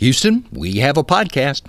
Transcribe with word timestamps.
Houston, 0.00 0.46
we 0.50 0.76
have 0.78 0.96
a 0.96 1.04
podcast. 1.04 1.60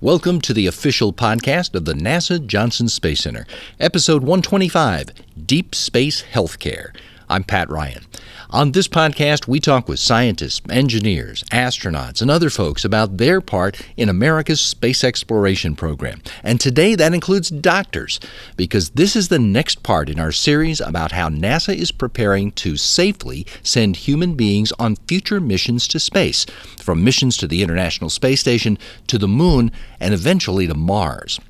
Welcome 0.00 0.40
to 0.40 0.52
the 0.52 0.66
official 0.66 1.12
podcast 1.12 1.72
of 1.76 1.84
the 1.84 1.92
NASA 1.92 2.44
Johnson 2.44 2.88
Space 2.88 3.20
Center, 3.20 3.46
episode 3.78 4.22
125 4.22 5.10
Deep 5.46 5.72
Space 5.72 6.24
Healthcare. 6.24 6.92
I'm 7.28 7.42
Pat 7.42 7.68
Ryan. 7.68 8.04
On 8.50 8.70
this 8.70 8.86
podcast, 8.86 9.48
we 9.48 9.58
talk 9.58 9.88
with 9.88 9.98
scientists, 9.98 10.60
engineers, 10.70 11.42
astronauts, 11.50 12.22
and 12.22 12.30
other 12.30 12.50
folks 12.50 12.84
about 12.84 13.16
their 13.16 13.40
part 13.40 13.80
in 13.96 14.08
America's 14.08 14.60
space 14.60 15.02
exploration 15.02 15.74
program. 15.74 16.22
And 16.44 16.60
today 16.60 16.94
that 16.94 17.12
includes 17.12 17.50
doctors, 17.50 18.20
because 18.56 18.90
this 18.90 19.16
is 19.16 19.26
the 19.26 19.40
next 19.40 19.82
part 19.82 20.08
in 20.08 20.20
our 20.20 20.30
series 20.30 20.80
about 20.80 21.10
how 21.10 21.28
NASA 21.28 21.74
is 21.74 21.90
preparing 21.90 22.52
to 22.52 22.76
safely 22.76 23.44
send 23.64 23.96
human 23.96 24.34
beings 24.34 24.72
on 24.78 24.94
future 25.08 25.40
missions 25.40 25.88
to 25.88 25.98
space, 25.98 26.46
from 26.78 27.02
missions 27.02 27.36
to 27.38 27.48
the 27.48 27.64
International 27.64 28.08
Space 28.08 28.40
Station 28.40 28.78
to 29.08 29.18
the 29.18 29.26
Moon 29.26 29.72
and 29.98 30.14
eventually 30.14 30.68
to 30.68 30.74
Mars. 30.74 31.40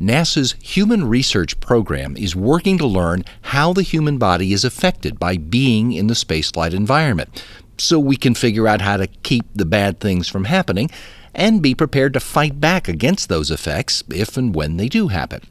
NASA's 0.00 0.56
Human 0.60 1.08
Research 1.08 1.58
Program 1.60 2.16
is 2.16 2.34
working 2.34 2.78
to 2.78 2.86
learn 2.86 3.24
how 3.42 3.72
the 3.72 3.82
human 3.82 4.18
body 4.18 4.52
is 4.52 4.64
affected 4.64 5.20
by 5.20 5.36
being 5.36 5.92
in 5.92 6.08
the 6.08 6.14
spaceflight 6.14 6.74
environment, 6.74 7.44
so 7.78 8.00
we 8.00 8.16
can 8.16 8.34
figure 8.34 8.66
out 8.66 8.80
how 8.80 8.96
to 8.96 9.06
keep 9.06 9.44
the 9.54 9.64
bad 9.64 10.00
things 10.00 10.28
from 10.28 10.44
happening 10.44 10.90
and 11.34 11.62
be 11.62 11.74
prepared 11.74 12.12
to 12.14 12.20
fight 12.20 12.60
back 12.60 12.88
against 12.88 13.28
those 13.28 13.50
effects 13.50 14.02
if 14.08 14.36
and 14.36 14.54
when 14.54 14.76
they 14.76 14.88
do 14.88 15.08
happen. 15.08 15.42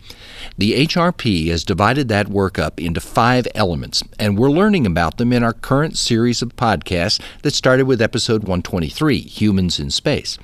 The 0.57 0.85
HRP 0.85 1.47
has 1.49 1.63
divided 1.63 2.07
that 2.09 2.27
work 2.27 2.59
up 2.59 2.79
into 2.79 3.01
five 3.01 3.47
elements, 3.55 4.03
and 4.19 4.37
we're 4.37 4.49
learning 4.51 4.85
about 4.85 5.17
them 5.17 5.33
in 5.33 5.43
our 5.43 5.53
current 5.53 5.97
series 5.97 6.41
of 6.41 6.55
podcasts 6.55 7.21
that 7.41 7.53
started 7.53 7.85
with 7.85 8.01
episode 8.01 8.43
123 8.43 9.19
Humans 9.19 9.79
in 9.79 9.89
Space. 9.89 10.37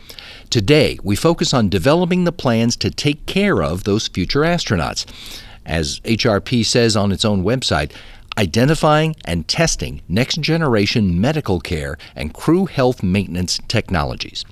Today, 0.50 0.98
we 1.04 1.16
focus 1.16 1.54
on 1.54 1.70
developing 1.70 2.24
the 2.24 2.32
plans 2.32 2.76
to 2.78 2.90
take 2.90 3.26
care 3.26 3.62
of 3.62 3.84
those 3.84 4.08
future 4.08 4.42
astronauts. 4.42 5.06
As 5.66 6.00
HRP 6.02 6.66
says 6.66 6.96
on 6.96 7.12
its 7.12 7.24
own 7.24 7.44
website, 7.44 7.92
identifying 8.38 9.16
and 9.26 9.48
testing 9.48 10.02
next 10.08 10.40
generation 10.40 11.20
medical 11.20 11.60
care 11.60 11.98
and 12.16 12.34
crew 12.34 12.66
health 12.66 13.04
maintenance 13.04 13.60
technologies. 13.68 14.46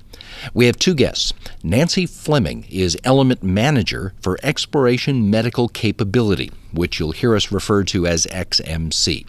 We 0.54 0.66
have 0.66 0.78
two 0.78 0.94
guests. 0.94 1.32
Nancy 1.62 2.06
Fleming 2.06 2.64
is 2.70 2.96
Element 3.04 3.42
Manager 3.42 4.12
for 4.20 4.38
Exploration 4.42 5.30
Medical 5.30 5.68
Capability, 5.68 6.50
which 6.72 6.98
you'll 6.98 7.12
hear 7.12 7.34
us 7.34 7.52
refer 7.52 7.84
to 7.84 8.06
as 8.06 8.26
XMC. 8.26 9.26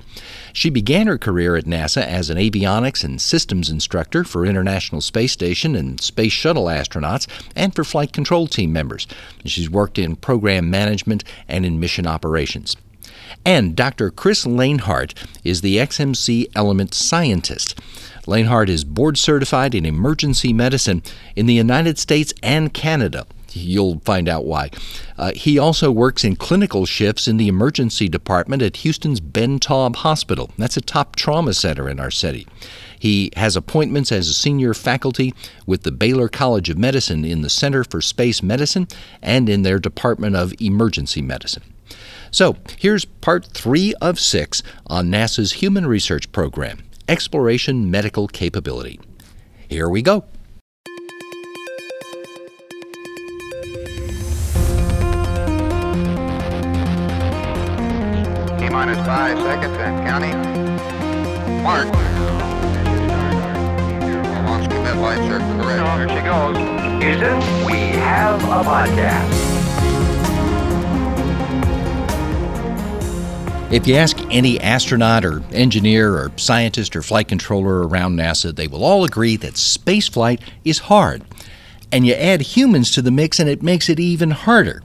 She 0.54 0.70
began 0.70 1.08
her 1.08 1.18
career 1.18 1.56
at 1.56 1.66
NASA 1.66 2.02
as 2.02 2.30
an 2.30 2.38
avionics 2.38 3.04
and 3.04 3.22
systems 3.22 3.70
instructor 3.70 4.24
for 4.24 4.46
International 4.46 5.02
Space 5.02 5.32
Station 5.32 5.76
and 5.76 6.00
Space 6.02 6.34
Shuttle 6.34 6.66
astronauts 6.66 7.28
and 7.56 7.76
for 7.76 7.84
flight 7.84 8.14
control 8.14 8.48
team 8.48 8.74
members. 8.74 9.08
She's 9.46 9.70
worked 9.70 9.98
in 9.98 10.16
program 10.16 10.70
management 10.70 11.24
and 11.48 11.66
in 11.66 11.80
mission 11.80 12.08
operations. 12.08 12.76
And 13.46 13.76
Dr. 13.76 14.10
Kris 14.10 14.46
Lehnhardt 14.46 15.14
is 15.44 15.62
the 15.62 15.78
XMC 15.78 16.48
Element 16.56 16.94
Scientist. 16.94 17.80
Lehnhardt 18.30 18.70
is 18.70 18.84
board 18.84 19.18
certified 19.18 19.74
in 19.74 19.88
emergency 19.88 20.54
medicine 20.54 21.02
in 21.36 21.48
the 21.48 21.54
United 21.56 21.98
States 21.98 22.32
and 22.44 22.72
Canada. 22.72 23.26
You'll 23.52 24.00
find 24.02 24.30
out 24.30 24.46
why. 24.46 24.70
Uh, 25.18 25.32
he 25.36 25.58
also 25.58 25.90
works 25.90 26.24
in 26.24 26.36
clinical 26.36 26.86
shifts 26.86 27.28
in 27.28 27.38
the 27.38 27.48
emergency 27.48 28.08
department 28.08 28.62
at 28.62 28.78
Houston's 28.78 29.20
Ben 29.20 29.60
Taub 29.60 29.98
Hospital. 29.98 30.52
That's 30.60 30.78
a 30.78 30.82
top 30.82 31.16
trauma 31.16 31.56
center 31.56 31.90
in 31.90 32.00
our 32.00 32.12
city. 32.12 32.48
He 33.00 33.32
has 33.36 33.56
appointments 33.56 34.12
as 34.12 34.28
a 34.28 34.34
senior 34.34 34.76
faculty 34.76 35.34
with 35.66 35.82
the 35.82 35.92
Baylor 35.92 36.30
College 36.30 36.70
of 36.70 36.78
Medicine 36.78 37.26
in 37.26 37.42
the 37.42 37.50
Center 37.50 37.84
for 37.84 38.00
Space 38.00 38.44
Medicine 38.44 38.88
and 39.24 39.50
in 39.50 39.64
their 39.64 39.80
Department 39.80 40.36
of 40.36 40.54
Emergency 40.62 41.24
Medicine. 41.24 41.64
So, 42.30 42.58
here's 42.78 43.06
part 43.06 43.46
three 43.46 43.96
of 43.96 44.20
six 44.20 44.62
on 44.86 45.10
NASA's 45.10 45.54
Human 45.54 45.88
Research 45.88 46.32
Program 46.32 46.84
Exploration 47.10 47.90
Medical 47.90 48.28
Capability. 48.28 49.00
Here 49.68 49.90
we 49.90 50.04
go. 50.04 50.26
T 58.60 58.70
minus 58.70 59.04
five 59.08 59.40
seconds 59.40 59.76
and 59.80 60.06
counting. 60.06 60.38
Mark. 61.64 61.88
Launch 64.46 64.70
commit 64.70 64.98
lights 64.98 65.22
are 65.32 65.40
correct. 65.40 65.98
There 65.98 66.10
she 66.10 66.22
goes. 66.24 66.58
Houston, 67.02 67.66
we 67.66 67.98
have 67.98 68.40
a 68.44 68.62
podcast. 68.64 69.49
If 73.72 73.86
you 73.86 73.94
ask 73.94 74.18
any 74.32 74.60
astronaut 74.60 75.24
or 75.24 75.44
engineer 75.52 76.16
or 76.16 76.32
scientist 76.38 76.96
or 76.96 77.04
flight 77.04 77.28
controller 77.28 77.88
around 77.88 78.18
NASA, 78.18 78.56
they 78.56 78.68
will 78.68 78.84
all 78.84 79.04
agree 79.04 79.36
that 79.38 79.54
spaceflight 79.54 80.42
is 80.66 80.80
hard. 80.80 81.22
And 81.92 82.04
you 82.04 82.16
add 82.16 82.42
humans 82.42 82.90
to 82.94 83.04
the 83.04 83.12
mix 83.12 83.40
and 83.40 83.48
it 83.48 83.62
makes 83.62 83.88
it 83.88 84.00
even 84.00 84.32
harder. 84.32 84.82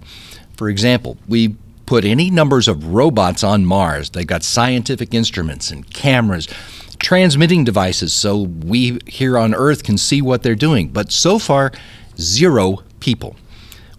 For 0.58 0.68
example, 0.68 1.16
we 1.26 1.56
put 1.86 2.04
any 2.04 2.30
numbers 2.30 2.68
of 2.68 2.88
robots 2.88 3.42
on 3.42 3.64
Mars. 3.64 4.10
They've 4.10 4.26
got 4.26 4.42
scientific 4.42 5.14
instruments 5.14 5.70
and 5.70 5.90
cameras, 5.90 6.46
transmitting 6.98 7.64
devices 7.64 8.12
so 8.12 8.42
we 8.42 8.98
here 9.06 9.38
on 9.38 9.54
Earth 9.54 9.82
can 9.82 9.96
see 9.96 10.20
what 10.20 10.42
they're 10.42 10.54
doing. 10.54 10.88
But 10.88 11.10
so 11.10 11.38
far, 11.38 11.72
zero 12.18 12.82
people. 13.00 13.36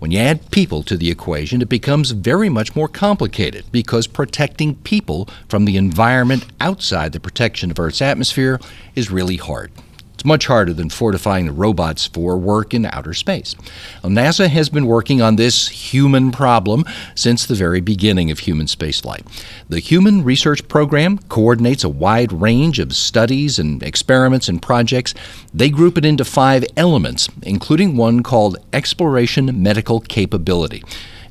When 0.06 0.12
you 0.12 0.20
add 0.20 0.52
people 0.52 0.84
to 0.84 0.98
the 0.98 1.10
equation, 1.10 1.64
it 1.64 1.68
becomes 1.68 2.12
very 2.12 2.48
much 2.48 2.76
more 2.76 2.88
complicated 2.88 3.66
because 3.72 4.06
protecting 4.06 4.76
people 4.76 5.28
from 5.50 5.66
the 5.66 5.78
environment 5.78 6.46
outside 6.62 7.12
the 7.12 7.20
protection 7.20 7.72
of 7.72 7.80
Earth's 7.80 8.04
atmosphere 8.04 8.60
is 8.94 9.10
really 9.10 9.38
hard. 9.38 9.72
It's 10.16 10.24
much 10.24 10.48
harder 10.48 10.72
than 10.72 10.90
fortifying 10.90 11.46
the 11.46 11.52
robots 11.52 12.08
for 12.08 12.38
work 12.38 12.74
in 12.74 12.86
outer 12.86 13.14
space. 13.14 13.54
Well, 14.02 14.14
NASA 14.14 14.48
has 14.48 14.70
been 14.70 14.86
working 14.86 15.22
on 15.22 15.36
this 15.36 15.68
human 15.68 16.32
problem 16.32 16.86
since 17.16 17.46
the 17.46 17.54
very 17.54 17.82
beginning 17.82 18.32
of 18.32 18.40
human 18.40 18.68
spaceflight. 18.68 19.28
The 19.68 19.80
Human 19.80 20.24
Research 20.24 20.66
Program 20.70 21.18
coordinates 21.28 21.84
a 21.84 21.90
wide 21.90 22.32
range 22.32 22.80
of 22.80 22.96
studies 22.96 23.60
and 23.60 23.84
experiments 23.84 24.48
and 24.48 24.62
projects. 24.62 25.14
They 25.54 25.70
group 25.70 25.98
it 25.98 26.06
into 26.06 26.24
five 26.24 26.64
elements, 26.78 27.28
including 27.44 27.98
one 27.98 28.24
called 28.24 28.58
Exploration 28.72 29.62
Medical 29.62 30.00
Capability. 30.00 30.82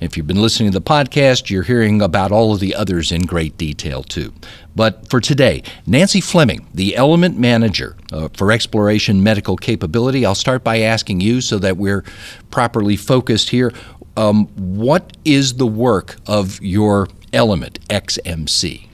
If 0.04 0.18
you've 0.18 0.26
been 0.26 0.42
listening 0.42 0.70
to 0.70 0.78
the 0.78 0.84
podcast, 0.84 1.48
you're 1.48 1.62
hearing 1.62 2.02
about 2.02 2.30
all 2.30 2.52
of 2.52 2.60
the 2.60 2.74
others 2.74 3.10
in 3.10 3.22
great 3.22 3.56
detail 3.56 4.02
too. 4.02 4.34
But 4.76 5.08
for 5.08 5.18
today, 5.18 5.62
Nancy 5.86 6.20
Fleming, 6.20 6.66
the 6.74 6.94
Element 6.94 7.38
Manager 7.38 7.96
uh, 8.12 8.28
for 8.34 8.52
Exploration 8.52 9.22
Medical 9.22 9.56
Capability, 9.56 10.26
I'll 10.26 10.34
start 10.34 10.62
by 10.62 10.80
asking 10.80 11.22
you 11.22 11.40
so 11.40 11.58
that 11.58 11.78
we're 11.78 12.04
properly 12.50 12.96
focused 12.96 13.48
here. 13.48 13.72
Um, 14.16 14.46
what 14.56 15.16
is 15.24 15.54
the 15.54 15.66
work 15.66 16.16
of 16.26 16.60
your 16.60 17.08
Element 17.32 17.80
XMC? 17.88 18.88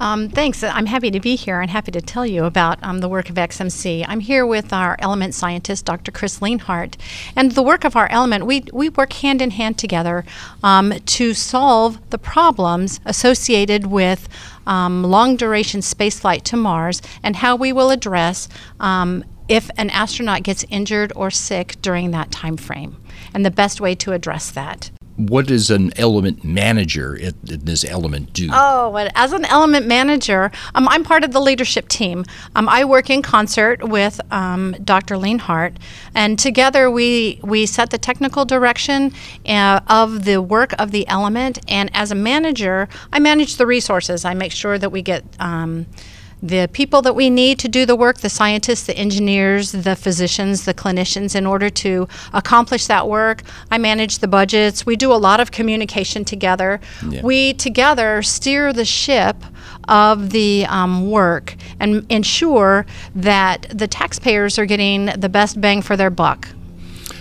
Um, 0.00 0.30
thanks. 0.30 0.62
I'm 0.62 0.86
happy 0.86 1.10
to 1.10 1.20
be 1.20 1.36
here 1.36 1.60
and 1.60 1.70
happy 1.70 1.92
to 1.92 2.00
tell 2.00 2.24
you 2.24 2.46
about 2.46 2.82
um, 2.82 3.00
the 3.00 3.08
work 3.08 3.28
of 3.28 3.36
XMC. 3.36 4.02
I'm 4.08 4.20
here 4.20 4.46
with 4.46 4.72
our 4.72 4.96
element 4.98 5.34
scientist, 5.34 5.84
Dr. 5.84 6.10
Kris 6.10 6.40
Lehnhardt. 6.40 6.96
And 7.36 7.52
the 7.52 7.62
work 7.62 7.84
of 7.84 7.96
our 7.96 8.08
element, 8.10 8.46
we, 8.46 8.64
we 8.72 8.88
work 8.88 9.12
hand 9.12 9.42
in 9.42 9.50
hand 9.50 9.76
together 9.76 10.24
um, 10.62 10.94
to 11.04 11.34
solve 11.34 11.98
the 12.08 12.16
problems 12.16 12.98
associated 13.04 13.88
with 13.88 14.26
um, 14.66 15.02
long 15.02 15.36
duration 15.36 15.82
spaceflight 15.82 16.44
to 16.44 16.56
Mars 16.56 17.02
and 17.22 17.36
how 17.36 17.54
we 17.54 17.70
will 17.70 17.90
address 17.90 18.48
um, 18.80 19.22
if 19.48 19.70
an 19.76 19.90
astronaut 19.90 20.44
gets 20.44 20.64
injured 20.70 21.12
or 21.14 21.30
sick 21.30 21.76
during 21.82 22.10
that 22.12 22.30
time 22.30 22.56
frame 22.56 22.96
and 23.34 23.44
the 23.44 23.50
best 23.50 23.82
way 23.82 23.94
to 23.96 24.12
address 24.12 24.50
that 24.50 24.90
what 25.28 25.46
does 25.46 25.70
an 25.70 25.92
element 25.98 26.44
manager 26.44 27.14
in 27.14 27.34
this 27.42 27.84
element 27.84 28.32
do? 28.32 28.48
Oh, 28.52 28.96
as 29.14 29.32
an 29.32 29.44
element 29.44 29.86
manager, 29.86 30.50
um, 30.74 30.88
I'm 30.88 31.04
part 31.04 31.24
of 31.24 31.32
the 31.32 31.40
leadership 31.40 31.88
team. 31.88 32.24
Um, 32.56 32.68
I 32.68 32.84
work 32.84 33.10
in 33.10 33.20
concert 33.22 33.82
with 33.86 34.20
um, 34.32 34.72
Dr. 34.82 35.16
Lehnhardt, 35.16 35.76
and 36.14 36.38
together 36.38 36.90
we 36.90 37.38
we 37.42 37.66
set 37.66 37.90
the 37.90 37.98
technical 37.98 38.44
direction 38.44 39.12
uh, 39.46 39.80
of 39.88 40.24
the 40.24 40.40
work 40.40 40.72
of 40.78 40.90
the 40.90 41.06
element. 41.08 41.58
And 41.68 41.90
as 41.94 42.10
a 42.10 42.14
manager, 42.14 42.88
I 43.12 43.18
manage 43.18 43.56
the 43.56 43.66
resources. 43.66 44.24
I 44.24 44.34
make 44.34 44.52
sure 44.52 44.78
that 44.78 44.90
we 44.90 45.02
get 45.02 45.24
um, 45.38 45.86
the 46.42 46.68
people 46.72 47.02
that 47.02 47.14
we 47.14 47.30
need 47.30 47.58
to 47.58 47.68
do 47.68 47.84
the 47.84 47.96
work 47.96 48.18
the 48.18 48.28
scientists, 48.28 48.84
the 48.84 48.96
engineers, 48.96 49.72
the 49.72 49.96
physicians, 49.96 50.64
the 50.64 50.74
clinicians 50.74 51.34
in 51.34 51.46
order 51.46 51.68
to 51.70 52.08
accomplish 52.32 52.86
that 52.86 53.08
work. 53.08 53.42
I 53.70 53.78
manage 53.78 54.18
the 54.18 54.28
budgets. 54.28 54.86
We 54.86 54.96
do 54.96 55.12
a 55.12 55.14
lot 55.14 55.40
of 55.40 55.50
communication 55.50 56.24
together. 56.24 56.80
Yeah. 57.06 57.22
We 57.22 57.54
together 57.54 58.22
steer 58.22 58.72
the 58.72 58.84
ship 58.84 59.36
of 59.88 60.30
the 60.30 60.66
um, 60.68 61.10
work 61.10 61.56
and 61.78 62.06
ensure 62.10 62.86
that 63.14 63.66
the 63.72 63.88
taxpayers 63.88 64.58
are 64.58 64.66
getting 64.66 65.06
the 65.06 65.28
best 65.28 65.60
bang 65.60 65.82
for 65.82 65.96
their 65.96 66.10
buck. 66.10 66.48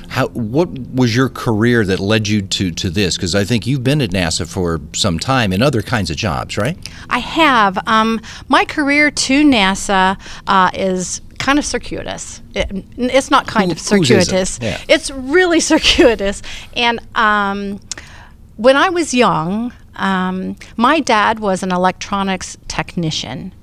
How, 0.09 0.27
what 0.29 0.69
was 0.93 1.15
your 1.15 1.29
career 1.29 1.85
that 1.85 1.99
led 1.99 2.27
you 2.27 2.41
to, 2.41 2.71
to 2.71 2.89
this? 2.89 3.15
Because 3.15 3.35
I 3.35 3.43
think 3.43 3.67
you've 3.67 3.83
been 3.83 4.01
at 4.01 4.09
NASA 4.09 4.47
for 4.47 4.81
some 4.93 5.19
time 5.19 5.53
in 5.53 5.61
other 5.61 5.81
kinds 5.81 6.09
of 6.09 6.17
jobs, 6.17 6.57
right? 6.57 6.77
I 7.09 7.19
have. 7.19 7.77
Um, 7.87 8.19
my 8.47 8.65
career 8.65 9.11
to 9.11 9.43
NASA 9.45 10.19
uh, 10.47 10.71
is 10.73 11.21
kind 11.37 11.59
of 11.59 11.65
circuitous. 11.65 12.41
It, 12.55 12.83
it's 12.97 13.29
not 13.31 13.47
kind 13.47 13.67
Who- 13.67 13.73
of 13.73 13.77
is 13.77 13.85
it? 13.91 14.05
circuitous. 14.05 14.59
Yeah. 14.61 14.81
It's 14.89 15.11
really 15.11 15.59
circuitous. 15.73 16.41
And 16.75 16.99
um, 17.15 17.79
when 18.57 18.75
I 18.77 18.89
was 18.89 19.13
young, 19.13 19.71
um, 19.95 20.55
my 20.75 20.99
dad 21.01 21.39
was 21.39 21.61
an 21.63 21.71
electronics 21.71 22.57
technician. 22.67 23.53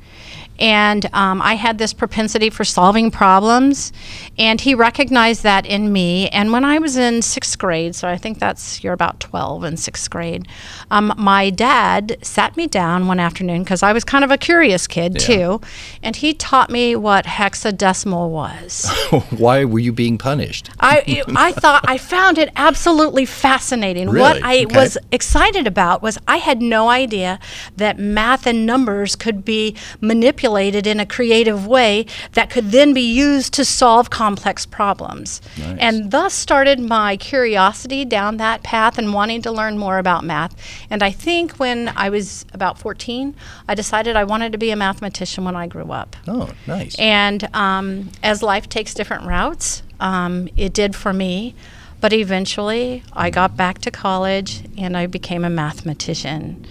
And 0.59 1.07
um, 1.13 1.43
I 1.43 1.55
had 1.55 1.79
this 1.79 1.93
propensity 1.93 2.49
for 2.51 2.65
solving 2.65 3.11
problems, 3.11 3.93
and 4.39 4.61
he 4.61 4.75
recognized 4.75 5.43
that 5.43 5.67
in 5.67 5.93
me. 5.93 6.29
And 6.31 6.53
when 6.53 6.65
I 6.65 6.79
was 6.79 6.97
in 6.97 7.21
sixth 7.23 7.59
grade, 7.59 7.95
so 7.95 8.09
I 8.09 8.17
think 8.17 8.39
that's 8.39 8.83
you're 8.83 8.93
about 8.95 9.21
12 9.21 9.65
in 9.65 9.77
sixth 9.77 10.09
grade, 10.09 10.49
um, 10.91 11.13
my 11.19 11.51
dad 11.51 12.17
sat 12.23 12.57
me 12.57 12.67
down 12.67 13.07
one 13.07 13.21
afternoon 13.21 13.65
because 13.65 13.83
I 13.83 13.93
was 13.93 14.05
kind 14.05 14.25
of 14.25 14.31
a 14.31 14.39
curious 14.39 14.87
kid 14.87 15.19
too, 15.19 15.61
and 16.03 16.17
he 16.17 16.33
taught 16.33 16.71
me 16.71 16.97
what 16.97 17.27
hexadecimal 17.27 18.31
was. 18.31 18.91
Why 19.31 19.65
were 19.65 19.79
you 19.81 19.93
being 19.93 20.17
punished? 20.17 20.71
I 20.81 21.23
I 21.35 21.53
thought 21.53 21.85
I 21.87 21.99
found 21.99 22.39
it 22.39 22.49
absolutely 22.57 23.27
fascinating. 23.27 24.09
Really? 24.09 24.21
What 24.21 24.43
I 24.43 24.57
Okay. 24.57 24.75
was 24.75 24.97
excited 25.13 25.67
about 25.67 26.01
was 26.03 26.17
I 26.27 26.39
had 26.39 26.63
no 26.63 26.89
idea 26.89 27.39
that 27.77 27.99
math 27.99 28.47
and 28.47 28.65
numbers 28.65 29.17
could 29.17 29.45
be 29.45 29.77
manipulated 30.01 30.46
in 30.47 31.01
a 31.01 31.07
creative 31.07 31.67
way 31.67 32.07
that 32.33 32.51
could 32.51 32.71
then 32.71 32.95
be 32.95 33.01
used 33.01 33.53
to 33.55 33.65
solve 33.65 34.11
complex 34.11 34.67
problems. 34.67 35.41
Nice. 35.59 35.79
And 35.81 36.11
thus 36.11 36.35
started 36.35 36.79
my 36.81 37.17
curiosity 37.17 38.05
down 38.05 38.37
that 38.39 38.63
path 38.63 38.99
and 38.99 39.13
wanting 39.13 39.43
to 39.43 39.51
learn 39.51 39.79
more 39.79 39.99
about 39.99 40.25
math. 40.25 40.55
And 40.91 41.03
I 41.03 41.11
think 41.11 41.53
when 41.55 41.93
I 41.97 42.09
was 42.09 42.45
about 42.53 42.79
14, 42.79 43.35
I 43.69 43.75
decided 43.75 44.17
I 44.17 44.25
wanted 44.25 44.53
to 44.53 44.59
be 44.59 44.71
a 44.71 44.77
mathematician 44.77 45.45
when 45.45 45.57
I 45.57 45.67
grew 45.67 45.91
up. 45.93 46.17
Oh, 46.29 46.51
nice. 46.67 46.95
And 46.99 47.49
um, 47.55 48.11
as 48.23 48.43
life 48.43 48.69
takes 48.69 48.95
different 48.95 49.27
routes, 49.27 49.83
um, 50.01 50.49
it 50.57 50.73
did 50.73 50.95
for 50.95 51.13
me. 51.13 51.55
But 52.01 52.13
eventually, 52.13 53.03
I 53.13 53.31
got 53.31 53.57
back 53.57 53.79
to 53.81 53.91
college 53.91 54.63
and 54.77 54.97
I 54.97 55.07
became 55.07 55.45
a 55.45 55.51
mathematician. 55.51 56.67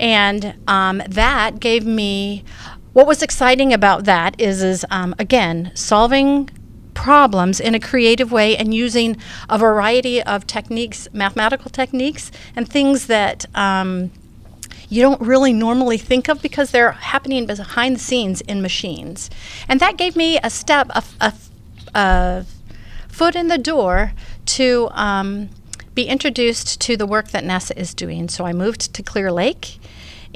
And 0.00 0.54
um, 0.66 1.02
that 1.08 1.60
gave 1.60 1.86
me 1.86 2.44
what 2.94 3.06
was 3.06 3.22
exciting 3.22 3.72
about 3.72 4.04
that 4.04 4.40
is, 4.40 4.62
is 4.62 4.86
um, 4.90 5.14
again, 5.18 5.72
solving 5.74 6.48
problems 6.94 7.60
in 7.60 7.74
a 7.74 7.80
creative 7.80 8.32
way 8.32 8.56
and 8.56 8.72
using 8.72 9.16
a 9.50 9.58
variety 9.58 10.22
of 10.22 10.46
techniques, 10.46 11.08
mathematical 11.12 11.70
techniques, 11.70 12.32
and 12.56 12.68
things 12.68 13.06
that. 13.08 13.44
Um, 13.54 14.10
you 14.90 15.00
don't 15.00 15.20
really 15.20 15.52
normally 15.52 15.98
think 15.98 16.28
of 16.28 16.42
because 16.42 16.70
they're 16.70 16.92
happening 16.92 17.46
behind 17.46 17.96
the 17.96 18.00
scenes 18.00 18.42
in 18.42 18.62
machines. 18.62 19.30
And 19.66 19.80
that 19.80 19.96
gave 19.96 20.14
me 20.14 20.38
a 20.44 20.50
step, 20.50 20.88
a, 20.90 21.02
a, 21.20 21.32
a 21.94 22.46
foot 23.08 23.34
in 23.34 23.48
the 23.48 23.58
door 23.58 24.12
to 24.46 24.90
um, 24.92 25.48
be 25.94 26.04
introduced 26.04 26.80
to 26.82 26.96
the 26.96 27.06
work 27.06 27.28
that 27.28 27.44
NASA 27.44 27.76
is 27.76 27.94
doing. 27.94 28.28
So 28.28 28.44
I 28.44 28.52
moved 28.52 28.92
to 28.94 29.02
Clear 29.02 29.32
Lake. 29.32 29.78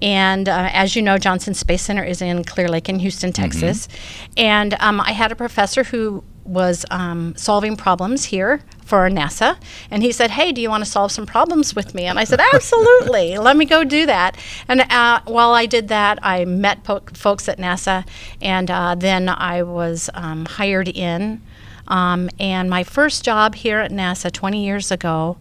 And 0.00 0.49
uh, 0.49 0.71
as 0.73 0.97
you 0.97 1.03
know, 1.03 1.19
Johnson 1.19 1.55
Space 1.55 1.83
Center 1.83 2.05
is 2.05 2.23
in 2.23 2.45
Clear 2.45 2.69
Lake 2.69 2.89
in 2.89 2.99
Houston, 2.99 3.33
Texas. 3.33 3.89
And 4.37 4.75
um, 4.81 5.00
I 5.00 5.12
had 5.12 5.33
a 5.33 5.37
professor 5.37 5.85
who 5.85 6.25
was 6.45 6.87
um, 6.91 7.37
solving 7.37 7.77
problems 7.77 8.25
here 8.25 8.62
for 8.85 9.09
NASA. 9.11 9.59
And 9.91 10.03
he 10.03 10.12
said, 10.12 10.31
Hey, 10.31 10.50
do 10.50 10.61
you 10.61 10.71
want 10.71 10.85
to 10.85 10.91
solve 10.91 11.12
some 11.12 11.27
problems 11.27 11.77
with 11.77 11.95
me? 11.95 12.05
And 12.05 12.19
I 12.19 12.25
said, 12.25 12.41
Absolutely. 12.55 13.37
Let 13.39 13.56
me 13.56 13.67
go 13.67 13.85
do 13.85 14.06
that. 14.06 14.37
And 14.67 14.81
uh, 14.81 15.21
while 15.27 15.53
I 15.53 15.67
did 15.67 15.89
that, 15.89 16.19
I 16.23 16.45
met 16.47 16.85
po- 16.85 17.03
folks 17.12 17.49
at 17.49 17.59
NASA. 17.59 18.06
And 18.41 18.71
uh, 18.71 18.95
then 18.95 19.29
I 19.29 19.62
was 19.62 20.09
um, 20.15 20.47
hired 20.47 20.89
in. 20.89 21.43
Um, 21.87 22.31
and 22.39 22.69
my 22.69 22.85
first 22.85 23.25
job 23.25 23.55
here 23.55 23.79
at 23.81 23.91
NASA 23.91 24.33
20 24.33 24.65
years 24.65 24.91
ago 24.91 25.37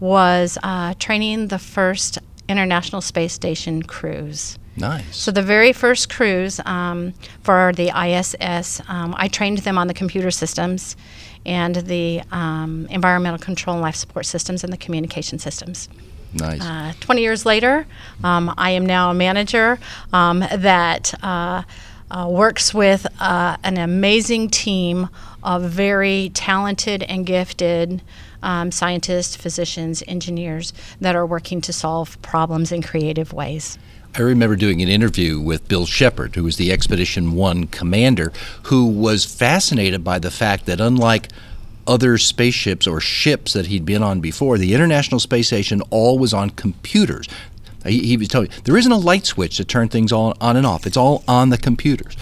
was 0.00 0.58
uh, 0.62 0.94
training 0.98 1.48
the 1.48 1.58
first 1.58 2.18
International 2.52 3.00
Space 3.00 3.32
Station 3.32 3.82
crews. 3.82 4.58
nice. 4.76 5.16
So 5.16 5.30
the 5.30 5.42
very 5.42 5.72
first 5.72 6.08
crews 6.08 6.60
um, 6.64 7.14
for 7.42 7.72
the 7.74 7.88
ISS, 7.88 8.80
um, 8.88 9.14
I 9.18 9.28
trained 9.28 9.58
them 9.58 9.78
on 9.78 9.88
the 9.88 9.94
computer 9.94 10.30
systems 10.30 10.96
and 11.44 11.76
the 11.76 12.22
um, 12.30 12.86
environmental 12.90 13.38
control 13.38 13.74
and 13.74 13.82
life 13.82 13.96
support 13.96 14.26
systems 14.26 14.62
and 14.62 14.72
the 14.72 14.76
communication 14.76 15.38
systems. 15.38 15.88
nice. 16.34 16.60
Uh, 16.60 16.92
20 17.00 17.20
years 17.20 17.44
later, 17.44 17.86
um, 18.22 18.54
I 18.56 18.70
am 18.70 18.86
now 18.86 19.10
a 19.10 19.14
manager 19.14 19.78
um, 20.12 20.40
that 20.40 21.12
uh, 21.22 21.62
uh, 22.10 22.28
works 22.28 22.74
with 22.74 23.06
uh, 23.20 23.56
an 23.64 23.78
amazing 23.78 24.50
team 24.50 25.08
of 25.42 25.62
very 25.62 26.30
talented 26.34 27.02
and 27.02 27.26
gifted 27.26 28.02
um, 28.42 28.70
scientists, 28.70 29.36
physicians, 29.36 30.02
engineers 30.06 30.72
that 31.00 31.16
are 31.16 31.26
working 31.26 31.60
to 31.62 31.72
solve 31.72 32.20
problems 32.22 32.72
in 32.72 32.82
creative 32.82 33.32
ways. 33.32 33.78
I 34.14 34.20
remember 34.20 34.56
doing 34.56 34.82
an 34.82 34.88
interview 34.88 35.40
with 35.40 35.68
Bill 35.68 35.86
Shepard, 35.86 36.34
who 36.34 36.44
was 36.44 36.56
the 36.56 36.70
Expedition 36.70 37.32
1 37.32 37.68
commander, 37.68 38.30
who 38.64 38.86
was 38.86 39.24
fascinated 39.24 40.04
by 40.04 40.18
the 40.18 40.30
fact 40.30 40.66
that 40.66 40.80
unlike 40.80 41.28
other 41.86 42.18
spaceships 42.18 42.86
or 42.86 43.00
ships 43.00 43.54
that 43.54 43.66
he'd 43.66 43.86
been 43.86 44.02
on 44.02 44.20
before, 44.20 44.58
the 44.58 44.74
International 44.74 45.18
Space 45.18 45.46
Station 45.46 45.80
all 45.90 46.18
was 46.18 46.34
on 46.34 46.50
computers. 46.50 47.26
He, 47.86 48.06
he 48.06 48.16
was 48.16 48.28
telling 48.28 48.48
me 48.48 48.54
there 48.64 48.76
isn't 48.76 48.92
a 48.92 48.98
light 48.98 49.26
switch 49.26 49.56
to 49.56 49.64
turn 49.64 49.88
things 49.88 50.12
on, 50.12 50.34
on 50.40 50.56
and 50.56 50.66
off. 50.66 50.86
It's 50.86 50.96
all 50.96 51.24
on 51.26 51.48
the 51.48 51.58
computers. 51.58 52.16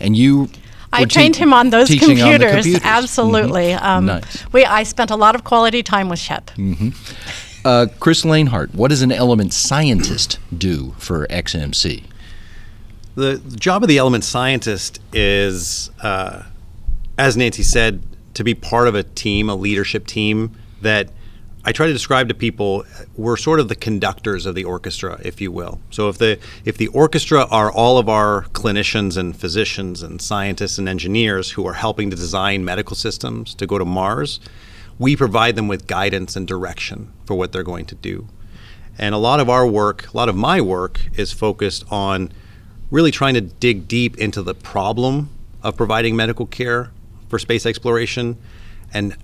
And 0.00 0.16
you 0.16 0.50
I 0.92 1.00
were 1.00 1.06
trained 1.06 1.34
te- 1.34 1.40
him 1.40 1.52
on 1.52 1.70
those 1.70 1.88
computers. 1.88 2.22
on 2.22 2.38
computers. 2.40 2.80
Absolutely. 2.84 3.72
Um, 3.74 4.06
Nice. 4.06 4.52
We 4.52 4.64
I 4.64 4.82
spent 4.84 5.10
a 5.10 5.16
lot 5.16 5.34
of 5.34 5.44
quality 5.44 5.82
time 5.82 6.08
with 6.08 6.18
Shep. 6.18 6.50
Uh, 7.64 7.86
Kris 7.98 8.22
Lehnhardt, 8.24 8.72
what 8.74 8.88
does 8.88 9.02
an 9.02 9.10
element 9.10 9.52
scientist 9.52 10.38
do 10.56 10.94
for 10.98 11.26
XMC? 11.26 12.04
The, 13.16 13.36
the 13.44 13.56
job 13.56 13.82
of 13.82 13.88
the 13.88 13.98
element 13.98 14.22
scientist 14.24 15.00
is, 15.12 15.90
uh, 16.00 16.42
as 17.18 17.36
Nancy 17.36 17.62
said, 17.64 18.02
to 18.34 18.44
be 18.44 18.54
part 18.54 18.86
of 18.86 18.94
a 18.94 19.02
team, 19.02 19.48
a 19.48 19.56
leadership 19.56 20.06
team 20.06 20.54
that 20.82 21.08
I 21.68 21.72
try 21.72 21.88
to 21.88 21.92
describe 21.92 22.28
to 22.28 22.34
people. 22.34 22.84
We're 23.16 23.36
sort 23.36 23.58
of 23.58 23.68
the 23.68 23.74
conductors 23.74 24.46
of 24.46 24.54
the 24.54 24.62
orchestra, 24.62 25.20
if 25.24 25.40
you 25.40 25.50
will. 25.50 25.80
So 25.90 26.08
if 26.08 26.16
the 26.16 26.38
if 26.64 26.78
the 26.78 26.86
orchestra 26.88 27.44
are 27.50 27.72
all 27.72 27.98
of 27.98 28.08
our 28.08 28.44
clinicians 28.52 29.16
and 29.16 29.36
physicians 29.36 30.00
and 30.00 30.22
scientists 30.22 30.78
and 30.78 30.88
engineers 30.88 31.50
who 31.50 31.66
are 31.66 31.72
helping 31.72 32.08
to 32.10 32.16
design 32.16 32.64
medical 32.64 32.94
systems 32.94 33.52
to 33.56 33.66
go 33.66 33.78
to 33.78 33.84
Mars, 33.84 34.38
we 34.96 35.16
provide 35.16 35.56
them 35.56 35.66
with 35.66 35.88
guidance 35.88 36.36
and 36.36 36.46
direction 36.46 37.12
for 37.24 37.34
what 37.34 37.50
they're 37.50 37.64
going 37.64 37.86
to 37.86 37.96
do. 37.96 38.28
And 38.96 39.12
a 39.12 39.18
lot 39.18 39.40
of 39.40 39.50
our 39.50 39.66
work, 39.66 40.14
a 40.14 40.16
lot 40.16 40.28
of 40.28 40.36
my 40.36 40.60
work, 40.60 41.00
is 41.16 41.32
focused 41.32 41.84
on 41.90 42.30
really 42.92 43.10
trying 43.10 43.34
to 43.34 43.40
dig 43.40 43.88
deep 43.88 44.16
into 44.18 44.40
the 44.40 44.54
problem 44.54 45.30
of 45.64 45.76
providing 45.76 46.14
medical 46.14 46.46
care 46.46 46.92
for 47.28 47.40
space 47.40 47.66
exploration 47.66 48.36
and 48.94 49.16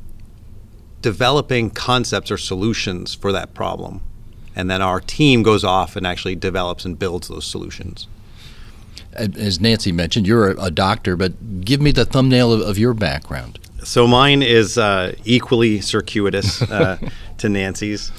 developing 1.02 1.70
concepts 1.70 2.30
or 2.30 2.38
solutions 2.38 3.14
for 3.14 3.32
that 3.32 3.54
problem. 3.54 4.00
And 4.54 4.70
then 4.70 4.82
our 4.82 5.00
team 5.00 5.42
goes 5.42 5.64
off 5.64 5.96
and 5.96 6.06
actually 6.06 6.36
develops 6.36 6.84
and 6.84 6.98
builds 6.98 7.28
those 7.28 7.46
solutions. 7.46 8.06
As 9.14 9.60
Nancy 9.60 9.92
mentioned, 9.92 10.26
you're 10.26 10.52
a, 10.52 10.64
a 10.64 10.70
doctor, 10.70 11.16
but 11.16 11.64
give 11.64 11.80
me 11.80 11.90
the 11.90 12.04
thumbnail 12.04 12.52
of, 12.52 12.60
of 12.62 12.78
your 12.78 12.94
background. 12.94 13.58
So 13.84 14.06
mine 14.06 14.42
is 14.42 14.78
uh, 14.78 15.14
equally 15.24 15.80
circuitous 15.80 16.62
uh, 16.62 16.98
to 17.38 17.48
Nancy's. 17.48 18.12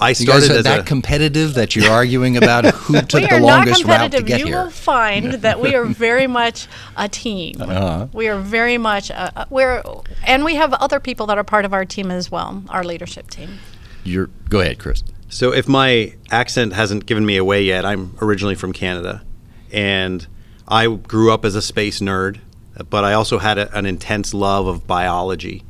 I 0.00 0.10
You 0.10 0.26
guys 0.26 0.44
started 0.44 0.50
as 0.58 0.64
that 0.64 0.80
a 0.80 0.82
competitive 0.82 1.54
that 1.54 1.74
you're 1.76 1.90
arguing 2.00 2.36
about 2.36 2.64
who 2.66 3.00
took 3.02 3.28
the 3.28 3.40
longest 3.40 3.84
route 3.84 4.10
to 4.12 4.18
competitive. 4.18 4.26
get 4.26 4.40
you 4.40 4.46
here. 4.46 4.64
will 4.64 4.70
find 4.70 5.32
that 5.34 5.60
we 5.60 5.74
are 5.74 5.84
very 6.06 6.26
much 6.26 6.66
a 6.96 7.08
team. 7.08 7.60
Uh-huh. 7.60 8.08
We 8.12 8.28
are 8.28 8.38
very 8.38 8.78
much 8.78 9.10
a, 9.10 9.32
a- 9.42 9.46
we're 9.50 9.82
and 10.26 10.44
we 10.44 10.56
have 10.56 10.72
other 10.74 11.00
people 11.00 11.26
that 11.26 11.38
are 11.38 11.44
part 11.44 11.64
of 11.64 11.72
our 11.72 11.84
team 11.84 12.10
as 12.10 12.30
well, 12.30 12.62
our 12.68 12.82
leadership 12.84 13.30
team. 13.30 13.58
You're, 14.02 14.28
go 14.48 14.60
ahead, 14.60 14.78
Kris. 14.78 15.02
So, 15.30 15.52
if 15.52 15.66
my 15.66 16.14
accent 16.30 16.74
hasn't 16.74 17.06
given 17.06 17.24
me 17.26 17.36
away 17.36 17.62
yet, 17.64 17.84
I'm 17.84 18.16
originally 18.20 18.54
from 18.54 18.72
Canada, 18.72 19.24
and 19.72 20.26
I 20.68 20.86
grew 20.86 21.32
up 21.32 21.44
as 21.44 21.54
a 21.54 21.62
space 21.62 22.00
nerd, 22.00 22.38
but 22.90 23.02
I 23.04 23.14
also 23.14 23.38
had 23.38 23.58
a, 23.58 23.76
an 23.76 23.86
intense 23.86 24.32
love 24.34 24.66
of 24.66 24.86
biology. 24.86 25.64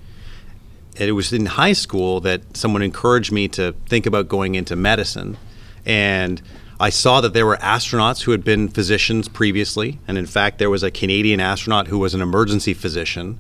And 0.97 1.09
it 1.09 1.13
was 1.13 1.33
in 1.33 1.47
high 1.47 1.73
school 1.73 2.21
that 2.21 2.57
someone 2.57 2.83
encouraged 2.83 3.33
me 3.33 3.49
to 3.49 3.75
think 3.89 4.07
about 4.07 4.29
going 4.29 4.55
into 4.55 4.77
medicine. 4.77 5.37
And 5.85 6.41
I 6.79 6.91
saw 6.91 7.21
that 7.21 7.35
there 7.35 7.47
were 7.47 7.57
astronauts 7.59 8.23
who 8.23 8.31
had 8.31 8.45
been 8.45 8.69
physicians 8.69 9.29
previously. 9.29 9.99
And 10.07 10.17
in 10.19 10.27
fact, 10.27 10.59
there 10.59 10.71
was 10.71 10.83
a 10.83 10.91
Canadian 10.91 11.41
astronaut 11.41 11.89
who 11.89 11.99
was 11.99 12.15
an 12.15 12.21
emergency 12.21 12.75
physician. 12.75 13.39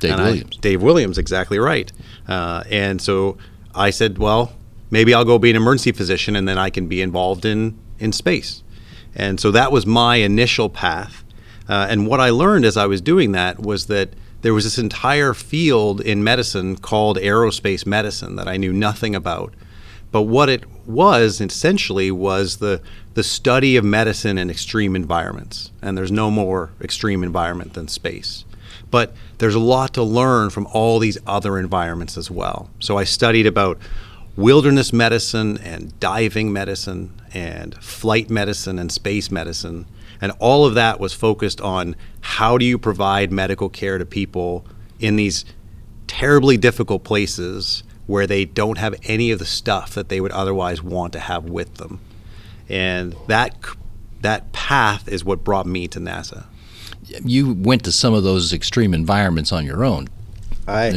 Dave 0.00 0.12
And 0.12 0.20
I- 0.20 0.24
Williams. 0.24 0.56
Dave 0.58 0.82
Williams, 0.82 1.18
exactly 1.18 1.58
right. 1.58 1.90
Uh, 2.28 2.62
and 2.70 3.00
so 3.00 3.36
I 3.74 3.90
said, 3.90 4.18
well, 4.18 4.52
maybe 4.90 5.12
I'll 5.14 5.24
go 5.24 5.38
be 5.38 5.50
an 5.50 5.56
emergency 5.56 5.92
physician 5.92 6.36
and 6.36 6.46
then 6.46 6.58
I 6.58 6.70
can 6.70 6.86
be 6.86 7.00
involved 7.02 7.44
in, 7.44 7.78
in 7.98 8.12
space. 8.12 8.62
And 9.14 9.38
so 9.40 9.50
that 9.50 9.72
was 9.72 9.86
my 9.86 10.16
initial 10.16 10.68
path. 10.68 11.24
Uh, 11.68 11.86
and 11.88 12.06
what 12.06 12.20
I 12.20 12.30
learned 12.30 12.64
as 12.64 12.76
I 12.76 12.86
was 12.86 13.00
doing 13.00 13.32
that 13.32 13.60
was 13.60 13.86
that 13.86 14.10
there 14.42 14.54
was 14.54 14.64
this 14.64 14.78
entire 14.78 15.34
field 15.34 16.00
in 16.00 16.22
medicine 16.22 16.76
called 16.76 17.16
aerospace 17.16 17.86
medicine 17.86 18.36
that 18.36 18.48
I 18.48 18.56
knew 18.56 18.72
nothing 18.72 19.14
about. 19.14 19.54
But 20.10 20.22
what 20.22 20.48
it 20.48 20.64
was 20.86 21.40
essentially 21.40 22.10
was 22.10 22.58
the 22.58 22.82
the 23.14 23.22
study 23.22 23.76
of 23.76 23.84
medicine 23.84 24.38
in 24.38 24.50
extreme 24.50 24.96
environments. 24.96 25.70
And 25.82 25.96
there's 25.96 26.12
no 26.12 26.30
more 26.30 26.70
extreme 26.80 27.22
environment 27.22 27.74
than 27.74 27.88
space. 27.88 28.44
But 28.90 29.14
there's 29.38 29.54
a 29.54 29.60
lot 29.60 29.94
to 29.94 30.02
learn 30.02 30.50
from 30.50 30.66
all 30.72 30.98
these 30.98 31.18
other 31.26 31.58
environments 31.58 32.16
as 32.16 32.30
well. 32.30 32.70
So 32.78 32.98
I 32.98 33.04
studied 33.04 33.46
about 33.46 33.78
wilderness 34.36 34.92
medicine 34.92 35.58
and 35.58 35.98
diving 36.00 36.52
medicine 36.52 37.12
and 37.34 37.74
flight 37.82 38.30
medicine 38.30 38.78
and 38.78 38.90
space 38.90 39.30
medicine. 39.30 39.86
And 40.22 40.32
all 40.38 40.64
of 40.64 40.74
that 40.74 41.00
was 41.00 41.12
focused 41.12 41.60
on 41.60 41.96
how 42.20 42.56
do 42.56 42.64
you 42.64 42.78
provide 42.78 43.32
medical 43.32 43.68
care 43.68 43.98
to 43.98 44.06
people 44.06 44.64
in 45.00 45.16
these 45.16 45.44
terribly 46.06 46.56
difficult 46.56 47.02
places 47.02 47.82
where 48.06 48.26
they 48.26 48.44
don't 48.44 48.78
have 48.78 48.94
any 49.04 49.32
of 49.32 49.40
the 49.40 49.44
stuff 49.44 49.94
that 49.94 50.08
they 50.08 50.20
would 50.20 50.30
otherwise 50.30 50.82
want 50.82 51.12
to 51.14 51.20
have 51.20 51.44
with 51.44 51.74
them. 51.74 52.00
And 52.68 53.16
that 53.26 53.56
that 54.20 54.52
path 54.52 55.08
is 55.08 55.24
what 55.24 55.42
brought 55.42 55.66
me 55.66 55.88
to 55.88 55.98
NASA. 55.98 56.46
You 57.24 57.54
went 57.54 57.82
to 57.84 57.92
some 57.92 58.14
of 58.14 58.22
those 58.22 58.52
extreme 58.52 58.94
environments 58.94 59.50
on 59.52 59.66
your 59.66 59.84
own. 59.84 60.08
I? 60.68 60.90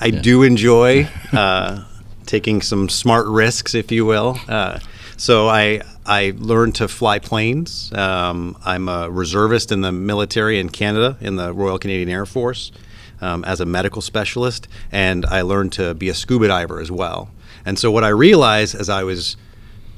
I 0.00 0.10
do 0.10 0.42
enjoy 0.42 1.08
uh, 1.32 1.84
taking 2.26 2.60
some 2.60 2.88
smart 2.88 3.28
risks, 3.28 3.74
if 3.74 3.92
you 3.92 4.04
will. 4.04 4.36
Uh, 4.48 4.80
so 5.16 5.48
I 5.48 5.82
I 6.06 6.34
learned 6.36 6.74
to 6.76 6.88
fly 6.88 7.18
planes. 7.18 7.92
Um, 7.92 8.56
I'm 8.64 8.88
a 8.88 9.08
reservist 9.10 9.72
in 9.72 9.80
the 9.80 9.92
military 9.92 10.58
in 10.58 10.68
Canada 10.68 11.16
in 11.20 11.36
the 11.36 11.52
Royal 11.52 11.78
Canadian 11.78 12.08
Air 12.08 12.26
Force 12.26 12.72
um, 13.20 13.44
as 13.44 13.60
a 13.60 13.66
medical 13.66 14.02
specialist, 14.02 14.68
and 14.92 15.24
I 15.26 15.42
learned 15.42 15.72
to 15.74 15.94
be 15.94 16.08
a 16.08 16.14
scuba 16.14 16.48
diver 16.48 16.80
as 16.80 16.90
well. 16.90 17.30
And 17.64 17.78
so 17.78 17.90
what 17.90 18.04
I 18.04 18.08
realized 18.08 18.74
as 18.74 18.88
I 18.88 19.02
was 19.04 19.36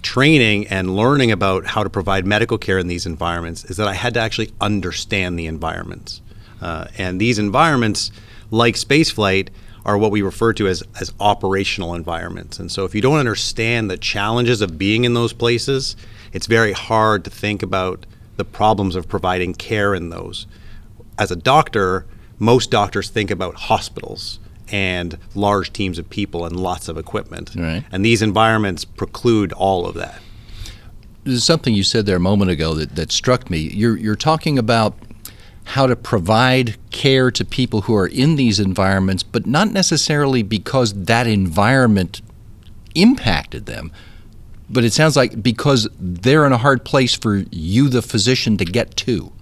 training 0.03 0.69
and 0.69 0.95
learning 0.95 1.33
about 1.33 1.67
how 1.67 1.83
to 1.83 1.91
provide 1.91 2.25
medical 2.25 2.59
care 2.59 2.79
in 2.79 2.87
these 2.87 3.07
environments 3.07 3.65
is 3.65 3.77
that 3.77 3.89
I 3.89 3.95
had 3.95 4.15
to 4.15 4.21
actually 4.21 4.53
understand 4.61 5.37
the 5.37 5.47
environments. 5.47 6.21
Uh, 6.61 6.87
and 6.97 7.21
these 7.21 7.41
environments, 7.41 8.13
like 8.53 8.77
spaceflight, 8.77 9.49
are 9.87 9.97
what 9.97 10.11
we 10.11 10.21
refer 10.21 10.53
to 10.53 10.67
as, 10.67 10.83
as 11.01 11.15
operational 11.21 11.95
environments. 11.95 12.59
And 12.59 12.71
so 12.71 12.85
if 12.85 12.95
you 12.95 13.01
don't 13.01 13.19
understand 13.19 13.89
the 13.89 13.97
challenges 13.97 14.61
of 14.61 14.77
being 14.77 15.05
in 15.05 15.15
those 15.15 15.33
places, 15.33 15.97
it's 16.33 16.47
very 16.47 16.73
hard 16.73 17.23
to 17.25 17.31
think 17.31 17.63
about 17.63 18.05
the 18.37 18.45
problems 18.45 18.97
of 18.97 19.09
providing 19.09 19.55
care 19.55 19.95
in 19.95 20.11
those. 20.11 20.47
As 21.17 21.31
a 21.31 21.37
doctor, 21.37 22.05
most 22.41 22.71
doctors 22.71 23.09
think 23.09 23.31
about 23.31 23.55
hospitals 23.55 24.41
and 24.73 25.17
large 25.37 25.73
teams 25.73 26.01
of 26.01 26.11
people 26.11 26.45
and 26.45 26.59
lots 26.59 26.89
of 26.89 26.99
equipment. 26.99 27.55
Right. 27.57 27.85
And 27.93 28.05
these 28.05 28.23
environments 28.23 28.85
preclude 28.85 29.53
all 29.53 29.87
of 29.87 29.95
that. 29.95 30.21
There's 31.23 31.45
something 31.45 31.75
you 31.75 31.85
said 31.85 32.07
there 32.07 32.17
a 32.17 32.21
moment 32.21 32.51
ago 32.51 32.75
that, 32.75 32.97
that 32.97 33.13
struck 33.13 33.49
me. 33.51 33.59
You're, 33.59 33.97
you're 33.97 34.17
talking 34.17 34.59
about 34.59 34.97
how 35.67 35.87
to 35.87 35.97
provide 35.97 36.77
care 36.91 37.31
to 37.31 37.45
people 37.45 37.83
who 37.83 37.95
are 37.95 38.07
in 38.07 38.37
these 38.37 38.61
environments, 38.61 39.25
but 39.25 39.47
not 39.47 39.73
necessarily 39.73 40.43
because 40.43 40.95
that 40.95 41.27
environment 41.27 42.23
impacted 42.95 43.67
them. 43.67 43.91
But 44.71 44.85
it 44.85 44.93
sounds 44.93 45.17
like 45.17 45.43
because 45.43 45.89
they're 45.99 46.47
in 46.47 46.53
a 46.53 46.59
hard 46.59 46.85
place 46.85 47.15
for 47.15 47.45
you, 47.51 47.89
the 47.89 48.01
physician, 48.01 48.57
to 48.59 48.65
get 48.65 48.97
to. 48.99 49.33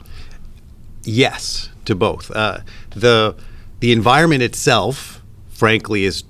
Yes, 1.03 1.69
to 1.85 1.95
both. 1.95 2.31
Uh, 2.31 2.61
the 2.91 3.37
the 3.81 3.93
environment 3.93 4.43
itself, 4.43 5.23
frankly, 5.51 6.05
is 6.05 6.25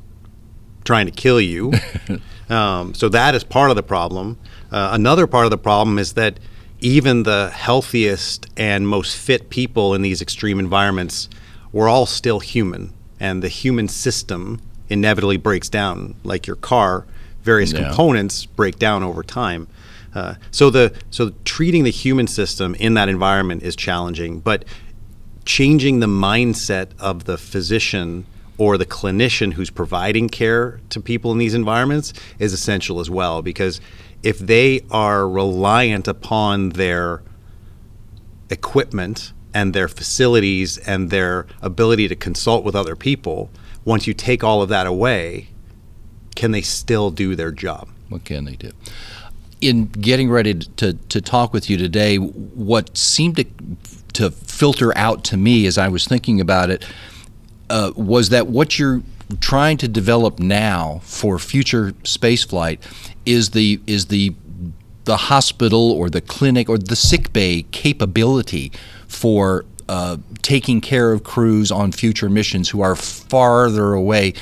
trying 0.84 1.06
to 1.06 1.12
kill 1.12 1.40
you. 1.40 1.72
um, 2.48 2.94
so 2.94 3.08
that 3.08 3.36
is 3.36 3.44
part 3.44 3.70
of 3.70 3.76
the 3.76 3.82
problem. 3.82 4.38
Uh, 4.72 4.90
another 4.92 5.28
part 5.28 5.44
of 5.44 5.52
the 5.52 5.58
problem 5.58 5.98
is 6.00 6.14
that 6.14 6.40
even 6.84 7.22
the 7.22 7.50
healthiest 7.50 8.46
and 8.58 8.86
most 8.86 9.16
fit 9.16 9.48
people 9.48 9.94
in 9.94 10.02
these 10.02 10.20
extreme 10.20 10.58
environments, 10.58 11.30
we're 11.72 11.88
all 11.88 12.04
still 12.04 12.40
human, 12.40 12.92
and 13.18 13.42
the 13.42 13.48
human 13.48 13.88
system 13.88 14.60
inevitably 14.90 15.38
breaks 15.38 15.70
down, 15.70 16.14
like 16.24 16.46
your 16.46 16.56
car. 16.56 17.06
Various 17.42 17.72
Yeah. 17.72 17.88
components 17.88 18.44
break 18.44 18.78
down 18.78 19.02
over 19.02 19.22
time. 19.22 19.66
Uh, 20.14 20.34
so 20.50 20.68
the 20.68 20.92
so 21.10 21.32
treating 21.46 21.84
the 21.84 21.90
human 21.90 22.26
system 22.26 22.74
in 22.74 22.92
that 22.94 23.08
environment 23.08 23.62
is 23.62 23.74
challenging, 23.74 24.40
but 24.40 24.66
changing 25.46 26.00
the 26.00 26.06
mindset 26.06 26.88
of 26.98 27.24
the 27.24 27.38
physician 27.38 28.26
or 28.58 28.76
the 28.78 28.86
clinician 28.86 29.54
who's 29.54 29.70
providing 29.70 30.28
care 30.28 30.80
to 30.90 31.00
people 31.00 31.32
in 31.32 31.38
these 31.38 31.54
environments 31.54 32.12
is 32.38 32.52
essential 32.52 33.00
as 33.00 33.08
well 33.10 33.40
because 33.42 33.80
if 34.24 34.38
they 34.38 34.80
are 34.90 35.28
reliant 35.28 36.08
upon 36.08 36.70
their 36.70 37.22
equipment 38.50 39.32
and 39.52 39.72
their 39.72 39.86
facilities 39.86 40.78
and 40.78 41.10
their 41.10 41.46
ability 41.62 42.08
to 42.08 42.16
consult 42.16 42.64
with 42.64 42.74
other 42.74 42.96
people 42.96 43.50
once 43.84 44.06
you 44.06 44.14
take 44.14 44.42
all 44.42 44.62
of 44.62 44.68
that 44.68 44.86
away 44.86 45.48
can 46.34 46.50
they 46.50 46.62
still 46.62 47.10
do 47.10 47.36
their 47.36 47.52
job 47.52 47.88
What 48.08 48.24
can 48.24 48.44
they 48.44 48.56
do? 48.56 48.72
In 49.60 49.86
getting 49.86 50.30
ready 50.30 50.54
to, 50.54 50.92
to 50.94 51.20
talk 51.20 51.52
with 51.52 51.70
you 51.70 51.76
today, 51.76 52.16
what 52.16 52.96
seemed 52.96 53.36
to, 53.36 53.44
to 54.14 54.30
filter 54.30 54.96
out 54.96 55.24
to 55.24 55.36
me 55.36 55.66
as 55.66 55.78
I 55.78 55.88
was 55.88 56.06
thinking 56.06 56.40
about 56.40 56.70
it 56.70 56.86
uh, 57.70 57.92
was 57.96 58.28
that 58.28 58.46
what 58.46 58.78
you're 58.78 59.02
trying 59.40 59.76
to 59.78 59.88
develop 59.88 60.38
now 60.38 61.00
for 61.02 61.38
future 61.38 61.92
spaceflight 62.02 62.78
is 63.24 63.50
the 63.50 63.80
is 63.86 64.06
the 64.06 64.34
the 65.04 65.16
hospital 65.16 65.92
or 65.92 66.08
the 66.08 66.20
clinic 66.20 66.68
or 66.68 66.78
the 66.78 66.96
sick 66.96 67.32
bay 67.32 67.64
capability 67.70 68.72
for 69.06 69.64
uh, 69.88 70.16
taking 70.42 70.80
care 70.80 71.12
of 71.12 71.24
crews 71.24 71.70
on 71.70 71.92
future 71.92 72.30
missions 72.30 72.70
who 72.70 72.80
are 72.80 72.96
farther 72.96 73.92
away, 73.92 74.32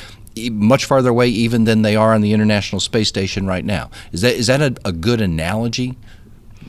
much 0.51 0.85
farther 0.85 1.11
away 1.11 1.29
even 1.29 1.65
than 1.65 1.83
they 1.83 1.97
are 1.97 2.15
on 2.15 2.21
the 2.21 2.33
International 2.33 2.81
Space 2.81 3.09
Station 3.09 3.47
right 3.47 3.65
now. 3.65 3.91
Is 4.13 4.21
that 4.21 4.35
is 4.35 4.47
that 4.47 4.61
a, 4.61 4.75
a 4.85 4.93
good 4.93 5.21
analogy 5.21 5.97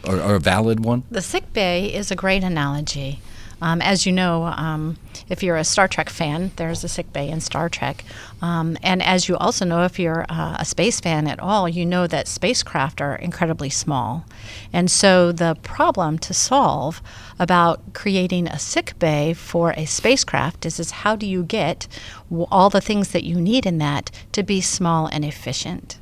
or, 0.07 0.19
or 0.19 0.35
a 0.35 0.39
valid 0.39 0.83
one? 0.83 1.03
The 1.11 1.21
sick 1.21 1.53
bay 1.53 1.93
is 1.93 2.09
a 2.09 2.15
great 2.15 2.43
analogy. 2.43 3.19
Um, 3.63 3.81
as 3.81 4.05
you 4.05 4.11
know, 4.11 4.43
um, 4.43 4.97
if 5.29 5.41
you're 5.41 5.55
a 5.55 5.63
Star 5.63 5.87
Trek 5.87 6.09
fan, 6.09 6.51
there's 6.57 6.83
a 6.83 6.89
sick 6.89 7.13
bay 7.13 7.29
in 7.29 7.39
Star 7.39 7.69
Trek. 7.69 8.03
Um, 8.41 8.77
and 8.83 9.01
as 9.01 9.29
you 9.29 9.37
also 9.37 9.63
know, 9.63 9.85
if 9.85 9.97
you're 9.97 10.25
uh, 10.27 10.57
a 10.59 10.65
space 10.65 10.99
fan 10.99 11.29
at 11.29 11.39
all, 11.39 11.69
you 11.69 11.85
know 11.85 12.05
that 12.05 12.27
spacecraft 12.27 12.99
are 12.99 13.15
incredibly 13.15 13.69
small. 13.69 14.25
And 14.73 14.91
so 14.91 15.31
the 15.31 15.55
problem 15.63 16.19
to 16.19 16.33
solve 16.33 17.01
about 17.39 17.93
creating 17.93 18.47
a 18.47 18.59
sick 18.59 18.99
bay 18.99 19.33
for 19.33 19.71
a 19.77 19.85
spacecraft 19.85 20.65
is, 20.65 20.77
is 20.77 20.91
how 20.91 21.15
do 21.15 21.25
you 21.25 21.43
get 21.43 21.87
w- 22.29 22.45
all 22.51 22.69
the 22.69 22.81
things 22.81 23.11
that 23.11 23.23
you 23.23 23.39
need 23.39 23.65
in 23.65 23.77
that 23.77 24.11
to 24.33 24.43
be 24.43 24.59
small 24.59 25.07
and 25.07 25.23
efficient? 25.23 25.99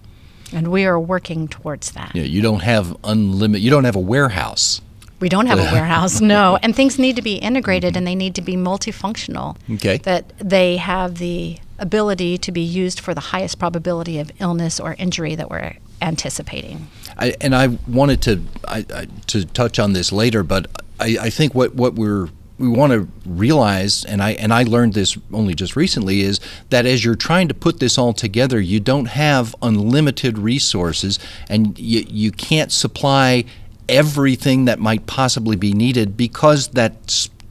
And 0.51 0.69
we 0.69 0.83
are 0.85 0.99
working 0.99 1.47
towards 1.47 1.91
that. 1.91 2.15
Know, 2.15 2.23
you 2.23 2.41
don't 2.41 2.63
have 2.63 2.97
unlimited. 3.03 3.63
You 3.63 3.69
don't 3.69 3.85
have 3.85 3.95
a 3.95 3.99
warehouse. 3.99 4.81
We 5.21 5.29
don't 5.29 5.45
have 5.45 5.59
a 5.59 5.71
warehouse, 5.71 6.19
no. 6.19 6.57
And 6.61 6.75
things 6.75 6.99
need 6.99 7.15
to 7.15 7.21
be 7.21 7.35
integrated 7.35 7.95
and 7.95 8.05
they 8.05 8.15
need 8.15 8.35
to 8.35 8.41
be 8.41 8.55
multifunctional. 8.55 9.55
Okay. 9.75 9.97
That 9.97 10.33
they 10.39 10.77
have 10.77 11.19
the 11.19 11.59
ability 11.79 12.37
to 12.39 12.51
be 12.51 12.61
used 12.61 12.99
for 12.99 13.13
the 13.13 13.21
highest 13.21 13.59
probability 13.59 14.19
of 14.19 14.31
illness 14.39 14.79
or 14.79 14.95
injury 14.97 15.35
that 15.35 15.49
we're 15.49 15.75
anticipating. 16.01 16.87
I, 17.17 17.35
and 17.39 17.55
I 17.55 17.67
wanted 17.87 18.21
to 18.23 18.41
I, 18.67 18.85
I, 18.93 19.07
to 19.27 19.45
touch 19.45 19.79
on 19.79 19.93
this 19.93 20.11
later, 20.11 20.43
but 20.43 20.67
I, 20.99 21.17
I 21.21 21.29
think 21.29 21.53
what, 21.53 21.75
what 21.75 21.93
we're 21.93 22.29
we 22.61 22.67
want 22.67 22.93
to 22.93 23.07
realize, 23.25 24.05
and 24.05 24.21
I 24.21 24.33
and 24.33 24.53
I 24.53 24.63
learned 24.63 24.93
this 24.93 25.17
only 25.33 25.55
just 25.55 25.75
recently, 25.75 26.21
is 26.21 26.39
that 26.69 26.85
as 26.85 27.03
you're 27.03 27.15
trying 27.15 27.47
to 27.47 27.53
put 27.53 27.79
this 27.79 27.97
all 27.97 28.13
together, 28.13 28.61
you 28.61 28.79
don't 28.79 29.07
have 29.07 29.55
unlimited 29.61 30.37
resources, 30.37 31.19
and 31.49 31.77
you 31.79 32.05
you 32.07 32.31
can't 32.31 32.71
supply 32.71 33.45
everything 33.91 34.65
that 34.65 34.79
might 34.79 35.05
possibly 35.05 35.55
be 35.55 35.73
needed 35.73 36.17
because 36.17 36.69
that 36.69 36.95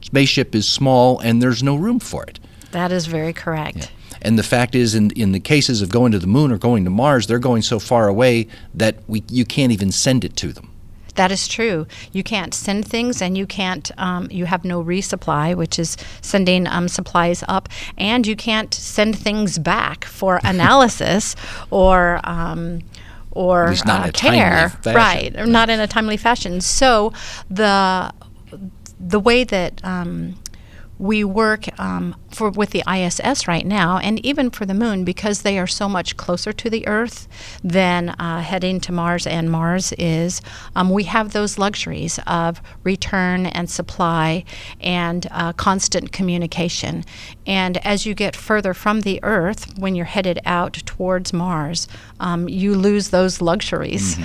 spaceship 0.01 0.53
is 0.55 0.67
small 0.67 1.19
and 1.19 1.41
there's 1.41 1.63
no 1.63 1.75
room 1.75 1.99
for 1.99 2.23
it. 2.23 2.39
That 2.71 2.91
is 2.91 3.05
very 3.05 3.31
correct. 3.31 3.91
And 4.21 4.37
the 4.37 4.43
fact 4.43 4.75
is, 4.75 4.93
in, 4.93 5.11
in 5.11 5.31
the 5.31 5.39
cases 5.39 5.81
of 5.81 5.89
going 5.89 6.11
to 6.11 6.19
the 6.19 6.27
moon 6.27 6.51
or 6.51 6.57
going 6.57 6.83
to 6.83 6.89
Mars, 6.89 7.27
they're 7.27 7.39
going 7.39 7.61
so 7.61 7.79
far 7.79 8.07
away 8.07 8.47
that 8.73 8.97
we, 9.07 9.23
you 9.29 9.45
can't 9.45 9.71
even 9.71 9.91
send 9.91 10.23
it 10.23 10.35
to 10.37 10.51
them. 10.53 10.71
That 11.15 11.31
is 11.31 11.47
true. 11.47 11.87
You 12.13 12.23
can't 12.23 12.53
send 12.53 12.87
things, 12.87 13.21
and 13.21 13.37
you 13.37 13.45
can't. 13.45 13.91
Um, 13.97 14.27
you 14.31 14.45
have 14.45 14.63
no 14.63 14.81
resupply, 14.81 15.55
which 15.55 15.77
is 15.77 15.97
sending 16.21 16.67
um, 16.67 16.87
supplies 16.87 17.43
up, 17.47 17.67
and 17.97 18.25
you 18.25 18.35
can't 18.35 18.73
send 18.73 19.17
things 19.17 19.59
back 19.59 20.05
for 20.05 20.39
analysis 20.43 21.35
or. 21.69 22.21
Um, 22.23 22.81
or 23.31 23.69
least 23.69 23.85
not 23.85 24.03
in 24.03 24.09
uh, 24.09 24.11
care, 24.11 24.69
fashion. 24.69 24.95
right? 24.95 25.35
or 25.37 25.45
Not 25.45 25.69
in 25.69 25.79
a 25.79 25.87
timely 25.87 26.17
fashion. 26.17 26.61
So 26.61 27.13
the 27.49 28.13
the 28.99 29.19
way 29.19 29.43
that 29.43 29.83
um, 29.83 30.35
we 31.01 31.23
work 31.23 31.67
um, 31.79 32.15
for 32.29 32.51
with 32.51 32.69
the 32.69 32.83
ISS 32.87 33.47
right 33.47 33.65
now, 33.65 33.97
and 33.97 34.23
even 34.23 34.51
for 34.51 34.67
the 34.67 34.73
Moon, 34.75 35.03
because 35.03 35.41
they 35.41 35.57
are 35.57 35.65
so 35.65 35.89
much 35.89 36.15
closer 36.15 36.53
to 36.53 36.69
the 36.69 36.87
Earth 36.87 37.27
than 37.63 38.09
uh, 38.09 38.41
heading 38.41 38.79
to 38.81 38.91
Mars 38.91 39.25
and 39.25 39.49
Mars 39.49 39.93
is. 39.93 40.43
Um, 40.75 40.91
we 40.91 41.05
have 41.05 41.33
those 41.33 41.57
luxuries 41.57 42.19
of 42.27 42.61
return 42.83 43.47
and 43.47 43.67
supply 43.67 44.45
and 44.79 45.27
uh, 45.31 45.53
constant 45.53 46.11
communication. 46.11 47.03
And 47.47 47.77
as 47.77 48.05
you 48.05 48.13
get 48.13 48.35
further 48.35 48.75
from 48.75 49.01
the 49.01 49.19
Earth, 49.23 49.79
when 49.79 49.95
you're 49.95 50.05
headed 50.05 50.39
out 50.45 50.73
towards 50.85 51.33
Mars, 51.33 51.87
um, 52.21 52.47
you 52.47 52.75
lose 52.75 53.09
those 53.09 53.41
luxuries. 53.41 54.17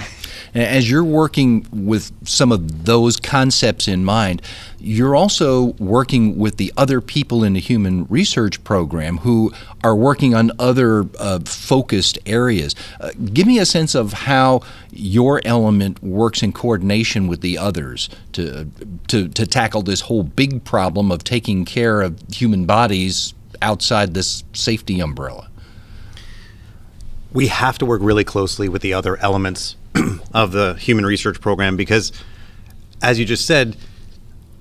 As 0.55 0.89
you're 0.89 1.05
working 1.05 1.67
with 1.73 2.13
some 2.27 2.53
of 2.53 2.85
those 2.85 3.19
concepts 3.19 3.89
in 3.89 4.05
mind, 4.05 4.43
you're 4.79 5.17
also 5.17 5.73
working 5.79 6.39
with 6.39 6.57
the 6.59 6.73
other 6.77 7.01
people 7.01 7.43
in 7.43 7.55
the 7.55 7.61
human 7.61 8.05
research 8.07 8.63
program 8.65 9.19
who 9.19 9.53
are 9.83 9.97
working 9.97 10.35
on 10.35 10.53
other 10.59 11.07
uh, 11.19 11.41
focused 11.41 12.19
areas. 12.27 12.75
Uh, 13.01 13.11
give 13.33 13.47
me 13.47 13.59
a 13.59 13.67
sense 13.67 13.95
of 13.95 14.13
how 14.13 14.61
your 14.93 15.41
element 15.45 16.03
works 16.03 16.43
in 16.43 16.53
coordination 16.53 17.27
with 17.27 17.41
the 17.41 17.59
others 17.59 18.09
to, 18.33 18.71
to, 19.09 19.29
to 19.29 19.47
tackle 19.47 19.83
this 19.83 20.03
whole 20.03 20.23
big 20.23 20.65
problem 20.65 21.11
of 21.11 21.25
taking 21.25 21.65
care 21.65 22.03
of 22.03 22.19
human 22.33 22.67
bodies 22.67 23.35
outside 23.63 24.15
this 24.15 24.45
safety 24.53 25.01
umbrella. 25.01 25.46
We 27.37 27.49
have 27.49 27.77
to 27.77 27.85
work 27.85 28.01
really 28.03 28.25
closely 28.25 28.67
with 28.67 28.81
the 28.81 28.95
other 28.95 29.19
elements 29.19 29.77
of 30.33 30.53
the 30.53 30.73
human 30.73 31.05
research 31.05 31.39
program 31.39 31.77
because, 31.77 32.11
as 33.03 33.19
you 33.19 33.27
just 33.27 33.45
said, 33.45 33.77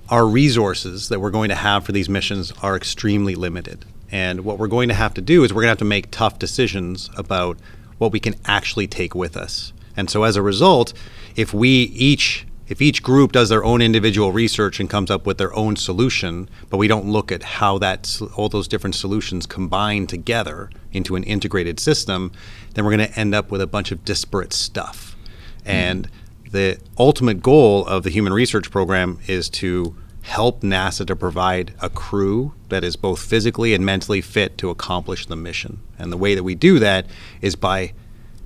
our 0.09 0.27
resources 0.27 1.07
that 1.07 1.21
we're 1.21 1.31
going 1.31 1.47
to 1.47 1.55
have 1.55 1.85
for 1.85 1.93
these 1.93 2.09
missions 2.09 2.51
are 2.61 2.75
extremely 2.75 3.33
limited. 3.33 3.85
And 4.11 4.41
what 4.41 4.59
we're 4.59 4.67
going 4.67 4.89
to 4.89 4.93
have 4.93 5.13
to 5.13 5.21
do 5.21 5.45
is 5.45 5.53
we're 5.53 5.61
going 5.61 5.67
to 5.67 5.71
have 5.71 5.77
to 5.77 5.85
make 5.85 6.11
tough 6.11 6.37
decisions 6.37 7.09
about 7.15 7.57
what 7.97 8.11
we 8.11 8.19
can 8.19 8.35
actually 8.43 8.87
take 8.87 9.15
with 9.15 9.37
us. 9.37 9.71
And 9.95 10.09
so 10.09 10.23
as 10.23 10.35
a 10.35 10.41
result, 10.41 10.91
if 11.37 11.53
we 11.53 11.69
each 11.69 12.45
if 12.67 12.81
each 12.81 13.03
group 13.03 13.31
does 13.31 13.49
their 13.49 13.63
own 13.63 13.81
individual 13.81 14.31
research 14.31 14.79
and 14.79 14.89
comes 14.89 15.11
up 15.11 15.25
with 15.25 15.37
their 15.37 15.55
own 15.55 15.75
solution, 15.75 16.49
but 16.69 16.77
we 16.77 16.87
don't 16.87 17.05
look 17.05 17.31
at 17.31 17.43
how 17.43 17.77
that 17.77 18.19
all 18.35 18.49
those 18.49 18.67
different 18.67 18.95
solutions 18.95 19.45
combine 19.45 20.07
together 20.07 20.69
into 20.95 21.15
an 21.15 21.23
integrated 21.23 21.79
system, 21.79 22.31
then 22.73 22.85
we're 22.85 22.95
going 22.95 23.09
to 23.09 23.19
end 23.19 23.35
up 23.35 23.51
with 23.51 23.61
a 23.61 23.67
bunch 23.67 23.91
of 23.91 24.05
disparate 24.05 24.53
stuff. 24.53 25.15
Mm-hmm. 25.59 25.69
And 25.69 26.09
the 26.51 26.79
ultimate 26.97 27.41
goal 27.41 27.85
of 27.85 28.03
the 28.03 28.09
human 28.09 28.33
research 28.33 28.71
program 28.71 29.19
is 29.27 29.49
to 29.49 29.95
help 30.21 30.61
NASA 30.61 31.05
to 31.05 31.15
provide 31.15 31.73
a 31.81 31.89
crew 31.89 32.53
that 32.69 32.83
is 32.83 32.95
both 32.95 33.21
physically 33.21 33.73
and 33.73 33.85
mentally 33.85 34.21
fit 34.21 34.57
to 34.57 34.69
accomplish 34.69 35.27
the 35.27 35.35
mission. 35.35 35.81
And 35.99 36.11
the 36.11 36.17
way 36.17 36.33
that 36.33 36.43
we 36.43 36.55
do 36.55 36.79
that 36.79 37.05
is 37.41 37.55
by 37.55 37.93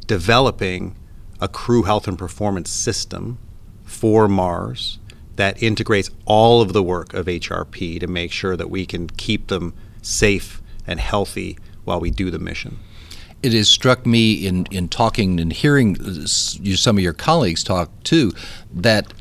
developing 0.07 0.95
a 1.39 1.47
crew 1.47 1.83
health 1.83 2.07
and 2.07 2.17
performance 2.17 2.69
system 2.69 3.37
for 3.85 4.27
Mars 4.27 4.99
that 5.37 5.63
integrates 5.63 6.09
all 6.25 6.61
of 6.61 6.73
the 6.73 6.83
work 6.83 7.13
of 7.13 7.27
HRP 7.27 7.99
to 8.01 8.07
make 8.07 8.31
sure 8.31 8.57
that 8.57 8.69
we 8.69 8.85
can 8.85 9.07
keep 9.07 9.47
them 9.47 9.73
safe 10.01 10.61
and 10.85 10.99
healthy 10.99 11.57
while 11.89 11.99
we 11.99 12.11
do 12.11 12.29
the 12.29 12.37
mission. 12.37 12.77
it 13.41 13.51
has 13.51 13.67
struck 13.67 14.05
me 14.05 14.45
in, 14.45 14.67
in 14.69 14.87
talking 14.87 15.39
and 15.39 15.51
hearing 15.51 15.97
uh, 15.99 16.27
you, 16.61 16.75
some 16.75 16.97
of 16.97 17.03
your 17.03 17.13
colleagues 17.13 17.63
talk 17.63 17.89
too 18.03 18.31
that 18.71 19.11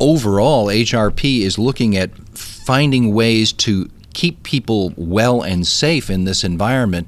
overall 0.00 0.68
HRP 0.68 1.40
is 1.42 1.58
looking 1.58 1.94
at 1.94 2.10
finding 2.38 3.12
ways 3.12 3.52
to 3.52 3.90
keep 4.14 4.42
people 4.42 4.94
well 4.96 5.42
and 5.42 5.66
safe 5.66 6.08
in 6.08 6.24
this 6.24 6.42
environment, 6.42 7.06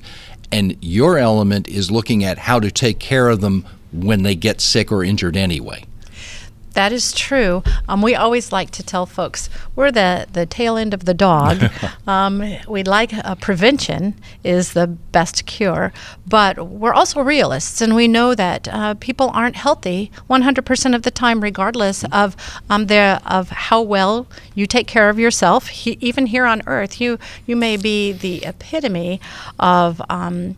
and 0.53 0.77
your 0.83 1.17
element 1.17 1.67
is 1.69 1.91
looking 1.91 2.23
at 2.23 2.37
how 2.37 2.61
to 2.61 2.71
take 2.71 2.99
care 2.99 3.29
of 3.31 3.41
them 3.41 3.65
when 3.93 4.25
they 4.25 4.35
get 4.35 4.61
sick 4.61 4.93
or 4.93 5.03
injured 5.03 5.39
anyway. 5.39 5.85
That 6.75 6.93
is 6.93 7.13
true. 7.13 7.63
Um, 7.89 8.03
we 8.03 8.15
always 8.15 8.53
like 8.53 8.71
to 8.73 8.83
tell 8.83 9.07
folks 9.07 9.51
we're 9.75 9.91
the, 9.91 10.27
the 10.33 10.47
tail 10.47 10.77
end 10.77 10.95
of 10.95 11.05
the 11.05 11.15
dog. 11.15 11.71
um, 12.07 12.43
we 12.69 12.83
like 12.83 13.13
uh, 13.13 13.35
prevention 13.37 14.15
is 14.45 14.73
the 14.73 14.87
best 14.87 15.47
cure, 15.47 15.93
but 16.27 16.69
we're 16.69 16.93
also 16.93 17.21
realists, 17.21 17.81
and 17.81 17.95
we 17.95 18.07
know 18.07 18.35
that 18.35 18.69
uh, 18.69 18.95
people 18.95 19.31
aren't 19.35 19.57
healthy 19.57 20.11
100% 20.29 20.95
of 20.95 21.03
the 21.03 21.11
time, 21.11 21.41
regardless 21.43 22.05
of 22.13 22.37
um, 22.71 22.87
their 22.87 23.21
of 23.27 23.51
how 23.51 23.81
well 23.81 24.27
you 24.55 24.67
take 24.67 24.87
care 24.87 25.09
of 25.09 25.19
yourself. 25.19 25.69
He, 25.69 25.99
even 26.01 26.27
here 26.27 26.47
on 26.47 26.63
Earth, 26.67 27.01
you 27.01 27.19
you 27.47 27.57
may 27.57 27.77
be 27.77 28.13
the 28.13 28.45
epitome 28.45 29.21
of. 29.59 30.01
Um, 30.09 30.57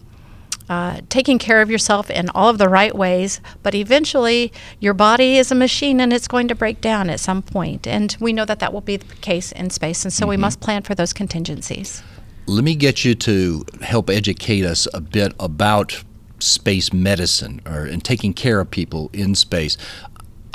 uh, 0.70 1.00
taking 1.08 1.36
care 1.36 1.60
of 1.60 1.68
yourself 1.68 2.08
in 2.10 2.30
all 2.30 2.48
of 2.48 2.58
the 2.58 2.68
right 2.68 2.94
ways, 2.94 3.40
but 3.64 3.74
eventually 3.74 4.52
your 4.78 4.94
body 4.94 5.36
is 5.36 5.50
a 5.50 5.54
machine 5.56 6.00
and 6.00 6.12
it's 6.12 6.28
going 6.28 6.46
to 6.46 6.54
break 6.54 6.80
down 6.80 7.10
at 7.10 7.18
some 7.18 7.42
point. 7.42 7.88
And 7.88 8.16
we 8.20 8.32
know 8.32 8.44
that 8.44 8.60
that 8.60 8.72
will 8.72 8.80
be 8.80 8.96
the 8.96 9.14
case 9.16 9.50
in 9.50 9.70
space, 9.70 10.04
and 10.04 10.12
so 10.12 10.28
we 10.28 10.36
must 10.36 10.60
plan 10.60 10.82
for 10.82 10.94
those 10.94 11.12
contingencies. 11.12 12.04
Let 12.46 12.62
me 12.62 12.76
get 12.76 13.04
you 13.04 13.16
to 13.16 13.64
help 13.82 14.08
educate 14.08 14.64
us 14.64 14.86
a 14.94 15.00
bit 15.00 15.34
about 15.40 16.04
space 16.38 16.92
medicine 16.92 17.60
or 17.66 17.84
and 17.84 18.02
taking 18.02 18.32
care 18.32 18.60
of 18.60 18.70
people 18.70 19.10
in 19.12 19.34
space. 19.34 19.76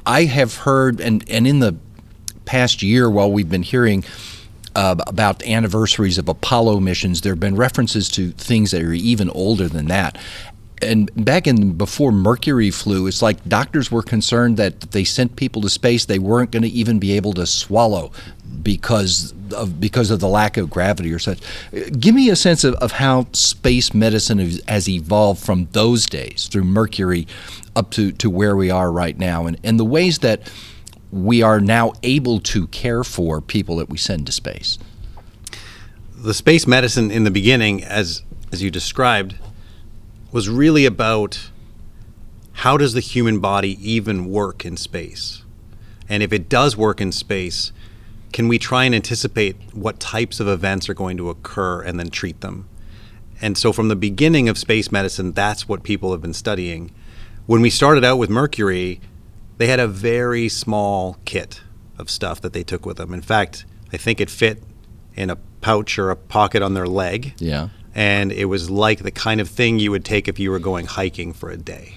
I 0.06 0.23
have 0.25 0.60
heard 0.60 1.01
and 1.01 1.30
and 1.30 1.45
in 1.45 1.60
the 1.60 1.75
past 2.45 2.82
year 2.82 3.10
while 3.10 3.30
we've 3.30 3.49
been 3.49 3.63
hearing 3.63 4.06
uh, 4.76 4.96
about 5.08 5.44
anniversaries 5.44 6.18
of 6.18 6.28
Apollo 6.28 6.80
missions, 6.82 7.22
there 7.22 7.34
have 7.34 7.40
been 7.40 7.56
references 7.56 8.10
to 8.10 8.32
things 8.32 8.72
that 8.72 8.82
are 8.82 8.94
even 8.94 9.30
older 9.30 9.68
than 9.68 9.88
that. 9.88 10.18
And 10.82 11.10
back 11.16 11.48
in 11.48 11.74
before 11.74 12.12
Mercury 12.12 12.70
flew, 12.70 13.08
it's 13.08 13.22
like 13.22 13.44
doctors 13.48 13.90
were 13.90 14.04
concerned 14.04 14.58
that 14.58 14.82
they 14.92 15.06
sent 15.06 15.38
people 15.38 15.62
to 15.62 15.70
space 15.70 16.06
they 16.06 16.20
weren't 16.20 16.52
going 16.52 16.64
to 16.64 16.70
even 16.70 17.00
be 17.00 17.14
able 17.14 17.34
to 17.34 17.46
swallow 17.46 18.12
because 18.62 19.34
of 19.54 19.80
because 19.80 20.12
of 20.12 20.20
the 20.20 20.28
lack 20.28 20.58
of 20.58 20.70
gravity 20.70 21.14
or 21.14 21.20
such. 21.20 21.40
Give 21.98 22.14
me 22.14 22.30
a 22.30 22.36
sense 22.36 22.64
of, 22.66 22.74
of 22.76 22.94
how 22.94 23.28
space 23.32 23.94
medicine 23.94 24.40
has 24.68 24.90
evolved 24.90 25.44
from 25.44 25.70
those 25.72 26.06
days 26.06 26.48
through 26.52 26.66
Mercury 26.66 27.26
up 27.76 27.92
to, 27.92 28.12
to 28.14 28.30
where 28.30 28.56
we 28.56 28.70
are 28.70 28.92
right 28.92 29.18
now 29.18 29.46
and, 29.46 29.58
and 29.64 29.80
the 29.80 29.86
ways 29.86 30.20
that 30.20 30.52
we 31.15 31.41
are 31.41 31.62
now 31.62 31.93
able 32.04 32.41
to 32.41 32.67
care 32.67 33.01
for 33.04 33.39
people 33.39 33.78
that 33.78 33.89
we 33.89 33.97
send 33.97 34.25
to 34.25 34.32
space. 34.34 34.78
the 36.13 36.34
space 36.34 36.65
medicine 36.67 37.10
in 37.10 37.23
the 37.23 37.32
beginning, 37.32 37.84
as 37.84 38.23
as 38.51 38.62
you 38.62 38.69
described, 38.69 39.36
was 40.32 40.49
really 40.49 40.86
about 40.86 41.49
how 42.60 42.78
does 42.78 42.93
the 42.93 42.99
human 42.99 43.39
body 43.39 43.78
even 43.82 44.25
work 44.25 44.65
in 44.65 44.75
space, 44.75 45.43
and 46.10 46.21
if 46.21 46.34
it 46.34 46.49
does 46.49 46.75
work 46.75 46.99
in 46.99 47.12
space, 47.12 47.71
can 48.34 48.49
we 48.49 48.60
try 48.60 48.84
and 48.84 48.93
anticipate 48.93 49.56
what 49.73 49.99
types 49.99 50.41
of 50.41 50.47
events 50.47 50.89
are 50.89 50.93
going 50.93 51.15
to 51.15 51.30
occur 51.30 51.82
and 51.82 51.97
then 51.97 52.10
treat 52.10 52.41
them? 52.41 52.67
And 53.41 53.58
so, 53.58 53.71
from 53.71 53.88
the 53.88 53.95
beginning 53.95 54.49
of 54.49 54.58
space 54.58 54.91
medicine, 54.91 55.32
that's 55.32 55.69
what 55.69 55.84
people 55.84 56.12
have 56.12 56.21
been 56.21 56.34
studying. 56.34 56.91
When 57.45 57.62
we 57.62 57.69
started 57.69 58.04
out 58.04 58.17
with 58.17 58.30
Mercury, 58.30 58.99
they 59.58 59.68
had 59.68 59.80
a 59.80 59.88
very 59.88 60.50
small 60.50 61.18
kit 61.26 61.62
of 61.98 62.10
stuff 62.10 62.41
that 62.41 62.54
they 62.54 62.63
took 62.63 62.86
with 62.86 62.98
them. 62.98 63.13
In 63.13 63.22
fact, 63.22 63.65
I 63.94 63.98
think 63.98 64.20
it 64.20 64.30
fit 64.30 64.62
in 65.15 65.30
a 65.30 65.38
pouch 65.62 65.98
or 65.98 66.12
a 66.12 66.15
pocket 66.15 66.62
on 66.62 66.74
their 66.74 66.88
leg. 66.88 67.34
Yeah. 67.38 67.70
And 67.94 68.32
it 68.32 68.46
was 68.46 68.70
like 68.70 69.00
the 69.04 69.12
kind 69.12 69.39
of 69.39 69.50
thing 69.50 69.80
you 69.80 69.91
would 69.91 70.04
take 70.04 70.28
if 70.28 70.38
you 70.38 70.52
were 70.52 70.60
going 70.60 70.86
hiking 70.86 71.32
for 71.32 71.50
a 71.50 71.58
day. 71.58 71.96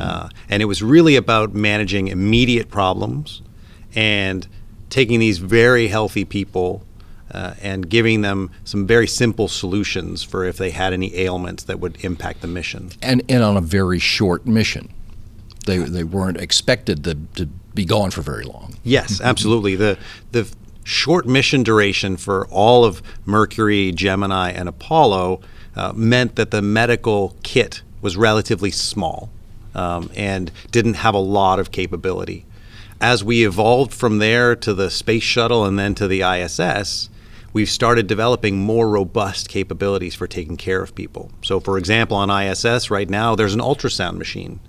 Uh, 0.00 0.28
and 0.48 0.62
it 0.62 0.66
was 0.66 0.82
really 0.82 1.16
about 1.16 1.54
managing 1.54 2.08
immediate 2.08 2.68
problems 2.70 3.42
and 3.94 4.46
taking 4.90 5.20
these 5.20 5.38
very 5.38 5.88
healthy 5.88 6.24
people 6.24 6.84
uh, 7.30 7.54
and 7.60 7.88
giving 7.88 8.22
them 8.22 8.50
some 8.64 8.86
very 8.86 9.06
simple 9.06 9.48
solutions 9.48 10.22
for 10.22 10.44
if 10.44 10.56
they 10.56 10.70
had 10.70 10.92
any 10.92 11.16
ailments 11.16 11.64
that 11.64 11.80
would 11.80 12.04
impact 12.04 12.40
the 12.40 12.46
mission. 12.46 12.90
And, 13.02 13.22
and 13.28 13.42
on 13.42 13.56
a 13.56 13.60
very 13.60 13.98
short 13.98 14.46
mission. 14.46 14.92
They, 15.66 15.78
they 15.78 16.04
weren't 16.04 16.38
expected 16.38 17.04
to, 17.04 17.14
to 17.34 17.46
be 17.74 17.84
gone 17.84 18.10
for 18.10 18.22
very 18.22 18.44
long. 18.44 18.76
Yes, 18.82 19.20
absolutely. 19.20 19.76
The 19.76 19.98
the 20.32 20.52
short 20.82 21.26
mission 21.26 21.64
duration 21.64 22.16
for 22.16 22.46
all 22.46 22.84
of 22.84 23.02
Mercury, 23.24 23.92
Gemini, 23.92 24.50
and 24.50 24.68
Apollo 24.68 25.40
uh, 25.74 25.92
meant 25.94 26.36
that 26.36 26.52
the 26.52 26.62
medical 26.62 27.36
kit 27.42 27.82
was 28.00 28.16
relatively 28.16 28.70
small 28.70 29.30
um, 29.74 30.10
and 30.16 30.52
didn't 30.70 30.94
have 30.94 31.14
a 31.14 31.18
lot 31.18 31.58
of 31.58 31.72
capability. 31.72 32.46
As 33.00 33.22
we 33.22 33.44
evolved 33.44 33.92
from 33.92 34.18
there 34.18 34.56
to 34.56 34.72
the 34.72 34.90
space 34.90 35.24
shuttle 35.24 35.64
and 35.64 35.78
then 35.78 35.94
to 35.96 36.08
the 36.08 36.22
ISS, 36.22 37.10
we've 37.52 37.68
started 37.68 38.06
developing 38.06 38.56
more 38.56 38.88
robust 38.88 39.48
capabilities 39.48 40.14
for 40.14 40.26
taking 40.26 40.56
care 40.56 40.82
of 40.82 40.94
people. 40.94 41.30
So, 41.42 41.58
for 41.60 41.76
example, 41.76 42.16
on 42.16 42.30
ISS 42.30 42.90
right 42.90 43.10
now, 43.10 43.34
there's 43.34 43.54
an 43.54 43.60
ultrasound 43.60 44.16
machine 44.16 44.60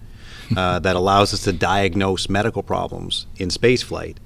uh, 0.56 0.80
that 0.80 0.96
allows 0.96 1.34
us 1.34 1.44
to 1.44 1.54
diagnose 1.54 2.30
medical 2.30 2.64
problems 2.64 3.28
in 3.38 3.50
spaceflight. 3.50 4.18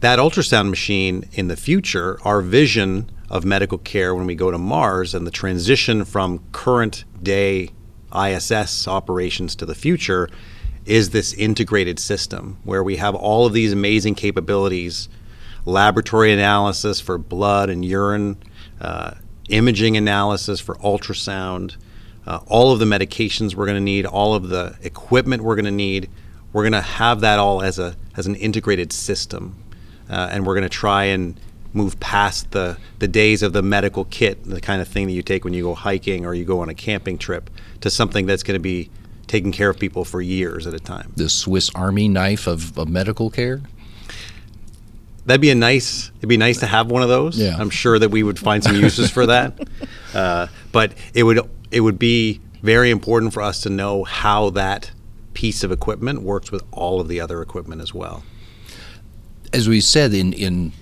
That 0.00 0.18
ultrasound 0.18 0.70
machine 0.70 1.28
in 1.32 1.48
the 1.48 1.56
future, 1.56 2.18
our 2.24 2.40
vision 2.40 3.10
of 3.30 3.44
medical 3.44 3.78
care 3.78 4.14
when 4.14 4.26
we 4.26 4.34
go 4.34 4.50
to 4.50 4.58
Mars 4.58 5.14
and 5.14 5.26
the 5.26 5.30
transition 5.30 6.04
from 6.04 6.44
current 6.52 7.04
day 7.22 7.70
ISS 8.14 8.86
operations 8.86 9.56
to 9.56 9.66
the 9.66 9.74
future 9.74 10.28
is 10.84 11.10
this 11.10 11.32
integrated 11.32 11.98
system 11.98 12.58
where 12.64 12.82
we 12.82 12.96
have 12.96 13.14
all 13.14 13.46
of 13.46 13.52
these 13.52 13.72
amazing 13.72 14.14
capabilities 14.14 15.08
laboratory 15.64 16.32
analysis 16.32 17.00
for 17.00 17.16
blood 17.16 17.70
and 17.70 17.84
urine, 17.84 18.36
uh, 18.80 19.12
imaging 19.48 19.96
analysis 19.96 20.60
for 20.60 20.74
ultrasound, 20.76 21.76
uh, 22.26 22.40
all 22.46 22.72
of 22.72 22.78
the 22.78 22.84
medications 22.84 23.54
we're 23.54 23.66
going 23.66 23.76
to 23.76 23.82
need, 23.82 24.06
all 24.06 24.34
of 24.34 24.48
the 24.48 24.76
equipment 24.82 25.42
we're 25.42 25.56
going 25.56 25.64
to 25.64 25.70
need. 25.70 26.08
We're 26.52 26.62
going 26.62 26.72
to 26.72 26.80
have 26.80 27.20
that 27.20 27.38
all 27.38 27.62
as 27.62 27.78
a 27.78 27.96
as 28.16 28.26
an 28.26 28.36
integrated 28.36 28.92
system, 28.92 29.56
uh, 30.08 30.28
and 30.30 30.46
we're 30.46 30.54
going 30.54 30.62
to 30.62 30.68
try 30.68 31.04
and 31.04 31.38
move 31.72 31.98
past 31.98 32.52
the 32.52 32.78
the 33.00 33.08
days 33.08 33.42
of 33.42 33.52
the 33.52 33.62
medical 33.62 34.04
kit, 34.04 34.44
the 34.44 34.60
kind 34.60 34.80
of 34.80 34.86
thing 34.86 35.06
that 35.08 35.12
you 35.12 35.22
take 35.22 35.44
when 35.44 35.52
you 35.52 35.64
go 35.64 35.74
hiking 35.74 36.24
or 36.24 36.32
you 36.32 36.44
go 36.44 36.60
on 36.60 36.68
a 36.68 36.74
camping 36.74 37.18
trip, 37.18 37.50
to 37.80 37.90
something 37.90 38.26
that's 38.26 38.44
going 38.44 38.54
to 38.54 38.62
be 38.62 38.88
taking 39.26 39.52
care 39.52 39.68
of 39.68 39.78
people 39.78 40.04
for 40.04 40.20
years 40.20 40.66
at 40.66 40.74
a 40.74 40.78
time. 40.78 41.12
The 41.16 41.28
Swiss 41.28 41.70
Army 41.74 42.08
knife 42.08 42.46
of, 42.46 42.76
of 42.78 42.88
medical 42.88 43.30
care. 43.30 43.60
That'd 45.26 45.40
be 45.40 45.50
a 45.50 45.54
nice. 45.54 46.10
It'd 46.18 46.28
be 46.28 46.36
nice 46.36 46.60
to 46.60 46.66
have 46.66 46.90
one 46.90 47.02
of 47.02 47.08
those. 47.08 47.38
Yeah. 47.38 47.56
I'm 47.58 47.70
sure 47.70 47.98
that 47.98 48.10
we 48.10 48.22
would 48.22 48.38
find 48.38 48.62
some 48.62 48.76
uses 48.76 49.10
for 49.10 49.26
that. 49.26 49.58
Uh, 50.14 50.46
but 50.70 50.92
it 51.12 51.24
would 51.24 51.40
it 51.74 51.80
would 51.80 51.98
be 51.98 52.40
very 52.62 52.90
important 52.90 53.34
for 53.34 53.42
us 53.42 53.60
to 53.62 53.68
know 53.68 54.04
how 54.04 54.48
that 54.50 54.92
piece 55.34 55.64
of 55.64 55.72
equipment 55.72 56.22
works 56.22 56.52
with 56.52 56.62
all 56.70 57.00
of 57.00 57.08
the 57.08 57.20
other 57.20 57.42
equipment 57.42 57.82
as 57.82 57.92
well. 57.92 58.22
As 59.52 59.68
we 59.68 59.80
said 59.80 60.14
in 60.14 60.32
in 60.32 60.72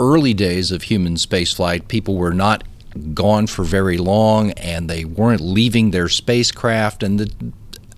early 0.00 0.34
days 0.34 0.72
of 0.72 0.82
human 0.82 1.14
spaceflight, 1.14 1.86
people 1.86 2.16
were 2.16 2.34
not 2.34 2.64
gone 3.14 3.46
for 3.46 3.62
very 3.62 3.96
long, 3.96 4.50
and 4.52 4.90
they 4.90 5.04
weren't 5.04 5.40
leaving 5.40 5.92
their 5.92 6.08
spacecraft, 6.08 7.04
and 7.04 7.20
the 7.20 7.52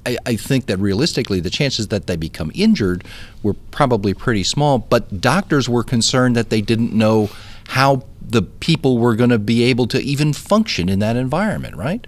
I, 0.05 0.19
I 0.27 0.37
think 0.37 0.67
that 0.67 0.79
realistically, 0.79 1.41
the 1.41 1.51
chances 1.51 1.89
that 1.89 2.07
they 2.07 2.17
become 2.17 2.53
injured 2.55 3.05
were 3.43 3.55
probably 3.55 4.13
pretty 4.13 4.43
small. 4.43 4.79
But 4.79 5.21
doctors 5.21 5.69
were 5.69 5.85
concerned 5.85 6.37
that 6.37 6.51
they 6.51 6.61
didn't 6.61 6.93
know 6.93 7.31
how 7.69 8.03
the 8.21 8.43
people 8.43 8.99
were 8.99 9.15
going 9.17 9.31
to 9.31 9.39
be 9.39 9.63
able 9.63 9.87
to 9.87 10.01
even 10.01 10.33
function 10.33 10.89
in 10.89 10.99
that 10.99 11.17
environment, 11.17 11.77
right? 11.77 12.07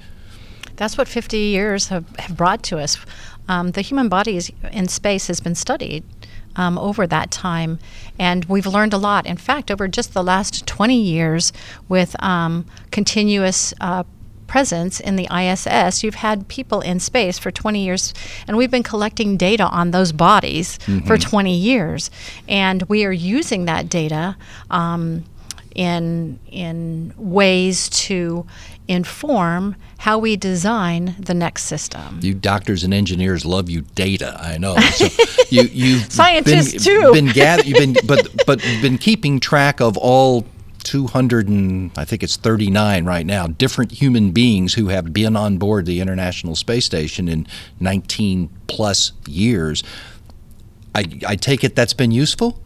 That's 0.77 0.99
what 0.99 1.09
50 1.09 1.39
years 1.39 1.89
have, 1.89 2.05
have 2.17 2.37
brought 2.37 2.63
to 2.65 2.79
us. 2.79 2.99
Um, 3.49 3.73
the 3.73 3.83
human 3.83 4.09
body 4.09 4.37
is, 4.37 4.51
in 4.73 4.89
space 4.89 5.27
has 5.29 5.41
been 5.41 5.55
studied 5.55 6.05
um, 6.57 6.79
over 6.79 7.07
that 7.07 7.31
time, 7.31 7.79
and 8.19 8.45
we've 8.47 8.67
learned 8.67 8.93
a 8.93 8.99
lot. 8.99 9.27
In 9.27 9.37
fact, 9.37 9.71
over 9.71 9.89
just 9.89 10.15
the 10.15 10.23
last 10.23 10.67
20 10.67 11.01
years, 11.01 11.53
with 11.89 12.21
um, 12.23 12.67
continuous 12.91 13.75
uh, 13.81 14.05
presence 14.47 15.01
in 15.01 15.17
the 15.17 15.27
ISS, 15.35 16.03
you've 16.05 16.15
had 16.17 16.49
people 16.49 16.81
in 16.81 17.01
space 17.01 17.39
for 17.39 17.51
20 17.51 17.85
years, 17.85 18.15
and 18.47 18.57
we've 18.57 18.71
been 18.71 18.83
collecting 18.83 19.37
data 19.37 19.65
on 19.65 19.91
those 19.91 20.13
bodies 20.13 20.79
for 21.07 21.19
20 21.19 21.55
years, 21.55 22.11
and 22.49 22.83
we 22.85 23.05
are 23.05 23.13
using 23.13 23.65
that 23.65 23.89
data 23.89 24.37
um, 24.71 25.25
in 25.75 26.39
in 26.47 27.13
ways 27.17 27.89
to 27.89 28.47
inform 28.89 29.77
how 29.99 30.19
we 30.19 30.37
design 30.37 31.17
the 31.19 31.35
next 31.35 31.65
system. 31.65 32.21
You 32.23 32.35
doctors 32.35 32.85
and 32.85 32.93
engineers 32.93 33.45
love 33.45 33.71
you 33.71 33.83
data. 33.95 34.37
I 34.41 34.59
know. 34.59 34.77
So 34.77 35.07
you 35.49 35.63
you've 35.63 36.13
Scientists, 36.13 36.85
been, 36.85 37.03
too. 37.03 37.13
Been 37.13 37.29
gather, 37.29 37.63
you've 37.63 37.79
been 37.79 37.97
but 38.07 38.47
but 38.47 38.61
been 38.83 38.99
keeping 38.99 39.41
track 39.41 39.81
of 39.81 39.97
all 39.97 40.47
200 40.83 41.49
and 41.49 41.91
I 41.97 42.05
think 42.05 42.23
it's 42.23 42.37
39 42.37 43.07
right 43.07 43.25
now 43.25 43.47
different 43.47 43.93
human 43.93 44.33
beings 44.33 44.75
who 44.75 44.89
have 44.89 45.15
been 45.15 45.35
on 45.35 45.57
board 45.57 45.87
the 45.87 46.01
International 46.01 46.55
Space 46.55 46.85
Station 46.85 47.29
in 47.29 47.47
19 47.81 48.51
plus 48.67 49.13
years. 49.27 49.83
I, 50.95 51.05
I 51.27 51.37
take 51.37 51.65
it 51.65 51.75
that's 51.75 51.95
been 51.95 52.13
useful. 52.13 52.61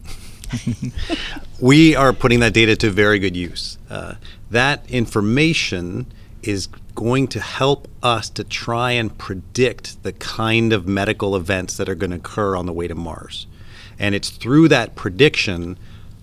we 1.61 1.95
are 1.95 2.13
putting 2.13 2.39
that 2.39 2.53
data 2.53 2.75
to 2.75 2.89
very 2.89 3.19
good 3.19 3.35
use. 3.35 3.77
Uh, 3.89 4.15
that 4.49 4.89
information 4.89 6.05
is 6.41 6.67
going 6.95 7.27
to 7.27 7.39
help 7.39 7.87
us 8.01 8.29
to 8.29 8.43
try 8.43 8.91
and 8.91 9.17
predict 9.17 10.01
the 10.03 10.13
kind 10.13 10.71
of 10.71 10.87
medical 10.87 11.35
events 11.35 11.77
that 11.77 11.89
are 11.89 11.95
going 11.95 12.11
to 12.11 12.17
occur 12.17 12.55
on 12.55 12.65
the 12.65 12.73
way 12.73 12.87
to 12.87 12.95
Mars. 12.95 13.47
And 13.97 14.15
it's 14.15 14.29
through 14.29 14.69
that 14.69 14.95
prediction 14.95 15.77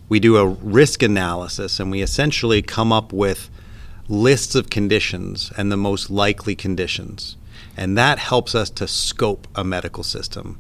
we 0.09 0.20
do 0.20 0.37
a 0.37 0.46
risk 0.46 1.03
analysis 1.03 1.81
and 1.81 1.90
we 1.90 2.01
essentially 2.01 2.62
come 2.62 2.92
up 2.92 3.12
with 3.12 3.51
lists 4.09 4.55
of 4.55 4.70
conditions 4.70 5.53
and 5.57 5.70
the 5.70 5.77
most 5.77 6.11
likely 6.11 6.55
conditions. 6.55 7.37
And 7.77 7.99
that 7.99 8.18
helps 8.18 8.55
us 8.55 8.70
to 8.70 8.87
scope 8.87 9.49
a 9.55 9.64
medical 9.64 10.05
system. 10.05 10.59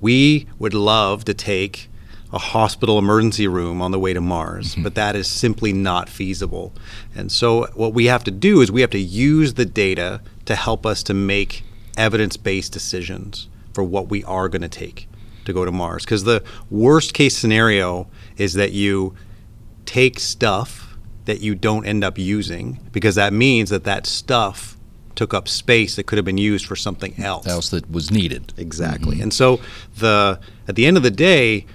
We 0.00 0.48
would 0.58 0.74
love 0.74 1.24
to 1.26 1.34
take 1.34 1.88
a 2.32 2.38
hospital 2.38 2.98
emergency 2.98 3.46
room 3.46 3.80
on 3.80 3.90
the 3.90 3.98
way 3.98 4.12
to 4.12 4.20
Mars, 4.20 4.72
mm-hmm. 4.72 4.82
but 4.82 4.94
that 4.94 5.16
is 5.16 5.26
simply 5.26 5.72
not 5.72 6.08
feasible. 6.08 6.72
And 7.14 7.32
so, 7.32 7.66
what 7.74 7.94
we 7.94 8.06
have 8.06 8.24
to 8.24 8.30
do 8.30 8.60
is 8.60 8.70
we 8.70 8.82
have 8.82 8.90
to 8.90 8.98
use 8.98 9.54
the 9.54 9.64
data 9.64 10.20
to 10.44 10.54
help 10.54 10.84
us 10.84 11.02
to 11.04 11.14
make 11.14 11.64
evidence 11.96 12.36
based 12.36 12.72
decisions 12.72 13.48
for 13.72 13.82
what 13.82 14.08
we 14.08 14.24
are 14.24 14.48
going 14.48 14.62
to 14.62 14.68
take 14.68 15.08
to 15.44 15.52
go 15.52 15.64
to 15.64 15.72
Mars. 15.72 16.04
Because 16.04 16.24
the 16.24 16.42
worst 16.70 17.14
case 17.14 17.36
scenario 17.36 18.08
is 18.36 18.54
that 18.54 18.72
you 18.72 19.14
take 19.86 20.18
stuff 20.20 20.96
that 21.24 21.40
you 21.40 21.54
don't 21.54 21.84
end 21.86 22.04
up 22.04 22.18
using, 22.18 22.80
because 22.92 23.14
that 23.16 23.32
means 23.32 23.70
that 23.70 23.84
that 23.84 24.06
stuff 24.06 24.76
took 25.14 25.34
up 25.34 25.48
space 25.48 25.96
that 25.96 26.04
could 26.04 26.16
have 26.16 26.24
been 26.24 26.38
used 26.38 26.64
for 26.64 26.76
something 26.76 27.12
else. 27.18 27.46
Else 27.46 27.70
that 27.70 27.90
was 27.90 28.10
needed. 28.10 28.52
Exactly. 28.56 29.16
Mm-hmm. 29.16 29.24
And 29.24 29.34
so 29.34 29.60
the 29.96 30.38
at 30.68 30.76
the 30.76 30.86
end 30.86 30.96
of 30.96 31.02
the 31.02 31.10
day, 31.10 31.66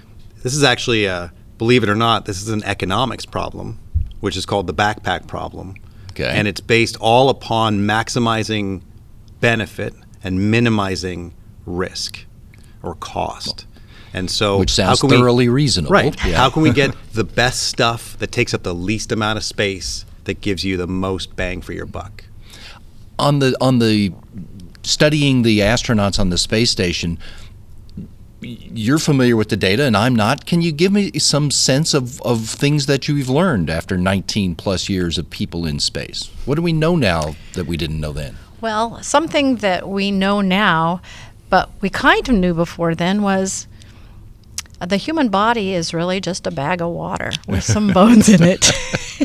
this 0.44 0.54
is 0.54 0.62
actually 0.62 1.06
a 1.06 1.32
believe 1.58 1.82
it 1.82 1.88
or 1.88 1.96
not, 1.96 2.26
this 2.26 2.40
is 2.40 2.48
an 2.48 2.62
economics 2.64 3.26
problem, 3.26 3.80
which 4.20 4.36
is 4.36 4.46
called 4.46 4.68
the 4.68 4.74
backpack 4.74 5.26
problem. 5.26 5.74
Okay. 6.12 6.28
And 6.28 6.46
it's 6.46 6.60
based 6.60 6.96
all 7.00 7.28
upon 7.28 7.80
maximizing 7.80 8.82
benefit 9.40 9.94
and 10.22 10.50
minimizing 10.52 11.34
risk 11.66 12.24
or 12.82 12.94
cost. 12.94 13.66
And 14.12 14.30
so 14.30 14.58
Which 14.58 14.76
how 14.76 14.86
sounds 14.94 15.00
can 15.00 15.10
we- 15.10 15.16
thoroughly 15.16 15.48
reasonable. 15.48 15.92
Right. 15.92 16.14
Yeah. 16.24 16.36
How 16.36 16.50
can 16.50 16.62
we 16.62 16.72
get 16.72 16.94
the 17.14 17.24
best 17.24 17.64
stuff 17.64 18.16
that 18.18 18.30
takes 18.30 18.54
up 18.54 18.62
the 18.62 18.74
least 18.74 19.10
amount 19.10 19.38
of 19.38 19.42
space 19.44 20.04
that 20.24 20.40
gives 20.40 20.64
you 20.64 20.76
the 20.76 20.86
most 20.86 21.34
bang 21.34 21.60
for 21.62 21.72
your 21.72 21.86
buck? 21.86 22.24
on 23.18 23.38
the 23.38 23.56
on 23.60 23.78
the 23.78 24.12
studying 24.82 25.42
the 25.42 25.60
astronauts 25.60 26.18
on 26.18 26.30
the 26.30 26.38
space 26.38 26.70
station 26.70 27.18
you're 28.44 28.98
familiar 28.98 29.36
with 29.36 29.48
the 29.48 29.56
data 29.56 29.84
and 29.84 29.96
I'm 29.96 30.14
not 30.14 30.46
can 30.46 30.60
you 30.62 30.72
give 30.72 30.92
me 30.92 31.18
some 31.18 31.50
sense 31.50 31.94
of, 31.94 32.20
of 32.22 32.46
things 32.48 32.86
that 32.86 33.08
you've 33.08 33.28
learned 33.28 33.70
after 33.70 33.96
19 33.96 34.54
plus 34.54 34.88
years 34.88 35.18
of 35.18 35.30
people 35.30 35.66
in 35.66 35.80
space 35.80 36.30
what 36.44 36.56
do 36.56 36.62
we 36.62 36.72
know 36.72 36.96
now 36.96 37.34
that 37.54 37.66
we 37.66 37.76
didn't 37.76 38.00
know 38.00 38.12
then 38.12 38.36
Well, 38.60 39.02
something 39.02 39.56
that 39.56 39.88
we 39.88 40.10
know 40.10 40.40
now, 40.40 41.02
but 41.50 41.68
we 41.82 41.90
kind 41.90 42.26
of 42.28 42.34
knew 42.34 42.54
before 42.54 42.94
then 42.94 43.20
was 43.22 43.66
the 44.80 44.96
human 44.96 45.28
body 45.28 45.74
is 45.74 45.92
really 45.92 46.20
just 46.20 46.46
a 46.46 46.50
bag 46.50 46.80
of 46.80 46.88
water 46.90 47.30
with 47.46 47.62
some 47.64 47.92
bones 47.92 48.28
in 48.28 48.42
it. 48.42 48.64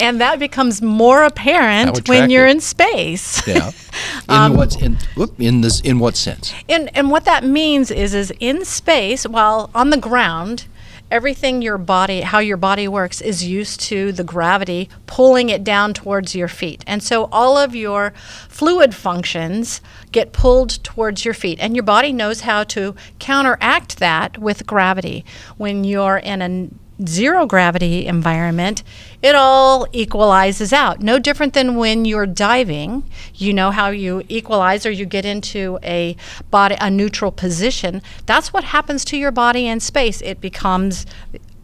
and 0.00 0.20
that 0.20 0.38
becomes 0.38 0.80
more 0.82 1.24
apparent 1.24 2.08
when 2.08 2.30
you're 2.30 2.46
attractive. 2.46 2.56
in 2.56 2.60
space. 2.60 3.46
yeah 3.46 3.70
in 4.28 4.34
Um, 4.34 4.56
what's 4.56 4.76
in 4.76 4.98
whoop, 5.16 5.40
in 5.40 5.60
this 5.60 5.80
in 5.80 5.98
what 5.98 6.16
sense 6.16 6.54
And 6.68 6.90
and 6.96 7.10
what 7.10 7.24
that 7.24 7.44
means 7.44 7.90
is 7.90 8.14
is 8.14 8.32
in 8.40 8.64
space, 8.64 9.26
while 9.26 9.70
on 9.74 9.90
the 9.90 9.96
ground, 9.96 10.66
everything 11.10 11.62
your 11.62 11.78
body, 11.78 12.20
how 12.20 12.38
your 12.38 12.56
body 12.56 12.86
works, 12.86 13.20
is 13.20 13.44
used 13.44 13.80
to 13.80 14.12
the 14.12 14.24
gravity 14.24 14.88
pulling 15.06 15.48
it 15.48 15.64
down 15.64 15.94
towards 15.94 16.34
your 16.34 16.48
feet. 16.48 16.84
And 16.86 17.02
so 17.02 17.28
all 17.32 17.56
of 17.56 17.74
your 17.74 18.12
fluid 18.48 18.94
functions 18.94 19.80
get 20.12 20.32
pulled 20.32 20.82
towards 20.84 21.24
your 21.24 21.34
feet. 21.34 21.58
And 21.60 21.74
your 21.74 21.82
body 21.84 22.12
knows 22.12 22.42
how 22.42 22.64
to 22.64 22.94
counteract 23.18 23.98
that 23.98 24.38
with 24.38 24.66
gravity. 24.66 25.24
When 25.56 25.84
you're 25.84 26.18
in 26.18 26.42
a 26.42 26.68
zero 27.06 27.46
gravity 27.46 28.06
environment, 28.06 28.82
it 29.22 29.34
all 29.34 29.86
equalizes 29.92 30.72
out. 30.72 31.00
No 31.00 31.18
different 31.18 31.54
than 31.54 31.76
when 31.76 32.04
you're 32.04 32.26
diving. 32.26 33.04
You 33.34 33.52
know 33.52 33.70
how 33.70 33.90
you 33.90 34.22
equalize 34.28 34.84
or 34.84 34.90
you 34.90 35.06
get 35.06 35.24
into 35.24 35.78
a 35.82 36.16
body 36.50 36.76
a 36.80 36.90
neutral 36.90 37.32
position. 37.32 38.02
That's 38.26 38.52
what 38.52 38.64
happens 38.64 39.04
to 39.06 39.16
your 39.16 39.30
body 39.30 39.66
in 39.66 39.80
space. 39.80 40.20
It 40.22 40.40
becomes 40.40 41.06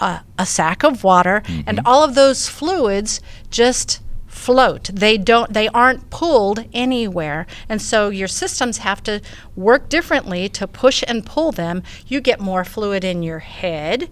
a, 0.00 0.20
a 0.38 0.46
sack 0.46 0.82
of 0.84 1.04
water, 1.04 1.42
and 1.66 1.80
all 1.84 2.04
of 2.04 2.14
those 2.14 2.48
fluids 2.48 3.20
just 3.50 4.00
float. 4.26 4.90
They 4.92 5.16
don't 5.16 5.52
they 5.52 5.68
aren't 5.68 6.10
pulled 6.10 6.64
anywhere. 6.72 7.46
And 7.68 7.80
so 7.80 8.10
your 8.10 8.28
systems 8.28 8.78
have 8.78 9.02
to 9.04 9.20
work 9.56 9.88
differently 9.88 10.48
to 10.50 10.66
push 10.66 11.04
and 11.06 11.24
pull 11.24 11.52
them. 11.52 11.82
You 12.06 12.20
get 12.20 12.40
more 12.40 12.64
fluid 12.64 13.04
in 13.04 13.22
your 13.22 13.38
head. 13.38 14.10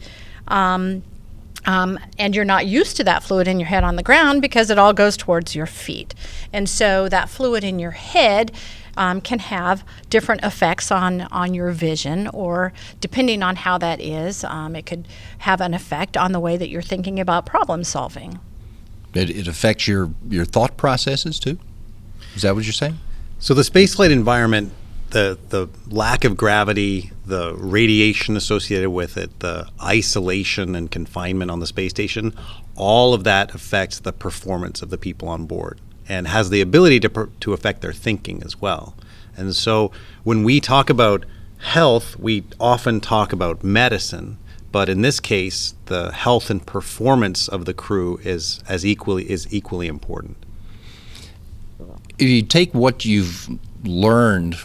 Um, 0.49 1.03
um, 1.65 1.99
and 2.19 2.35
you're 2.35 2.45
not 2.45 2.67
used 2.67 2.97
to 2.97 3.05
that 3.05 3.23
fluid 3.23 3.49
in 3.49 3.61
your 3.61 3.69
head 3.69 3.85
on 3.85 3.97
the 3.97 4.03
ground 4.03 4.43
because 4.43 4.71
it 4.71 4.79
all 4.79 4.93
goes 4.93 5.17
towards 5.17 5.55
your 5.55 5.67
feet. 5.67 6.15
And 6.53 6.69
so 6.69 7.09
that 7.09 7.29
fluid 7.29 7.65
in 7.65 7.79
your 7.79 7.93
head 7.93 8.53
um, 8.97 9.21
can 9.21 9.39
have 9.39 9.85
different 10.11 10.45
effects 10.45 10.91
on, 10.91 11.23
on 11.23 11.55
your 11.55 11.71
vision, 11.71 12.29
or 12.29 12.73
depending 13.01 13.43
on 13.43 13.57
how 13.57 13.79
that 13.79 14.01
is, 14.01 14.45
um, 14.45 14.77
it 14.77 14.87
could 14.87 15.09
have 15.39 15.61
an 15.61 15.73
effect 15.75 16.17
on 16.17 16.33
the 16.33 16.41
way 16.41 16.57
that 16.57 16.69
you're 16.69 16.83
thinking 16.83 17.19
about 17.19 17.47
problem 17.47 17.85
solving. 17.85 18.39
It, 19.15 19.31
it 19.31 19.49
affects 19.49 19.89
your, 19.89 20.11
your 20.29 20.45
thought 20.45 20.77
processes 20.77 21.39
too? 21.39 21.59
Is 22.35 22.43
that 22.43 22.55
what 22.55 22.65
you're 22.65 22.73
saying? 22.73 22.99
So 23.39 23.55
the 23.55 23.63
spaceflight 23.63 24.11
environment, 24.11 24.73
the 25.13 25.39
the 25.51 25.69
lack 25.89 26.25
of 26.25 26.37
gravity, 26.37 27.13
the 27.25 27.55
radiation 27.57 28.37
associated 28.37 28.91
with 28.91 29.17
it, 29.17 29.41
the 29.41 29.69
isolation 29.83 30.75
and 30.75 30.91
confinement 30.91 31.51
on 31.51 31.61
the 31.61 31.67
space 31.67 31.91
station, 31.91 32.35
all 32.77 33.15
of 33.15 33.25
that 33.25 33.55
affects 33.55 34.01
the 34.01 34.13
performance 34.13 34.83
of 34.83 34.91
the 34.91 34.99
people 34.99 35.29
on 35.29 35.47
board 35.47 35.81
and 36.09 36.29
has 36.29 36.51
the 36.51 36.61
ability 36.61 36.99
to 37.01 37.09
per, 37.09 37.27
to 37.41 37.53
affect 37.53 37.81
their 37.81 37.93
thinking 37.93 38.43
as 38.43 38.61
well. 38.61 38.95
And 39.37 39.55
so 39.55 39.93
when 40.25 40.43
we 40.43 40.61
talk 40.61 40.91
about 40.91 41.25
health, 41.59 42.19
we 42.19 42.45
often 42.59 43.01
talk 43.01 43.33
about 43.33 43.63
medicine, 43.63 44.39
but 44.73 44.89
in 44.89 45.03
this 45.03 45.21
case, 45.21 45.75
the 45.87 46.13
health 46.13 46.51
and 46.51 46.65
performance 46.67 47.49
of 47.49 47.67
the 47.67 47.75
crew 47.75 48.19
is 48.25 48.63
as 48.69 48.85
equally 48.85 49.31
is 49.31 49.53
equally 49.53 49.87
important. 49.87 50.37
If 52.19 52.29
you 52.29 52.43
take 52.43 52.73
what 52.73 53.05
you've 53.05 53.49
learned 53.85 54.57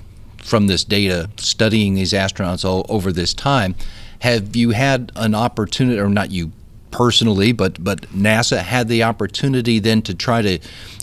from 0.47 0.67
this 0.67 0.83
data, 0.83 1.29
studying 1.38 1.95
these 1.95 2.13
astronauts 2.13 2.63
all 2.63 2.86
over 2.89 3.12
this 3.12 3.33
time, 3.33 3.75
have 4.19 4.55
you 4.55 4.71
had 4.71 5.12
an 5.15 5.36
opportunity, 5.36 5.99
or 5.99 6.10
not 6.10 6.31
you 6.31 6.51
personally, 6.89 7.51
but 7.51 7.83
but 7.83 8.01
NASA 8.12 8.60
had 8.60 8.88
the 8.88 9.03
opportunity 9.03 9.79
then 9.79 10.01
to 10.01 10.15
try 10.15 10.41
to 10.41 10.60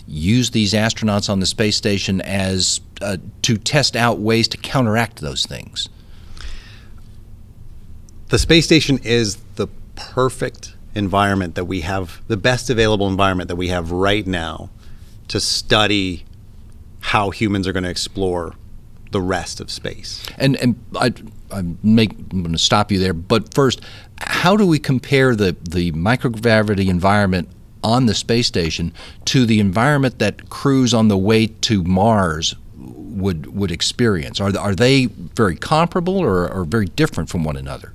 use 0.07 0.51
these 0.51 0.73
astronauts 0.73 1.29
on 1.29 1.39
the 1.39 1.45
space 1.45 1.77
station 1.77 2.21
as 2.21 2.81
uh, 3.01 3.17
to 3.43 3.57
test 3.57 3.95
out 3.95 4.19
ways 4.19 4.47
to 4.47 4.57
counteract 4.57 5.21
those 5.21 5.45
things? 5.45 5.89
the 8.29 8.39
space 8.39 8.65
station 8.65 8.99
is 9.03 9.37
the 9.55 9.67
perfect 9.95 10.75
environment 10.93 11.55
that 11.55 11.65
we 11.65 11.81
have, 11.81 12.21
the 12.27 12.37
best 12.37 12.69
available 12.69 13.07
environment 13.07 13.47
that 13.47 13.55
we 13.55 13.67
have 13.67 13.91
right 13.91 14.25
now 14.25 14.69
to 15.27 15.39
study 15.39 16.25
how 16.99 17.29
humans 17.29 17.67
are 17.67 17.73
going 17.73 17.83
to 17.83 17.89
explore 17.89 18.55
the 19.15 19.21
rest 19.21 19.61
of 19.61 19.71
space. 19.71 20.21
And 20.37 20.57
and 20.57 20.75
I, 20.99 21.13
I 21.49 21.63
make 21.81 22.11
I'm 22.31 22.41
going 22.43 22.51
to 22.51 22.57
stop 22.57 22.91
you 22.91 22.99
there. 22.99 23.13
But 23.13 23.53
first, 23.53 23.79
how 24.19 24.57
do 24.57 24.67
we 24.67 24.77
compare 24.77 25.35
the 25.37 25.55
the 25.63 25.93
microgravity 25.93 26.89
environment 26.89 27.47
on 27.81 28.07
the 28.07 28.13
space 28.13 28.47
station 28.47 28.91
to 29.23 29.45
the 29.45 29.61
environment 29.61 30.19
that 30.19 30.49
crews 30.49 30.93
on 30.93 31.07
the 31.07 31.17
way 31.17 31.47
to 31.47 31.81
Mars 31.83 32.55
would 32.75 33.55
would 33.55 33.71
experience? 33.71 34.41
Are 34.41 34.51
are 34.57 34.75
they 34.75 35.05
very 35.05 35.55
comparable 35.55 36.17
or, 36.17 36.51
or 36.51 36.65
very 36.65 36.87
different 36.87 37.29
from 37.29 37.45
one 37.45 37.55
another? 37.55 37.93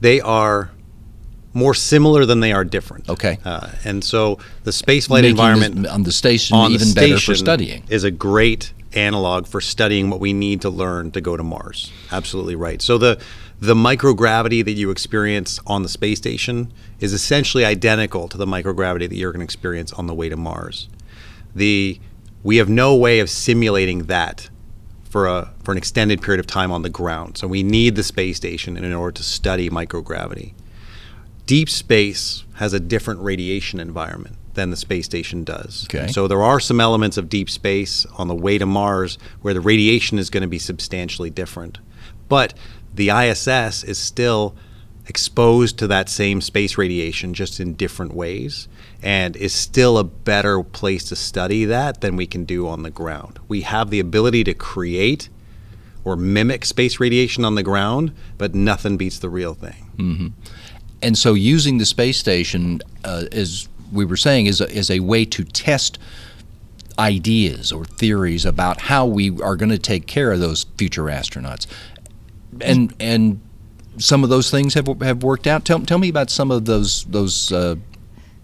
They 0.00 0.20
are 0.20 0.70
more 1.54 1.74
similar 1.74 2.26
than 2.26 2.40
they 2.40 2.52
are 2.52 2.64
different. 2.64 3.08
Okay. 3.08 3.38
Uh, 3.44 3.70
and 3.84 4.04
so 4.04 4.38
the 4.64 4.70
spaceflight 4.70 5.24
environment 5.24 5.82
this- 5.82 5.90
on 5.90 6.02
the 6.02 6.12
station 6.12 6.56
on 6.56 6.70
the 6.70 6.74
even 6.74 6.92
better 6.92 7.14
for 7.14 7.20
station 7.20 7.44
studying. 7.46 7.84
is 7.88 8.04
a 8.04 8.10
great 8.10 8.72
analog 8.92 9.46
for 9.46 9.60
studying 9.60 10.10
what 10.10 10.20
we 10.20 10.32
need 10.32 10.60
to 10.62 10.70
learn 10.70 11.10
to 11.12 11.20
go 11.20 11.36
to 11.36 11.42
Mars. 11.42 11.92
Absolutely 12.10 12.54
right. 12.54 12.82
So 12.82 12.98
the 12.98 13.20
the 13.60 13.74
microgravity 13.74 14.64
that 14.64 14.72
you 14.72 14.90
experience 14.90 15.60
on 15.66 15.82
the 15.82 15.88
space 15.88 16.16
station 16.16 16.72
is 16.98 17.12
essentially 17.12 17.64
identical 17.64 18.26
to 18.28 18.38
the 18.38 18.46
microgravity 18.46 19.06
that 19.06 19.16
you're 19.16 19.32
going 19.32 19.40
to 19.40 19.44
experience 19.44 19.92
on 19.92 20.06
the 20.06 20.14
way 20.14 20.30
to 20.30 20.36
Mars. 20.36 20.88
The 21.54 22.00
we 22.42 22.56
have 22.56 22.68
no 22.68 22.96
way 22.96 23.20
of 23.20 23.28
simulating 23.28 24.04
that 24.04 24.48
for 25.04 25.26
a 25.26 25.52
for 25.62 25.72
an 25.72 25.78
extended 25.78 26.22
period 26.22 26.40
of 26.40 26.46
time 26.46 26.72
on 26.72 26.82
the 26.82 26.88
ground. 26.88 27.36
So 27.36 27.46
we 27.46 27.62
need 27.62 27.96
the 27.96 28.02
space 28.02 28.38
station 28.38 28.76
in 28.76 28.92
order 28.92 29.12
to 29.12 29.22
study 29.22 29.68
microgravity. 29.68 30.54
Deep 31.46 31.68
space 31.68 32.44
has 32.54 32.72
a 32.72 32.80
different 32.80 33.20
radiation 33.20 33.80
environment 33.80 34.36
than 34.54 34.70
the 34.70 34.76
space 34.76 35.06
station 35.06 35.44
does. 35.44 35.86
Okay. 35.86 36.08
So 36.08 36.28
there 36.28 36.42
are 36.42 36.60
some 36.60 36.80
elements 36.80 37.16
of 37.16 37.28
deep 37.28 37.48
space 37.50 38.06
on 38.18 38.28
the 38.28 38.34
way 38.34 38.58
to 38.58 38.66
Mars 38.66 39.18
where 39.42 39.54
the 39.54 39.60
radiation 39.60 40.18
is 40.18 40.30
going 40.30 40.42
to 40.42 40.48
be 40.48 40.58
substantially 40.58 41.30
different. 41.30 41.78
But 42.28 42.54
the 42.94 43.10
ISS 43.10 43.84
is 43.84 43.98
still 43.98 44.54
exposed 45.06 45.78
to 45.78 45.86
that 45.88 46.08
same 46.08 46.40
space 46.40 46.78
radiation 46.78 47.34
just 47.34 47.58
in 47.58 47.74
different 47.74 48.14
ways 48.14 48.68
and 49.02 49.36
is 49.36 49.52
still 49.52 49.98
a 49.98 50.04
better 50.04 50.62
place 50.62 51.08
to 51.08 51.16
study 51.16 51.64
that 51.64 52.00
than 52.00 52.16
we 52.16 52.26
can 52.26 52.44
do 52.44 52.68
on 52.68 52.82
the 52.82 52.90
ground. 52.90 53.38
We 53.48 53.62
have 53.62 53.90
the 53.90 53.98
ability 53.98 54.44
to 54.44 54.54
create 54.54 55.28
or 56.04 56.16
mimic 56.16 56.64
space 56.64 57.00
radiation 57.00 57.44
on 57.44 57.56
the 57.56 57.62
ground, 57.62 58.12
but 58.38 58.54
nothing 58.54 58.96
beats 58.96 59.18
the 59.18 59.28
real 59.28 59.54
thing. 59.54 59.90
And 61.02 61.16
so, 61.16 61.34
using 61.34 61.78
the 61.78 61.86
space 61.86 62.18
station, 62.18 62.80
uh, 63.04 63.24
as 63.32 63.68
we 63.92 64.04
were 64.04 64.16
saying, 64.16 64.46
is 64.46 64.60
a, 64.60 64.70
is 64.70 64.90
a 64.90 65.00
way 65.00 65.24
to 65.26 65.44
test 65.44 65.98
ideas 66.98 67.72
or 67.72 67.84
theories 67.84 68.44
about 68.44 68.82
how 68.82 69.06
we 69.06 69.40
are 69.40 69.56
going 69.56 69.70
to 69.70 69.78
take 69.78 70.06
care 70.06 70.32
of 70.32 70.40
those 70.40 70.66
future 70.76 71.04
astronauts. 71.04 71.66
And 72.60 72.94
and 73.00 73.40
some 73.98 74.24
of 74.24 74.30
those 74.30 74.50
things 74.50 74.74
have 74.74 74.86
have 75.00 75.22
worked 75.22 75.46
out. 75.46 75.64
Tell, 75.64 75.80
tell 75.80 75.98
me 75.98 76.08
about 76.08 76.30
some 76.30 76.50
of 76.50 76.64
those 76.64 77.04
those 77.04 77.52
uh, 77.52 77.76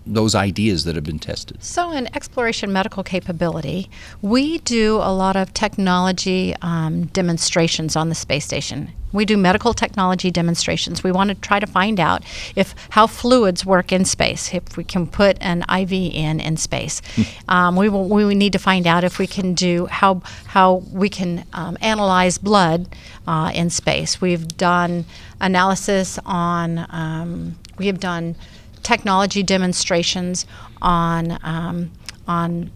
those 0.07 0.35
ideas 0.35 0.85
that 0.85 0.95
have 0.95 1.05
been 1.05 1.19
tested. 1.19 1.63
So, 1.63 1.91
in 1.91 2.07
exploration 2.15 2.73
medical 2.73 3.03
capability, 3.03 3.91
we 4.23 4.59
do 4.59 4.97
a 4.97 5.13
lot 5.13 5.37
of 5.37 5.53
technology 5.53 6.55
um, 6.63 7.07
demonstrations 7.07 7.97
on 7.97 8.09
the 8.09 8.15
space 8.15 8.45
station. 8.45 8.93
We 9.17 9.25
do 9.25 9.37
medical 9.37 9.75
technology 9.75 10.31
demonstrations. 10.31 11.03
We 11.03 11.11
want 11.11 11.29
to 11.29 11.35
try 11.35 11.59
to 11.59 11.67
find 11.67 11.99
out 11.99 12.23
if 12.55 12.75
how 12.91 13.07
fluids 13.07 13.65
work 13.67 13.93
in 13.93 14.05
space. 14.05 14.55
If 14.55 14.77
we 14.77 14.85
can 14.85 15.07
put 15.07 15.37
an 15.41 15.65
IV 15.69 15.93
in 15.93 16.41
in 16.41 16.57
space, 16.57 17.03
um, 17.49 17.77
we 17.77 17.89
will, 17.89 18.09
we 18.09 18.35
need 18.35 18.53
to 18.53 18.59
find 18.59 18.87
out 18.87 19.03
if 19.05 19.19
we 19.19 19.27
can 19.27 19.55
do 19.55 19.87
how 19.87 20.23
how 20.47 20.75
we 20.93 21.09
can 21.09 21.45
um, 21.53 21.77
analyze 21.81 22.39
blood 22.39 22.89
uh, 23.27 23.51
in 23.55 23.71
space. 23.71 24.21
We've 24.21 24.47
done 24.57 25.05
analysis 25.41 26.19
on. 26.25 26.87
Um, 26.91 27.57
we 27.79 27.87
have 27.89 28.01
done 28.01 28.37
technology 28.83 29.43
demonstrations 29.43 30.47
on 30.81 31.39
um, 31.43 31.91
on 32.29 32.71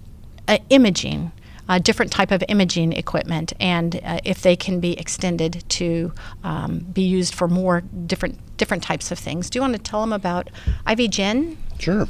uh, 0.49 0.59
imaging, 0.71 1.33
a 1.71 1.79
different 1.79 2.11
type 2.11 2.33
of 2.33 2.43
imaging 2.49 2.93
equipment, 2.93 3.53
and 3.61 4.01
uh, 4.05 4.19
if 4.25 4.43
they 4.43 4.57
can 4.57 4.81
be 4.81 4.99
extended 4.99 5.63
to 5.69 6.13
um, 6.43 6.81
be 6.81 7.03
used 7.03 7.33
for 7.33 7.47
more 7.47 7.81
different 8.07 8.39
different 8.57 8.83
types 8.83 9.11
of 9.11 9.19
things. 9.19 9.49
Do 9.49 9.57
you 9.57 9.63
want 9.63 9.75
to 9.75 9.79
tell 9.79 10.01
them 10.01 10.13
about 10.13 10.51
IV 10.87 11.11
Gen? 11.11 11.57
Sure. 11.79 12.09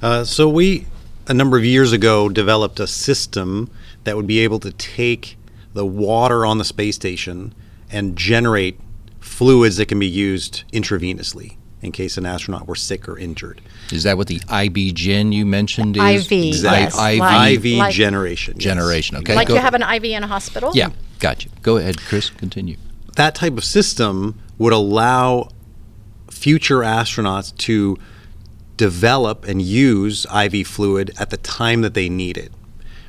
Uh, 0.00 0.24
so 0.24 0.48
we, 0.48 0.86
a 1.26 1.34
number 1.34 1.58
of 1.58 1.64
years 1.64 1.92
ago, 1.92 2.28
developed 2.28 2.80
a 2.80 2.86
system 2.86 3.70
that 4.04 4.16
would 4.16 4.26
be 4.26 4.38
able 4.38 4.60
to 4.60 4.72
take 4.72 5.36
the 5.74 5.84
water 5.84 6.46
on 6.46 6.58
the 6.58 6.64
space 6.64 6.94
station 6.94 7.54
and 7.90 8.16
generate 8.16 8.78
fluids 9.20 9.76
that 9.78 9.86
can 9.86 9.98
be 9.98 10.06
used 10.06 10.62
intravenously 10.72 11.56
in 11.82 11.92
case 11.92 12.16
an 12.16 12.24
astronaut 12.24 12.66
were 12.66 12.76
sick 12.76 13.08
or 13.08 13.18
injured. 13.18 13.60
Is 13.90 14.04
that 14.04 14.16
what 14.16 14.28
the 14.28 14.40
IV 14.50 14.94
Gen 14.94 15.32
you 15.32 15.44
mentioned 15.44 15.96
is? 15.96 16.26
IV, 16.26 16.32
yes, 16.32 16.96
I- 16.96 17.14
like- 17.16 17.58
IV 17.58 17.78
like- 17.78 17.92
generation. 17.94 18.54
yes. 18.56 18.62
generation. 18.64 19.16
Okay, 19.18 19.34
like 19.34 19.48
go- 19.48 19.54
you 19.54 19.60
have 19.60 19.74
an 19.74 19.82
IV 19.82 20.04
in 20.04 20.22
a 20.22 20.28
hospital? 20.28 20.70
Yeah, 20.74 20.90
got 21.18 21.44
you. 21.44 21.50
Go 21.62 21.76
ahead, 21.76 21.98
Kris. 22.00 22.30
Continue. 22.30 22.76
that 23.16 23.34
type 23.34 23.58
of 23.58 23.64
system 23.64 24.38
would 24.56 24.72
allow 24.72 25.48
future 26.30 26.78
astronauts 26.78 27.54
to 27.58 27.98
develop 28.78 29.44
and 29.46 29.60
use 29.60 30.24
IV 30.34 30.66
fluid 30.66 31.10
at 31.18 31.28
the 31.30 31.36
time 31.36 31.82
that 31.82 31.92
they 31.94 32.08
need 32.08 32.38
it. 32.38 32.50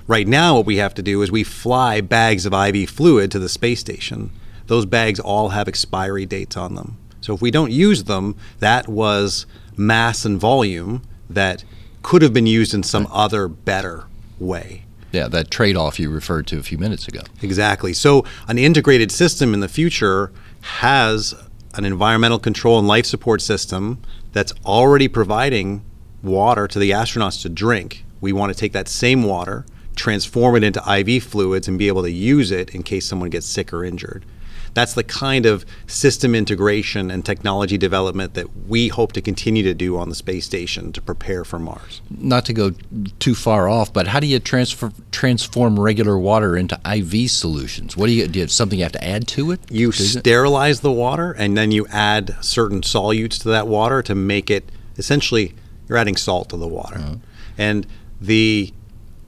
Right 0.05 0.27
now, 0.27 0.57
what 0.57 0.65
we 0.65 0.75
have 0.77 0.93
to 0.95 1.01
do 1.01 1.21
is 1.21 1.31
we 1.31 1.43
fly 1.43 2.01
bags 2.01 2.45
of 2.45 2.53
IV 2.53 2.89
fluid 2.89 3.31
to 3.31 3.39
the 3.39 3.47
space 3.47 3.79
station. 3.79 4.31
Those 4.67 4.85
bags 4.85 5.19
all 5.19 5.49
have 5.49 5.69
expiry 5.69 6.25
dates 6.25 6.57
on 6.57 6.75
them. 6.75 6.97
So 7.23 7.33
if 7.33 7.41
we 7.41 7.51
don't 7.51 7.71
use 7.71 8.03
them, 8.03 8.35
that 8.59 8.89
was 8.89 9.45
mass 9.77 10.25
and 10.25 10.37
volume 10.37 11.01
that 11.29 11.63
could 12.01 12.21
have 12.21 12.33
been 12.33 12.45
used 12.45 12.73
in 12.73 12.83
some 12.83 13.07
other 13.09 13.47
better 13.47 14.07
way. 14.39 14.83
Yeah, 15.13 15.29
that 15.29 15.49
trade 15.49 15.77
off 15.77 16.01
you 16.01 16.09
referred 16.09 16.47
to 16.47 16.59
a 16.59 16.63
few 16.63 16.77
minutes 16.77 17.07
ago. 17.07 17.21
Exactly. 17.41 17.93
So, 17.93 18.25
an 18.49 18.57
integrated 18.57 19.09
system 19.09 19.53
in 19.53 19.61
the 19.61 19.69
future 19.69 20.33
has 20.81 21.33
an 21.75 21.85
environmental 21.85 22.39
control 22.39 22.77
and 22.77 22.87
life 22.89 23.05
support 23.05 23.41
system 23.41 24.01
that's 24.33 24.51
already 24.65 25.07
providing 25.07 25.81
water 26.21 26.67
to 26.67 26.77
the 26.77 26.91
astronauts 26.91 27.41
to 27.43 27.49
drink. 27.49 28.03
We 28.19 28.33
want 28.33 28.51
to 28.51 28.59
take 28.59 28.73
that 28.73 28.89
same 28.89 29.23
water, 29.23 29.65
transform 29.95 30.57
it 30.57 30.63
into 30.63 30.81
IV 30.81 31.23
fluids, 31.23 31.69
and 31.69 31.79
be 31.79 31.87
able 31.87 32.03
to 32.03 32.11
use 32.11 32.51
it 32.51 32.75
in 32.75 32.83
case 32.83 33.05
someone 33.05 33.29
gets 33.29 33.45
sick 33.45 33.71
or 33.71 33.85
injured. 33.85 34.25
That's 34.73 34.93
the 34.93 35.03
kind 35.03 35.45
of 35.45 35.65
system 35.87 36.33
integration 36.33 37.11
and 37.11 37.25
technology 37.25 37.77
development 37.77 38.33
that 38.33 38.67
we 38.67 38.87
hope 38.87 39.11
to 39.13 39.21
continue 39.21 39.63
to 39.63 39.73
do 39.73 39.97
on 39.97 40.09
the 40.09 40.15
space 40.15 40.45
station 40.45 40.91
to 40.93 41.01
prepare 41.01 41.43
for 41.43 41.59
Mars. 41.59 42.01
Not 42.09 42.45
to 42.45 42.53
go 42.53 42.71
too 43.19 43.35
far 43.35 43.69
off, 43.69 43.93
but 43.93 44.07
how 44.07 44.19
do 44.19 44.27
you 44.27 44.39
transfer 44.39 44.91
transform 45.11 45.79
regular 45.79 46.17
water 46.17 46.57
into 46.57 46.79
IV 46.85 47.29
solutions? 47.29 47.95
What 47.95 48.07
do 48.07 48.13
you 48.13 48.27
do? 48.27 48.39
You 48.39 48.43
have 48.43 48.51
something 48.51 48.79
you 48.79 48.85
have 48.85 48.91
to 48.93 49.03
add 49.03 49.27
to 49.29 49.51
it? 49.51 49.59
You 49.69 49.89
Is 49.89 50.15
it- 50.15 50.19
sterilize 50.19 50.79
the 50.81 50.91
water 50.91 51.31
and 51.31 51.57
then 51.57 51.71
you 51.71 51.85
add 51.87 52.35
certain 52.41 52.81
solutes 52.81 53.39
to 53.41 53.49
that 53.49 53.67
water 53.67 54.01
to 54.01 54.15
make 54.15 54.49
it 54.49 54.69
essentially 54.97 55.53
you're 55.87 55.97
adding 55.97 56.15
salt 56.15 56.49
to 56.49 56.57
the 56.57 56.67
water. 56.67 56.97
Uh-huh. 56.97 57.15
And 57.57 57.85
the 58.21 58.73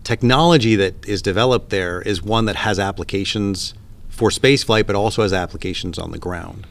technology 0.03 0.75
that 0.75 1.05
is 1.08 1.21
developed 1.21 1.69
there 1.69 2.01
is 2.01 2.21
one 2.21 2.45
that 2.45 2.55
has 2.55 2.79
applications 2.79 3.73
for 4.15 4.30
spaceflight 4.30 4.88
but 4.88 4.95
also 4.95 5.21
has 5.21 5.34
applications 5.34 5.97
on 5.99 6.12
the 6.12 6.17
ground. 6.17 6.65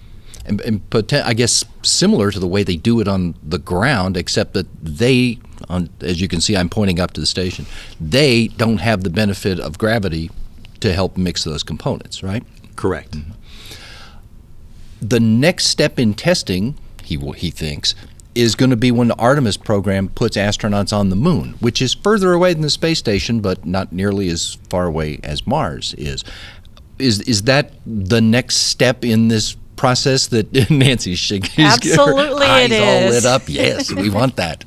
and, 0.46 0.61
and 0.62 0.88
poten- 0.90 1.24
I 1.24 1.33
guess 1.35 1.64
similar 1.83 2.30
to 2.30 2.38
the 2.38 2.46
way 2.46 2.62
they 2.64 2.76
do 2.76 3.00
it 3.00 3.09
on 3.09 3.35
the 3.42 3.59
ground, 3.59 4.16
except 4.16 4.52
that 4.54 4.66
they, 4.83 5.38
on, 5.70 5.88
as 6.00 6.20
you 6.20 6.28
can 6.28 6.40
see, 6.42 6.54
I'm 6.57 6.68
pointing 6.68 7.00
up 7.00 7.12
to 7.14 7.20
the 7.20 7.26
station. 7.26 7.64
They 8.00 8.48
don't 8.48 8.78
have 8.78 9.04
the 9.04 9.11
benefit 9.11 9.59
of 9.59 9.78
gravity 9.78 10.30
to 10.80 10.92
help 10.92 11.16
mix 11.16 11.44
those 11.44 11.62
components, 11.62 12.22
right? 12.22 12.44
Correct. 12.76 13.12
Mm-hmm. 13.12 13.30
The 15.00 15.20
next 15.20 15.66
step 15.66 15.98
in 15.98 16.14
testing, 16.14 16.76
he 17.02 17.16
will- 17.16 17.33
he 17.33 17.50
thinks, 17.50 17.94
is 18.35 18.54
going 18.57 18.70
to 18.70 18.76
be 18.76 18.90
when 18.90 19.09
the 19.09 19.16
Artemis 19.16 19.57
program 19.57 20.09
puts 20.09 20.37
astronauts 20.37 20.92
on 20.92 21.09
the 21.09 21.16
moon, 21.16 21.54
which 21.61 21.80
is 21.80 21.94
further 21.94 22.33
away 22.33 22.52
than 22.52 22.62
the 22.62 22.70
space 22.70 22.98
station, 22.98 23.40
but 23.40 23.64
not 23.64 23.92
nearly 23.92 24.28
as 24.28 24.59
far 24.68 24.87
away 24.87 25.20
as 25.22 25.46
Mars 25.46 25.94
is. 25.96 26.24
Is 26.98 27.20
is 27.22 27.42
that 27.42 27.72
the 27.87 28.20
next 28.20 28.57
step 28.59 29.04
in 29.04 29.28
this 29.28 29.57
process 29.76 30.28
that 30.28 30.52
Nancy's 30.70 31.18
shaking? 31.18 31.64
Absolutely 31.64 32.46
her 32.46 32.52
eyes 32.52 32.70
it 32.70 32.83
all 32.83 33.09
is. 33.09 33.14
lit 33.14 33.24
up. 33.26 33.42
Yes, 33.48 33.92
we 33.92 34.11
want 34.11 34.37
that. 34.42 34.64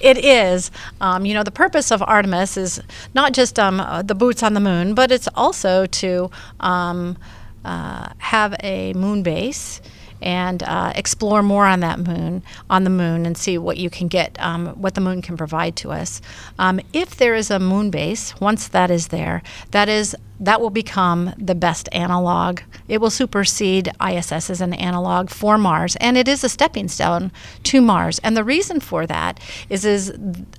It 0.00 0.18
is. 0.18 0.70
Um, 1.00 1.24
you 1.26 1.34
know, 1.34 1.42
the 1.42 1.50
purpose 1.50 1.90
of 1.90 2.02
Artemis 2.02 2.56
is 2.56 2.80
not 3.14 3.32
just 3.32 3.58
um, 3.58 3.80
uh, 3.80 4.02
the 4.02 4.14
boots 4.14 4.42
on 4.42 4.54
the 4.54 4.60
moon, 4.60 4.94
but 4.94 5.10
it's 5.10 5.28
also 5.34 5.86
to 5.86 6.30
um, 6.60 7.16
uh, 7.64 8.08
have 8.18 8.54
a 8.62 8.92
moon 8.94 9.22
base 9.22 9.80
and 10.22 10.62
uh, 10.62 10.92
explore 10.94 11.42
more 11.42 11.66
on 11.66 11.80
that 11.80 11.98
moon, 11.98 12.42
on 12.68 12.84
the 12.84 12.90
moon, 12.90 13.26
and 13.26 13.36
see 13.36 13.58
what 13.58 13.76
you 13.76 13.90
can 13.90 14.08
get, 14.08 14.40
um, 14.40 14.68
what 14.80 14.94
the 14.94 15.00
moon 15.00 15.22
can 15.22 15.36
provide 15.36 15.76
to 15.76 15.90
us. 15.90 16.20
Um, 16.58 16.80
if 16.92 17.16
there 17.16 17.34
is 17.34 17.50
a 17.50 17.58
moon 17.58 17.90
base, 17.90 18.38
once 18.40 18.68
that 18.68 18.90
is 18.90 19.08
there, 19.08 19.42
that 19.70 19.88
is 19.88 20.16
that 20.42 20.60
will 20.60 20.70
become 20.70 21.34
the 21.36 21.54
best 21.54 21.86
analog. 21.92 22.60
It 22.88 22.98
will 22.98 23.10
supersede 23.10 23.90
ISS 24.02 24.48
as 24.48 24.60
an 24.62 24.72
analog 24.72 25.28
for 25.28 25.58
Mars, 25.58 25.96
and 25.96 26.16
it 26.16 26.28
is 26.28 26.42
a 26.42 26.48
stepping 26.48 26.88
stone 26.88 27.30
to 27.64 27.82
Mars. 27.82 28.18
And 28.20 28.36
the 28.36 28.44
reason 28.44 28.80
for 28.80 29.06
that 29.06 29.38
is 29.68 29.84
is 29.84 30.12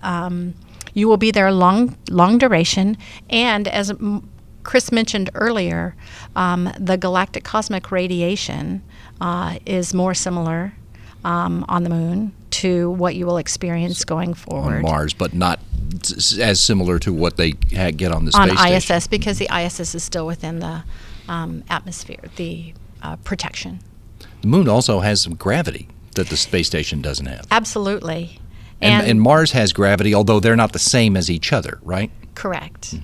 um, 0.04 0.54
you 0.94 1.08
will 1.08 1.18
be 1.18 1.32
there 1.32 1.52
long 1.52 1.98
long 2.10 2.38
duration, 2.38 2.98
and 3.30 3.68
as 3.68 3.92
Kris 4.64 4.92
mentioned 4.92 5.30
earlier, 5.34 5.96
um, 6.36 6.72
the 6.80 6.98
galactic 6.98 7.44
cosmic 7.44 7.92
radiation 7.92 8.84
uh, 9.22 9.60
is 9.66 9.94
more 9.94 10.14
similar 10.14 10.74
um, 11.24 11.64
on 11.70 11.84
the 11.84 11.90
moon 11.90 12.34
to 12.50 12.90
what 12.92 13.16
you 13.16 13.26
will 13.26 13.38
experience 13.38 14.04
going 14.04 14.34
forward 14.34 14.78
On 14.78 14.82
Mars, 14.82 15.14
but 15.14 15.34
not 15.34 15.60
as 16.40 16.60
similar 16.60 17.00
to 17.00 17.14
what 17.14 17.38
they 17.38 17.52
get 17.52 18.12
on 18.12 18.26
the 18.26 18.36
on 18.36 18.50
space 18.50 18.60
station. 18.60 18.98
ISS 18.98 19.08
because 19.08 19.38
the 19.38 19.48
ISS 19.56 19.96
is 19.96 20.04
still 20.04 20.26
within 20.26 20.60
the 20.60 20.84
um, 21.30 21.64
atmosphere, 21.70 22.24
the 22.36 22.74
uh, 23.02 23.16
protection. 23.18 23.80
The 24.42 24.48
moon 24.48 24.68
also 24.68 25.00
has 25.00 25.22
some 25.22 25.36
gravity 25.36 25.88
that 26.16 26.28
the 26.28 26.38
space 26.38 26.68
station 26.68 27.02
doesn't 27.02 27.28
have. 27.28 27.46
Absolutely. 27.52 28.40
And, 28.82 29.06
and 29.06 29.22
Mars 29.22 29.52
has 29.52 29.72
gravity, 29.72 30.16
although 30.16 30.40
they're 30.40 30.56
not 30.56 30.74
the 30.74 30.80
same 30.80 31.16
as 31.16 31.30
each 31.30 31.54
other, 31.54 31.80
right? 31.84 32.12
correct. 32.34 32.96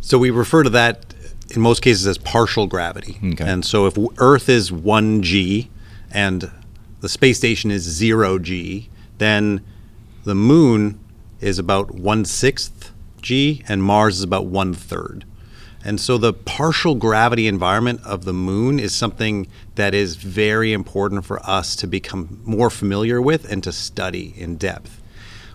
So 0.00 0.18
we 0.18 0.30
refer 0.30 0.62
to 0.62 0.70
that 0.70 1.14
in 1.50 1.60
most 1.60 1.82
cases 1.82 2.06
as 2.06 2.18
partial 2.18 2.66
gravity. 2.66 3.18
Okay. 3.32 3.44
And 3.48 3.64
so 3.64 3.86
if 3.86 3.96
Earth 4.18 4.48
is 4.48 4.70
1g 4.70 5.68
and 6.10 6.50
the 7.00 7.08
space 7.08 7.38
station 7.38 7.70
is 7.70 8.00
0g, 8.00 8.88
then 9.18 9.64
the 10.24 10.34
moon 10.34 11.00
is 11.40 11.58
about 11.58 11.92
1 11.92 12.24
sixth 12.24 12.92
g 13.22 13.64
and 13.68 13.82
Mars 13.82 14.18
is 14.18 14.22
about 14.22 14.46
one 14.46 14.74
third. 14.74 15.24
And 15.84 16.00
so 16.00 16.18
the 16.18 16.32
partial 16.32 16.96
gravity 16.96 17.46
environment 17.46 18.00
of 18.04 18.24
the 18.24 18.32
moon 18.32 18.80
is 18.80 18.94
something 18.94 19.46
that 19.76 19.94
is 19.94 20.16
very 20.16 20.72
important 20.72 21.24
for 21.24 21.40
us 21.48 21.76
to 21.76 21.86
become 21.86 22.40
more 22.44 22.68
familiar 22.68 23.22
with 23.22 23.50
and 23.50 23.62
to 23.62 23.72
study 23.72 24.34
in 24.36 24.56
depth. 24.56 24.97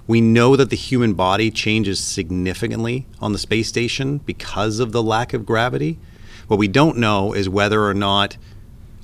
We 0.06 0.20
know 0.20 0.56
that 0.58 0.70
the 0.70 0.76
human 0.76 1.14
body 1.14 1.50
changes 1.50 2.00
significantly 2.00 3.06
on 3.22 3.32
the 3.32 3.40
space 3.40 3.70
station 3.70 4.18
because 4.20 4.80
of 4.80 4.92
the 4.92 5.04
lack 5.04 5.34
of 5.34 5.46
gravity. 5.46 5.98
What 6.48 6.60
we 6.60 6.68
don't 6.68 6.98
know 6.98 7.34
is 7.34 7.48
whether 7.48 7.86
or 7.86 7.94
not 7.94 8.36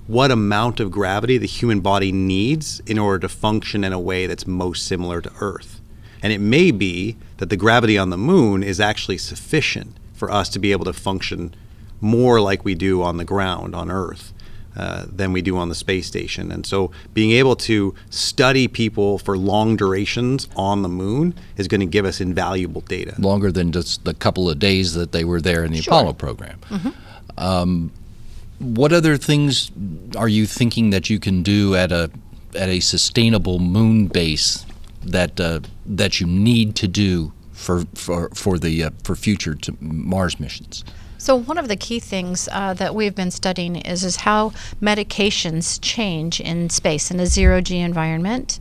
what 0.08 0.32
amount 0.32 0.80
of 0.80 0.92
gravity 0.92 1.38
the 1.38 1.48
human 1.48 1.80
body 1.80 2.12
needs 2.12 2.82
in 2.86 3.00
order 3.00 3.20
to 3.20 3.30
function 3.30 3.84
in 3.84 3.94
a 3.94 4.00
way 4.00 4.28
that's 4.28 4.46
most 4.46 4.86
similar 4.86 5.22
to 5.22 5.32
Earth. 5.40 5.80
And 6.22 6.34
it 6.34 6.42
may 6.42 6.72
be 6.72 7.16
that 7.38 7.50
the 7.50 7.56
gravity 7.56 7.98
on 7.98 8.10
the 8.10 8.18
moon 8.18 8.62
is 8.62 8.82
actually 8.82 9.20
sufficient 9.20 9.96
for 10.14 10.30
us 10.30 10.50
to 10.50 10.60
be 10.60 10.74
able 10.74 10.86
to 10.86 10.94
function 10.94 11.56
more 12.02 12.42
like 12.42 12.66
we 12.66 12.76
do 12.76 13.02
on 13.02 13.16
the 13.16 13.24
ground 13.24 13.74
on 13.74 13.90
Earth 13.90 14.34
uh, 14.80 15.06
than 15.20 15.34
we 15.34 15.42
do 15.42 15.58
on 15.58 15.68
the 15.68 15.76
space 15.76 16.08
station. 16.08 16.52
And 16.54 16.66
so 16.66 16.92
being 17.14 17.32
able 17.42 17.56
to 17.70 17.94
study 18.10 18.66
people 18.70 19.20
for 19.20 19.38
long 19.38 19.76
durations 19.76 20.48
on 20.56 20.84
the 20.84 20.90
moon 20.90 21.34
is 21.58 21.68
going 21.68 21.82
to 21.82 21.92
give 21.98 22.06
us 22.06 22.22
invaluable 22.22 22.82
data. 22.82 23.14
Longer 23.20 23.52
than 23.52 23.72
just 23.74 24.06
the 24.06 24.14
couple 24.14 24.50
of 24.50 24.58
days 24.58 24.94
that 24.94 25.12
they 25.12 25.26
were 25.26 25.42
there 25.42 25.66
in 25.66 25.72
the 25.74 25.82
Sure. 25.82 25.94
Apollo 25.94 26.14
program. 26.14 26.60
Um, 27.38 27.92
what 28.60 28.92
other 28.94 29.18
things 29.18 29.72
are 30.16 30.30
you 30.30 30.46
thinking 30.46 30.92
that 30.92 31.10
you 31.10 31.20
can 31.20 31.44
do 31.44 31.76
at 31.76 31.92
a 31.92 32.10
at 32.56 32.70
a 32.70 32.80
sustainable 32.80 33.60
moon 33.60 34.08
base 34.08 34.66
that 35.04 35.40
uh, 35.40 35.60
that 35.86 36.20
you 36.20 36.28
need 36.28 36.76
to 36.76 36.88
do 36.88 37.32
for 37.52 37.84
for 37.96 38.30
for 38.34 38.58
the 38.60 38.84
uh, 38.86 38.90
for 39.04 39.16
future 39.16 39.56
to 39.56 39.76
Mars 39.82 40.40
missions? 40.40 40.84
So 41.20 41.36
one 41.36 41.58
of 41.58 41.68
the 41.68 41.76
key 41.76 42.00
things 42.00 42.48
uh, 42.52 42.74
that 42.76 42.96
we've 42.96 43.14
been 43.14 43.30
studying 43.30 43.76
is 43.76 44.04
is 44.04 44.16
how 44.28 44.52
medications 44.82 45.78
change 45.82 46.40
in 46.40 46.70
space 46.70 47.12
in 47.12 47.20
a 47.20 47.26
zero 47.26 47.62
G 47.62 47.78
environment 47.80 48.58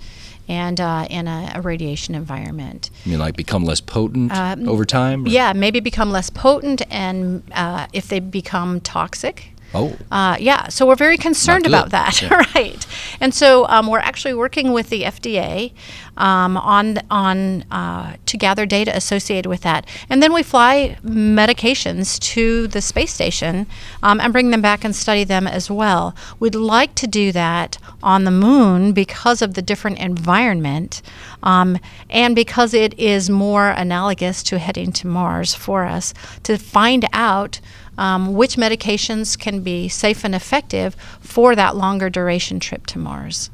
and 0.49 0.81
uh, 0.81 1.07
in 1.09 1.29
a, 1.29 1.53
a 1.55 1.61
radiation 1.61 2.15
environment. 2.15 2.91
I 3.07 3.09
mean, 3.11 3.19
like 3.21 3.37
become 3.37 3.65
less 3.65 3.81
potent 3.81 4.33
over 4.33 4.85
time? 4.85 5.25
or- 5.25 5.29
Um, 5.29 5.33
Yeah, 5.33 5.53
maybe 5.53 5.81
become 5.81 6.11
less 6.11 6.31
potent, 6.31 6.83
and 6.91 7.43
uh, 7.53 7.87
if 7.93 8.09
they 8.09 8.19
become 8.21 8.81
toxic. 8.81 9.53
Oh. 9.79 9.97
Uh, 10.11 10.37
yeah, 10.41 10.69
so 10.69 10.87
we're 10.87 10.97
very 10.97 11.17
concerned 11.17 11.67
about 11.67 11.91
that, 11.91 12.21
Yeah. 12.23 12.43
right? 12.55 12.87
And 13.21 13.33
so 13.33 13.67
um, 13.69 13.87
we're 13.87 13.99
actually 14.11 14.35
working 14.35 14.73
with 14.73 14.89
the 14.91 15.03
FDA 15.03 15.73
um, 16.17 16.57
on 16.57 16.99
on 17.11 17.63
uh, 17.71 18.17
to 18.27 18.37
gather 18.37 18.67
data 18.67 18.95
associated 18.97 19.49
with 19.49 19.61
that, 19.63 19.87
and 20.11 20.21
then 20.23 20.33
we 20.33 20.43
fly 20.43 20.97
medications 21.05 22.19
to 22.35 22.67
the 22.69 22.81
space 22.81 23.13
station 23.13 23.67
um, 24.03 24.21
and 24.21 24.33
bring 24.33 24.51
them 24.51 24.61
back 24.61 24.85
and 24.85 24.95
study 24.97 25.25
them 25.25 25.47
as 25.47 25.71
well. 25.71 26.15
We'd 26.41 26.55
like 26.57 26.95
to 26.97 27.07
do 27.07 27.31
that 27.33 27.79
on 28.03 28.25
the 28.25 28.31
moon 28.33 28.93
because 28.93 29.43
of 29.43 29.55
the 29.55 29.63
different 29.63 29.99
environment, 29.99 31.03
um, 31.43 31.79
and 32.11 32.35
because 32.35 32.75
it 32.75 32.99
is 32.99 33.31
more 33.31 33.69
analogous 33.71 34.43
to 34.45 34.59
heading 34.59 34.91
to 34.93 35.07
Mars 35.07 35.55
for 35.55 35.85
us 35.85 36.13
to 36.43 36.59
find 36.59 37.07
out 37.13 37.61
um, 37.99 38.33
which 38.33 38.57
medications 38.57 39.39
can 39.39 39.61
be 39.61 39.89
safe 39.89 40.25
and 40.25 40.35
effective 40.35 40.97
for 41.21 41.55
that 41.55 41.77
longer 41.77 42.09
duration 42.09 42.59
trip 42.59 42.87
to 42.87 42.99
Mars. 42.99 43.51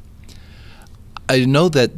I 1.27 1.43
know 1.45 1.67
that 1.69 1.91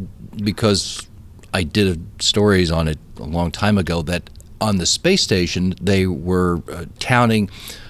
because 0.43 1.07
I 1.53 1.63
did 1.63 2.01
stories 2.21 2.71
on 2.71 2.87
it 2.87 2.97
a 3.17 3.23
long 3.23 3.51
time 3.51 3.77
ago 3.77 4.01
that 4.03 4.29
on 4.59 4.77
the 4.77 4.85
space 4.85 5.21
station 5.21 5.75
they 5.79 6.07
were 6.07 6.61
uh, 6.71 6.85
touting 6.99 7.49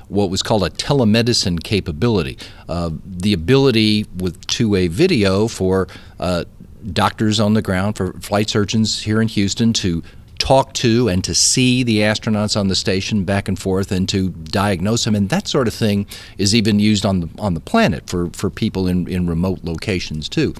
what 0.09 0.29
was 0.29 0.41
called 0.41 0.63
a 0.63 0.69
telemedicine 0.69 1.61
capability, 1.61 2.37
uh, 2.69 2.89
the 3.05 3.33
ability 3.33 4.05
with 4.17 4.45
two-way 4.47 4.87
video 4.87 5.47
for 5.47 5.87
uh, 6.19 6.45
doctors 6.93 7.39
on 7.39 7.53
the 7.53 7.61
ground, 7.61 7.97
for 7.97 8.13
flight 8.13 8.49
surgeons 8.49 9.03
here 9.03 9.21
in 9.21 9.27
Houston 9.27 9.73
to 9.73 10.01
talk 10.47 10.71
to 10.71 11.09
and 11.09 11.25
to 11.25 11.35
see 11.35 11.83
the 11.83 11.97
astronauts 11.99 12.57
on 12.57 12.69
the 12.69 12.75
station 12.75 13.25
back 13.25 13.49
and 13.49 13.59
forth 13.59 13.91
and 13.91 14.07
to 14.07 14.29
diagnose 14.29 15.03
them 15.03 15.13
and 15.13 15.27
that 15.27 15.45
sort 15.45 15.67
of 15.67 15.73
thing 15.73 16.07
is 16.37 16.55
even 16.55 16.79
used 16.79 17.05
on 17.05 17.19
the 17.19 17.29
on 17.37 17.53
the 17.53 17.59
planet 17.59 18.09
for, 18.09 18.29
for 18.29 18.49
people 18.49 18.87
in, 18.87 19.05
in 19.09 19.27
remote 19.27 19.59
locations 19.63 20.29
too. 20.29 20.53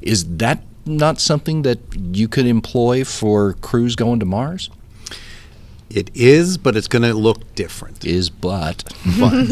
Is 0.00 0.38
that 0.38 0.62
not 0.86 1.20
something 1.20 1.60
that 1.60 1.78
you 1.94 2.26
could 2.26 2.46
employ 2.46 3.04
for 3.04 3.52
crews 3.60 3.96
going 3.96 4.18
to 4.20 4.24
Mars? 4.24 4.70
It 5.90 6.10
is, 6.14 6.56
but 6.56 6.74
it's 6.74 6.88
going 6.88 7.02
to 7.02 7.12
look 7.12 7.54
different. 7.54 8.06
Is 8.06 8.30
but 8.30 8.82
But 9.20 9.46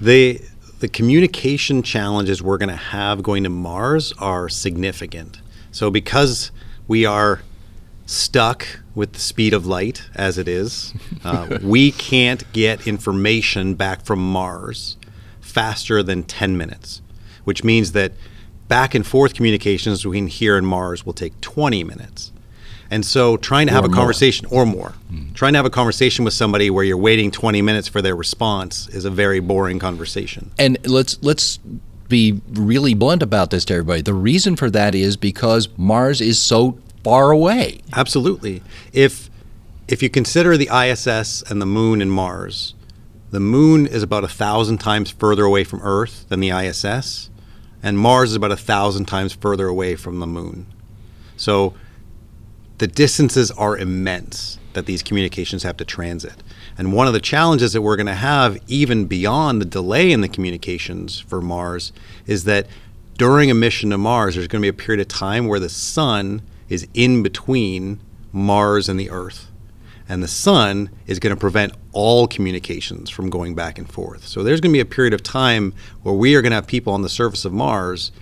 the 0.00 0.40
the 0.78 0.88
communication 0.88 1.82
challenges 1.82 2.40
we're 2.40 2.58
going 2.58 2.68
to 2.68 2.76
have 2.76 3.24
going 3.24 3.42
to 3.42 3.50
Mars 3.50 4.12
are 4.20 4.48
significant. 4.48 5.40
So 5.72 5.90
because 5.90 6.52
we 6.86 7.04
are 7.04 7.40
stuck 8.06 8.80
with 8.94 9.12
the 9.14 9.20
speed 9.20 9.52
of 9.54 9.66
light 9.66 10.02
as 10.14 10.38
it 10.38 10.48
is, 10.48 10.94
uh, 11.24 11.58
we 11.62 11.90
can't 11.92 12.50
get 12.52 12.86
information 12.86 13.74
back 13.74 14.04
from 14.04 14.18
Mars 14.20 14.96
faster 15.40 16.02
than 16.02 16.22
10 16.22 16.56
minutes, 16.56 17.00
which 17.44 17.64
means 17.64 17.92
that 17.92 18.12
back 18.68 18.94
and 18.94 19.06
forth 19.06 19.34
communications 19.34 20.02
between 20.02 20.26
here 20.26 20.56
and 20.56 20.66
Mars 20.66 21.04
will 21.06 21.12
take 21.12 21.40
20 21.40 21.84
minutes. 21.84 22.32
And 22.90 23.04
so 23.04 23.36
trying 23.36 23.66
to 23.66 23.72
have 23.72 23.84
Or 23.84 23.86
a 23.86 23.90
more. 23.90 23.96
conversation 23.96 24.46
or 24.50 24.66
more, 24.66 24.92
trying 25.32 25.54
to 25.54 25.56
have 25.58 25.66
a 25.66 25.70
conversation 25.70 26.24
with 26.24 26.34
somebody 26.34 26.70
where 26.70 26.84
you're 26.84 26.96
waiting 26.98 27.30
20 27.30 27.62
minutes 27.62 27.88
for 27.88 28.02
their 28.02 28.14
response 28.14 28.88
is 28.88 29.04
a 29.04 29.10
very 29.10 29.40
boring 29.40 29.78
conversation. 29.78 30.50
And 30.58 30.78
let's 30.86 31.20
let's 31.22 31.58
be 32.08 32.40
really 32.52 32.92
blunt 32.94 33.22
about 33.22 33.50
this 33.50 33.64
to 33.66 33.74
everybody. 33.74 34.02
The 34.02 34.14
reason 34.14 34.54
for 34.54 34.70
that 34.70 34.94
is 34.94 35.16
because 35.16 35.68
Mars 35.78 36.20
is 36.20 36.40
so 36.40 36.78
far 37.04 37.30
away. 37.30 37.80
Absolutely. 37.92 38.62
If 38.92 39.30
if 39.86 40.02
you 40.02 40.08
consider 40.08 40.56
the 40.56 40.70
ISS 40.74 41.42
and 41.42 41.60
the 41.60 41.66
moon 41.66 42.00
and 42.00 42.10
Mars, 42.10 42.74
the 43.30 43.40
moon 43.40 43.86
is 43.86 44.02
about 44.02 44.24
a 44.24 44.28
thousand 44.28 44.78
times 44.78 45.10
further 45.10 45.44
away 45.44 45.62
from 45.62 45.82
Earth 45.82 46.24
than 46.28 46.40
the 46.40 46.50
ISS, 46.50 47.28
and 47.82 47.98
Mars 47.98 48.30
is 48.30 48.36
about 48.36 48.52
a 48.52 48.56
thousand 48.56 49.04
times 49.04 49.34
further 49.34 49.66
away 49.68 49.94
from 49.94 50.20
the 50.20 50.26
moon. 50.26 50.66
So 51.36 51.74
the 52.78 52.86
distances 52.86 53.50
are 53.50 53.76
immense 53.76 54.58
that 54.72 54.86
these 54.86 55.02
communications 55.02 55.62
have 55.62 55.76
to 55.76 55.84
transit. 55.84 56.42
And 56.76 56.92
one 56.92 57.06
of 57.06 57.12
the 57.12 57.20
challenges 57.20 57.72
that 57.72 57.82
we're 57.82 57.96
going 57.96 58.06
to 58.06 58.14
have, 58.14 58.58
even 58.66 59.06
beyond 59.06 59.60
the 59.60 59.66
delay 59.66 60.10
in 60.10 60.22
the 60.22 60.28
communications 60.28 61.20
for 61.20 61.40
Mars, 61.40 61.92
is 62.26 62.44
that 62.44 62.66
during 63.16 63.50
a 63.50 63.54
mission 63.54 63.90
to 63.90 63.98
Mars, 63.98 64.34
there's 64.34 64.48
going 64.48 64.60
to 64.60 64.64
be 64.64 64.68
a 64.68 64.72
period 64.72 65.00
of 65.00 65.08
time 65.08 65.46
where 65.46 65.60
the 65.60 65.68
sun 65.68 66.42
is 66.74 66.86
in 66.92 67.22
between 67.22 68.00
Mars 68.32 68.88
and 68.88 68.98
the 69.00 69.10
Earth. 69.10 69.50
And 70.06 70.22
the 70.22 70.28
sun 70.28 70.90
is 71.06 71.18
going 71.18 71.34
to 71.34 71.40
prevent 71.40 71.72
all 71.92 72.26
communications 72.26 73.08
from 73.08 73.30
going 73.30 73.54
back 73.54 73.78
and 73.78 73.90
forth. 73.90 74.26
So 74.26 74.42
there's 74.42 74.60
going 74.60 74.72
to 74.72 74.76
be 74.76 74.80
a 74.80 74.84
period 74.84 75.14
of 75.14 75.22
time 75.22 75.72
where 76.02 76.14
we 76.14 76.34
are 76.34 76.42
going 76.42 76.50
to 76.50 76.56
have 76.56 76.66
people 76.66 76.92
on 76.92 77.00
the 77.00 77.08
surface 77.08 77.46
of 77.46 77.54
Mars 77.54 78.12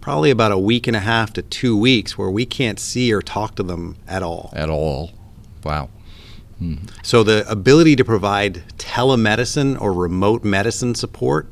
probably 0.00 0.30
about 0.30 0.52
a 0.52 0.58
week 0.58 0.86
and 0.86 0.94
a 0.94 1.00
half 1.00 1.32
to 1.32 1.42
two 1.42 1.76
weeks 1.76 2.16
where 2.16 2.30
we 2.30 2.44
can't 2.46 2.78
see 2.78 3.12
or 3.12 3.22
talk 3.22 3.56
to 3.56 3.62
them 3.62 3.96
at 4.06 4.22
all. 4.22 4.52
At 4.54 4.68
all. 4.68 5.12
Wow. 5.64 5.88
Hmm. 6.58 6.74
So 7.02 7.24
the 7.24 7.50
ability 7.50 7.96
to 7.96 8.04
provide 8.04 8.62
telemedicine 8.76 9.80
or 9.80 9.92
remote 9.92 10.44
medicine 10.44 10.94
support 10.94 11.50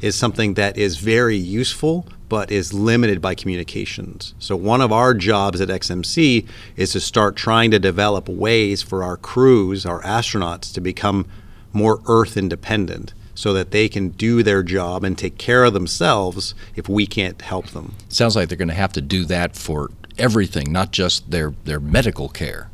is 0.00 0.14
something 0.14 0.54
that 0.54 0.76
is 0.76 0.98
very 0.98 1.36
useful 1.36 2.06
but 2.28 2.50
is 2.50 2.74
limited 2.74 3.20
by 3.20 3.34
communications. 3.34 4.34
So 4.38 4.54
one 4.56 4.80
of 4.80 4.92
our 4.92 5.14
jobs 5.14 5.60
at 5.60 5.68
ExMC 5.68 6.46
is 6.76 6.92
to 6.92 7.00
start 7.00 7.36
trying 7.36 7.70
to 7.70 7.78
develop 7.78 8.28
ways 8.28 8.82
for 8.82 9.02
our 9.02 9.16
crews, 9.16 9.86
our 9.86 10.02
astronauts 10.02 10.72
to 10.74 10.80
become 10.80 11.26
more 11.72 12.00
earth 12.06 12.36
independent 12.36 13.14
so 13.34 13.52
that 13.52 13.70
they 13.70 13.88
can 13.88 14.08
do 14.08 14.42
their 14.42 14.62
job 14.62 15.04
and 15.04 15.16
take 15.16 15.38
care 15.38 15.64
of 15.64 15.72
themselves 15.72 16.54
if 16.74 16.88
we 16.88 17.06
can't 17.06 17.40
help 17.40 17.68
them. 17.68 17.94
Sounds 18.08 18.34
like 18.34 18.48
they're 18.48 18.58
going 18.58 18.68
to 18.68 18.74
have 18.74 18.92
to 18.94 19.00
do 19.00 19.24
that 19.26 19.56
for 19.56 19.90
everything, 20.18 20.72
not 20.72 20.90
just 20.90 21.30
their 21.30 21.54
their 21.64 21.78
medical 21.78 22.28
care. 22.28 22.68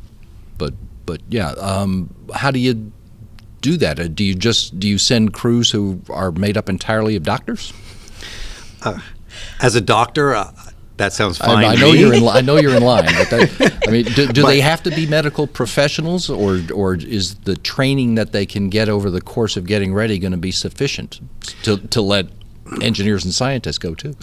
But 0.57 0.73
but 1.05 1.21
yeah, 1.29 1.49
um, 1.51 2.13
how 2.33 2.49
do 2.49 2.57
you 2.59 2.91
do 3.61 3.77
that? 3.77 3.99
Uh, 3.99 4.07
Do 4.07 4.23
you 4.23 4.33
just 4.33 4.79
do 4.79 4.87
you 4.87 4.97
send 4.97 5.33
crews 5.33 5.69
who 5.69 6.01
are 6.09 6.31
made 6.31 6.57
up 6.57 6.67
entirely 6.67 7.15
of 7.15 7.23
doctors? 7.23 7.71
As 9.61 9.75
a 9.75 9.81
doctor, 9.81 10.33
uh, 10.33 10.51
that 10.97 11.13
sounds 11.13 11.37
fine. 11.37 11.63
I 11.65 11.75
to 11.75 11.81
know 11.81 11.91
you're 11.91 12.13
in. 12.13 12.27
I 12.27 12.41
know 12.41 12.57
you're 12.57 12.75
in 12.75 12.83
line. 12.93 13.05
But 13.05 13.29
that, 13.29 13.79
I 13.87 13.91
mean, 13.91 14.05
do, 14.05 14.27
do 14.27 14.45
they 14.45 14.61
have 14.61 14.81
to 14.83 14.89
be 14.91 15.05
medical 15.07 15.47
professionals, 15.47 16.29
or 16.29 16.61
or 16.73 16.95
is 16.95 17.35
the 17.35 17.55
training 17.55 18.15
that 18.15 18.31
they 18.31 18.45
can 18.45 18.69
get 18.69 18.89
over 18.89 19.09
the 19.09 19.21
course 19.21 19.57
of 19.57 19.65
getting 19.65 19.93
ready 19.93 20.19
going 20.19 20.31
to 20.31 20.37
be 20.37 20.51
sufficient 20.51 21.19
to 21.63 21.77
to 21.77 22.01
let 22.01 22.27
engineers 22.81 23.25
and 23.25 23.33
scientists 23.33 23.77
go 23.77 23.93
too? 23.93 24.15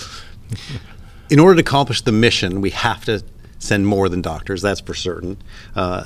in 1.31 1.39
order 1.39 1.55
to 1.55 1.61
accomplish 1.61 2.03
the 2.03 2.13
mission, 2.13 2.61
we 2.61 2.71
have 2.71 3.05
to 3.07 3.23
send 3.59 3.87
more 3.87 4.09
than 4.09 4.21
doctors. 4.21 4.61
That's 4.61 4.81
for 4.81 4.95
certain. 4.95 5.39
Uh, 5.75 6.05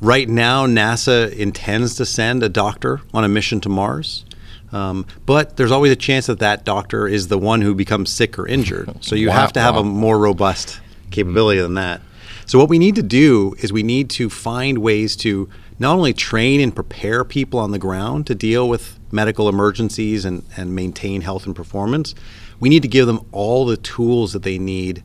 right 0.00 0.28
now, 0.28 0.66
NASA 0.66 1.30
intends 1.30 1.94
to 1.96 2.06
send 2.06 2.42
a 2.42 2.48
doctor 2.48 3.02
on 3.12 3.22
a 3.22 3.28
mission 3.28 3.60
to 3.60 3.68
Mars. 3.68 4.24
Um, 4.72 5.06
but 5.26 5.56
there's 5.56 5.70
always 5.70 5.92
a 5.92 5.96
chance 5.96 6.26
that 6.26 6.38
that 6.38 6.64
doctor 6.64 7.06
is 7.06 7.28
the 7.28 7.38
one 7.38 7.60
who 7.60 7.74
becomes 7.74 8.10
sick 8.10 8.38
or 8.38 8.46
injured. 8.46 8.90
So 9.02 9.14
you 9.14 9.28
Wow, 9.28 9.34
have 9.34 9.52
to 9.54 9.60
have 9.60 9.74
wow. 9.74 9.82
a 9.82 9.84
more 9.84 10.18
robust 10.18 10.80
capability 11.10 11.60
than 11.60 11.74
that. 11.74 12.00
So 12.46 12.58
what 12.58 12.68
we 12.68 12.78
need 12.78 12.94
to 12.96 13.02
do 13.02 13.54
is 13.58 13.72
we 13.72 13.82
need 13.82 14.10
to 14.10 14.28
find 14.30 14.78
ways 14.78 15.14
to 15.16 15.48
not 15.78 15.96
only 15.96 16.12
train 16.12 16.60
and 16.60 16.74
prepare 16.74 17.24
people 17.24 17.58
on 17.60 17.70
the 17.70 17.78
ground 17.78 18.26
to 18.28 18.34
deal 18.34 18.68
with 18.68 18.98
medical 19.10 19.48
emergencies 19.48 20.24
and, 20.24 20.44
and 20.56 20.74
maintain 20.74 21.20
health 21.22 21.46
and 21.46 21.54
performance, 21.54 22.14
we 22.60 22.68
need 22.68 22.82
to 22.82 22.88
give 22.88 23.06
them 23.06 23.20
all 23.32 23.64
the 23.66 23.76
tools 23.76 24.32
that 24.32 24.42
they 24.42 24.58
need 24.58 25.02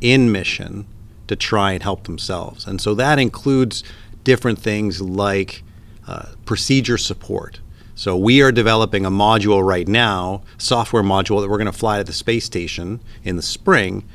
in 0.00 0.32
mission 0.32 0.86
to 1.26 1.36
try 1.36 1.72
and 1.72 1.82
help 1.82 2.04
themselves. 2.04 2.66
And 2.66 2.80
so 2.80 2.94
that 2.94 3.18
includes 3.18 3.82
different 4.24 4.58
things 4.58 5.00
like 5.00 5.62
uh, 6.06 6.26
procedure 6.44 6.98
support. 6.98 7.60
So 8.00 8.16
we 8.16 8.40
are 8.40 8.50
developing 8.50 9.04
a 9.04 9.10
module 9.10 9.62
right 9.62 9.86
now, 9.86 10.40
software 10.56 11.02
module 11.02 11.42
that 11.42 11.50
we're 11.50 11.58
going 11.58 11.66
to 11.66 11.70
fly 11.70 11.98
to 11.98 12.04
the 12.04 12.14
space 12.14 12.46
station 12.46 13.00
in 13.24 13.36
the 13.36 13.42
spring. 13.42 14.08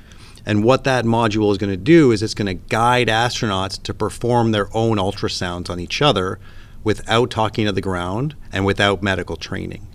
And 0.43 0.63
what 0.63 0.85
that 0.85 1.05
module 1.05 1.51
is 1.51 1.59
going 1.59 1.69
to 1.69 1.77
do 1.77 2.11
is 2.11 2.23
it's 2.23 2.33
going 2.33 2.47
to 2.47 2.65
guide 2.67 3.09
astronauts 3.09 3.79
to 3.83 3.93
perform 3.93 4.53
their 4.53 4.75
own 4.75 4.97
ultrasounds 4.97 5.69
on 5.69 5.79
each 5.79 6.01
other 6.01 6.39
without 6.83 7.29
talking 7.29 7.67
to 7.67 7.71
the 7.71 7.79
ground 7.79 8.33
and 8.51 8.65
without 8.65 9.03
medical 9.03 9.35
training. 9.35 9.85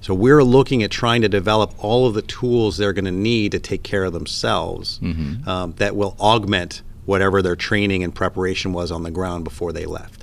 So 0.00 0.14
we're 0.14 0.42
looking 0.42 0.82
at 0.82 0.90
trying 0.90 1.20
to 1.20 1.28
develop 1.28 1.74
all 1.84 2.06
of 2.06 2.14
the 2.14 2.22
tools 2.22 2.78
they're 2.78 2.94
going 2.94 3.04
to 3.04 3.10
need 3.10 3.52
to 3.52 3.58
take 3.58 3.82
care 3.82 4.04
of 4.04 4.14
themselves 4.14 5.00
um, 5.46 5.74
that 5.76 5.94
will 5.94 6.16
augment 6.18 6.80
whatever 7.04 7.42
their 7.42 7.56
training 7.56 8.02
and 8.02 8.14
preparation 8.14 8.72
was 8.72 8.90
on 8.90 9.02
the 9.02 9.10
ground 9.10 9.44
before 9.44 9.74
they 9.74 9.84
left. 9.84 10.17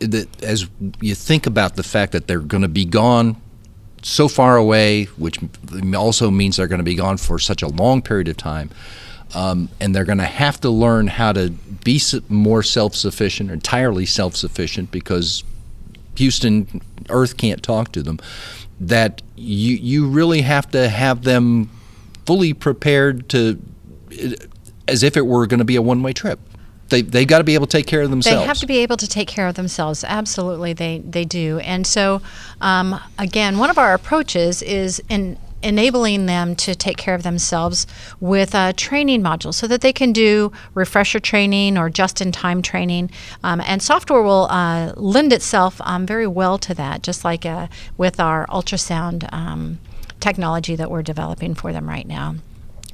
That 0.00 0.42
as 0.42 0.68
you 1.00 1.14
think 1.14 1.46
about 1.46 1.76
the 1.76 1.82
fact 1.82 2.12
that 2.12 2.26
they're 2.26 2.40
going 2.40 2.62
to 2.62 2.68
be 2.68 2.84
gone 2.84 3.36
so 4.02 4.28
far 4.28 4.56
away, 4.56 5.04
which 5.04 5.38
also 5.94 6.30
means 6.30 6.56
they're 6.56 6.66
going 6.66 6.78
to 6.78 6.84
be 6.84 6.94
gone 6.94 7.18
for 7.18 7.38
such 7.38 7.62
a 7.62 7.68
long 7.68 8.00
period 8.02 8.28
of 8.28 8.36
time, 8.36 8.70
um, 9.34 9.68
and 9.78 9.94
they're 9.94 10.04
going 10.04 10.18
to 10.18 10.24
have 10.24 10.60
to 10.60 10.70
learn 10.70 11.06
how 11.06 11.32
to 11.32 11.50
be 11.84 12.00
more 12.28 12.62
self-sufficient, 12.62 13.50
entirely 13.50 14.06
self-sufficient, 14.06 14.90
because 14.90 15.44
Houston, 16.16 16.80
Earth 17.08 17.36
can't 17.36 17.62
talk 17.62 17.92
to 17.92 18.02
them. 18.02 18.18
That 18.80 19.20
you 19.36 19.76
you 19.76 20.08
really 20.08 20.40
have 20.40 20.70
to 20.70 20.88
have 20.88 21.24
them 21.24 21.68
fully 22.24 22.54
prepared 22.54 23.28
to, 23.28 23.60
as 24.88 25.02
if 25.02 25.16
it 25.16 25.26
were 25.26 25.46
going 25.46 25.58
to 25.58 25.64
be 25.64 25.76
a 25.76 25.82
one-way 25.82 26.14
trip. 26.14 26.40
They 26.90 27.02
they 27.02 27.24
got 27.24 27.38
to 27.38 27.44
be 27.44 27.54
able 27.54 27.66
to 27.66 27.76
take 27.76 27.86
care 27.86 28.02
of 28.02 28.10
themselves. 28.10 28.40
They 28.40 28.46
have 28.46 28.58
to 28.58 28.66
be 28.66 28.78
able 28.78 28.96
to 28.98 29.08
take 29.08 29.28
care 29.28 29.46
of 29.46 29.54
themselves. 29.54 30.04
Absolutely, 30.04 30.72
they 30.72 30.98
they 30.98 31.24
do. 31.24 31.58
And 31.60 31.86
so, 31.86 32.20
um, 32.60 33.00
again, 33.18 33.58
one 33.58 33.70
of 33.70 33.78
our 33.78 33.94
approaches 33.94 34.62
is 34.62 35.02
in 35.08 35.38
enabling 35.62 36.26
them 36.26 36.56
to 36.56 36.74
take 36.74 36.96
care 36.96 37.14
of 37.14 37.22
themselves 37.22 37.86
with 38.18 38.54
a 38.54 38.72
training 38.72 39.22
module 39.22 39.52
so 39.52 39.66
that 39.66 39.82
they 39.82 39.92
can 39.92 40.12
do 40.12 40.50
refresher 40.74 41.20
training 41.20 41.76
or 41.76 41.90
just-in-time 41.90 42.62
training 42.62 43.10
um, 43.44 43.60
and 43.60 43.82
software 43.82 44.22
will 44.22 44.46
uh, 44.50 44.92
lend 44.96 45.34
itself 45.34 45.78
um, 45.84 46.06
very 46.06 46.26
well 46.26 46.56
to 46.56 46.72
that 46.72 47.02
just 47.02 47.24
like 47.24 47.44
uh, 47.44 47.66
with 47.98 48.18
our 48.18 48.46
ultrasound 48.46 49.30
um, 49.34 49.78
technology 50.18 50.74
that 50.74 50.90
we're 50.90 51.02
developing 51.02 51.54
for 51.54 51.74
them 51.74 51.86
right 51.86 52.06
now 52.06 52.34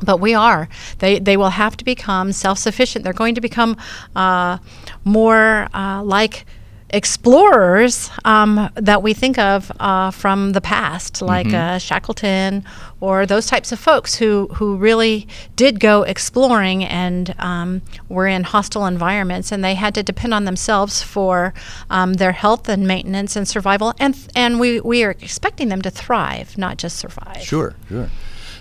but 0.03 0.19
we 0.19 0.35
are. 0.35 0.69
They 0.99 1.19
they 1.19 1.37
will 1.37 1.51
have 1.51 1.77
to 1.79 1.85
become 1.85 2.33
self 2.33 2.59
sufficient. 2.59 3.05
They're 3.05 3.13
going 3.13 3.35
to 3.35 3.41
become 3.41 3.77
uh, 4.15 4.59
more 5.05 5.69
uh, 5.75 6.03
like 6.03 6.45
explorers 6.91 8.11
um, 8.25 8.71
that 8.75 9.03
we 9.03 9.13
think 9.13 9.39
of 9.39 9.73
uh, 9.81 10.11
from 10.11 10.53
the 10.53 10.61
past, 10.61 11.21
like 11.21 11.53
uh, 11.53 11.79
Shackleton 11.79 12.65
or 13.01 13.27
those 13.27 13.47
types 13.47 13.73
of 13.73 13.79
folks 13.79 14.15
who, 14.15 14.49
who 14.55 14.77
really 14.77 15.27
did 15.57 15.81
go 15.81 16.03
exploring 16.03 16.85
and 16.85 17.35
um, 17.39 17.83
were 18.09 18.27
in 18.27 18.45
hostile 18.45 18.87
environments 18.87 19.51
and 19.51 19.65
they 19.65 19.75
had 19.75 19.95
to 19.95 20.03
depend 20.03 20.33
on 20.33 20.45
themselves 20.45 21.03
for 21.03 21.53
um, 21.91 22.15
their 22.15 22.33
health 22.33 22.69
and 22.69 22.87
maintenance 22.87 23.35
and 23.35 23.49
survival. 23.49 23.93
And, 23.99 24.17
and 24.35 24.61
we, 24.61 24.81
we 24.81 25.03
are 25.03 25.11
expecting 25.11 25.69
them 25.69 25.83
to 25.83 25.91
thrive, 25.91 26.57
not 26.57 26.79
just 26.79 26.97
survive. 26.97 27.43
Sure, 27.43 27.75
sure. 27.89 28.11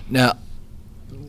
Now, 0.09 0.38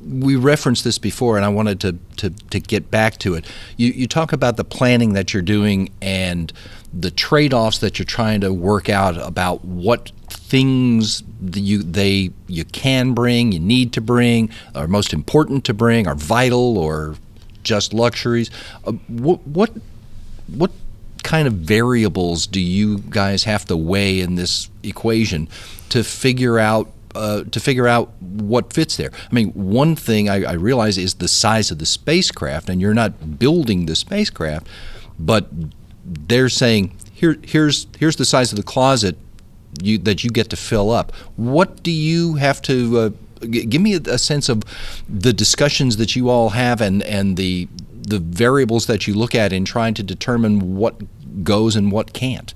we 0.09 0.37
referenced 0.37 0.85
this 0.85 0.99
before, 0.99 1.37
and 1.37 1.45
I 1.45 1.49
wanted 1.49 1.81
to, 1.81 1.99
to, 2.19 2.31
to 2.31 2.61
get 2.61 2.91
back 2.91 3.19
to 3.19 3.35
it. 3.35 3.45
You, 3.77 3.91
you 3.93 4.07
talk 4.07 4.33
about 4.33 4.57
the 4.57 4.65
planning 4.65 5.15
that 5.15 5.33
you're 5.33 5.43
doing 5.43 5.91
and 6.01 6.53
the 6.93 7.11
trade 7.11 7.53
offs 7.53 7.79
that 7.79 7.99
you're 7.99 8.07
trying 8.07 8.41
to 8.41 8.53
work 8.53 8.89
out 8.89 9.17
about 9.19 9.65
what 9.65 10.13
things 10.29 11.23
you 11.55 11.83
they 11.83 12.31
you 12.47 12.65
can 12.65 13.13
bring, 13.13 13.53
you 13.53 13.59
need 13.59 13.93
to 13.93 14.01
bring, 14.01 14.51
are 14.75 14.89
most 14.89 15.13
important 15.13 15.65
to 15.65 15.75
bring, 15.75 16.07
are 16.07 16.15
vital 16.15 16.79
or 16.79 17.17
just 17.63 17.93
luxuries. 17.93 18.51
Uh, 18.87 18.93
what 19.09 19.47
what 19.47 19.73
what 20.47 20.71
kind 21.23 21.49
of 21.49 21.55
variables 21.55 22.47
do 22.47 22.61
you 22.61 22.99
guys 23.11 23.45
have 23.45 23.65
to 23.65 23.77
weigh 23.77 24.21
in 24.21 24.37
this 24.37 24.71
equation 24.85 25.49
to 25.89 26.05
figure 26.05 26.59
out 26.59 26.93
uh, 27.17 27.45
to 27.45 27.61
figure 27.61 27.89
out 27.89 28.13
what 28.21 28.73
fits 28.73 28.97
there. 28.97 29.11
I 29.31 29.35
mean, 29.35 29.51
one 29.51 29.97
thing 29.97 30.29
I, 30.29 30.45
I, 30.45 30.53
realize 30.53 30.99
is 30.99 31.15
the 31.15 31.29
size 31.29 31.71
of 31.71 31.79
the 31.79 31.87
spacecraft, 31.87 32.69
and 32.69 32.81
you're 32.81 32.95
not 32.95 33.39
building 33.39 33.87
the 33.87 33.97
spacecraft, 33.97 34.67
but 35.19 35.49
they're 36.05 36.49
saying 36.49 36.97
here, 37.13 37.37
here's 37.43 37.87
here's 37.99 38.17
the 38.17 38.25
size 38.25 38.53
of 38.53 38.57
the 38.57 38.63
closet 38.63 39.17
you, 39.83 39.99
that 39.99 40.25
you 40.25 40.31
get 40.31 40.51
to 40.51 40.57
fill 40.57 40.91
up. 40.91 41.15
What 41.37 41.83
do 41.83 41.91
you 41.91 42.35
have 42.35 42.61
to 42.63 42.99
uh, 42.99 43.11
g- 43.47 43.65
give 43.65 43.81
me 43.81 43.95
a, 43.95 44.01
a 44.07 44.19
sense 44.19 44.49
of 44.49 44.63
the 45.09 45.33
discussions 45.33 45.97
that 45.97 46.15
you 46.15 46.29
all 46.29 46.51
have 46.51 46.81
and 46.81 47.03
and 47.03 47.37
the 47.37 47.69
the 47.93 48.19
variables 48.19 48.87
that 48.87 49.07
you 49.07 49.15
look 49.15 49.35
at 49.35 49.53
in 49.53 49.65
trying 49.65 49.95
to 49.95 50.03
determine 50.03 50.77
what 50.77 51.03
goes 51.43 51.75
and 51.75 51.91
what 51.91 52.13
can't? 52.13 52.55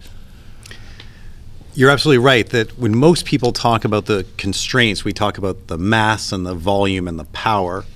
You're 1.80 1.88
absolutely 1.88 2.22
right 2.22 2.46
that 2.50 2.78
when 2.78 2.94
most 2.94 3.24
people 3.24 3.54
talk 3.54 3.86
about 3.86 4.04
the 4.04 4.26
constraints, 4.36 5.02
we 5.02 5.14
talk 5.14 5.38
about 5.38 5.68
the 5.68 5.78
mass 5.78 6.30
and 6.30 6.44
the 6.44 6.52
volume 6.52 7.08
and 7.08 7.18
the 7.18 7.24
power 7.24 7.86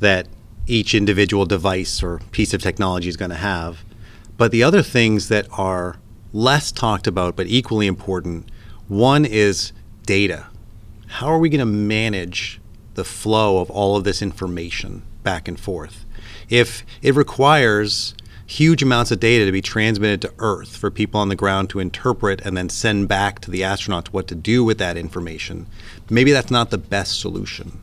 that 0.00 0.26
each 0.66 0.94
individual 0.94 1.44
device 1.44 2.02
or 2.02 2.20
piece 2.30 2.54
of 2.54 2.62
technology 2.62 3.10
is 3.10 3.18
going 3.18 3.30
to 3.30 3.36
have. 3.36 3.84
But 4.38 4.52
the 4.52 4.62
other 4.62 4.80
things 4.80 5.28
that 5.28 5.46
are 5.52 5.98
less 6.32 6.72
talked 6.72 7.06
about 7.06 7.36
but 7.36 7.46
equally 7.46 7.86
important 7.86 8.50
one 8.88 9.26
is 9.26 9.72
data. 10.06 10.46
How 11.06 11.26
are 11.26 11.38
we 11.38 11.50
going 11.50 11.58
to 11.58 11.66
manage 11.66 12.58
the 12.94 13.04
flow 13.04 13.58
of 13.58 13.70
all 13.70 13.98
of 13.98 14.04
this 14.04 14.22
information 14.22 15.02
back 15.22 15.46
and 15.46 15.60
forth? 15.60 16.06
If 16.48 16.86
it 17.02 17.14
requires 17.14 18.14
huge 18.46 18.82
amounts 18.82 19.10
of 19.10 19.20
data 19.20 19.44
to 19.44 19.52
be 19.52 19.62
transmitted 19.62 20.20
to 20.22 20.34
Earth 20.38 20.76
for 20.76 20.90
people 20.90 21.20
on 21.20 21.28
the 21.28 21.36
ground 21.36 21.70
to 21.70 21.80
interpret 21.80 22.40
and 22.42 22.56
then 22.56 22.68
send 22.68 23.08
back 23.08 23.40
to 23.40 23.50
the 23.50 23.62
astronauts 23.62 24.08
what 24.08 24.28
to 24.28 24.34
do 24.34 24.62
with 24.62 24.78
that 24.78 24.96
information. 24.96 25.66
Maybe 26.10 26.32
that's 26.32 26.50
not 26.50 26.70
the 26.70 26.78
best 26.78 27.20
solution. 27.20 27.80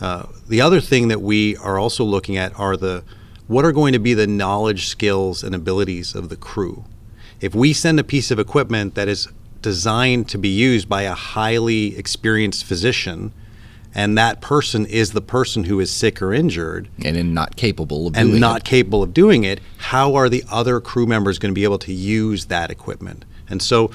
Uh, 0.00 0.26
the 0.48 0.60
other 0.60 0.80
thing 0.80 1.08
that 1.08 1.22
we 1.22 1.56
are 1.56 1.78
also 1.78 2.04
looking 2.04 2.36
at 2.36 2.58
are 2.58 2.76
the 2.76 3.02
what 3.46 3.64
are 3.64 3.72
going 3.72 3.94
to 3.94 3.98
be 3.98 4.12
the 4.12 4.26
knowledge, 4.26 4.86
skills, 4.88 5.42
and 5.42 5.54
abilities 5.54 6.14
of 6.14 6.28
the 6.28 6.36
crew. 6.36 6.84
If 7.40 7.54
we 7.54 7.72
send 7.72 7.98
a 7.98 8.04
piece 8.04 8.30
of 8.30 8.38
equipment 8.38 8.94
that 8.94 9.08
is 9.08 9.28
designed 9.62 10.28
to 10.28 10.38
be 10.38 10.48
used 10.48 10.88
by 10.88 11.02
a 11.02 11.14
highly 11.14 11.96
experienced 11.96 12.64
physician, 12.64 13.32
and 13.94 14.18
that 14.18 14.40
person 14.40 14.86
is 14.86 15.12
the 15.12 15.20
person 15.20 15.64
who 15.64 15.80
is 15.80 15.90
sick 15.90 16.20
or 16.20 16.32
injured 16.32 16.88
and 17.04 17.34
not 17.34 17.56
capable 17.56 18.06
of 18.06 18.16
and 18.16 18.30
doing 18.30 18.40
not 18.40 18.60
it. 18.60 18.64
capable 18.64 19.02
of 19.02 19.14
doing 19.14 19.44
it 19.44 19.60
how 19.78 20.14
are 20.14 20.28
the 20.28 20.44
other 20.50 20.80
crew 20.80 21.06
members 21.06 21.38
going 21.38 21.50
to 21.50 21.54
be 21.54 21.64
able 21.64 21.78
to 21.78 21.92
use 21.92 22.46
that 22.46 22.70
equipment 22.70 23.24
and 23.48 23.62
so 23.62 23.90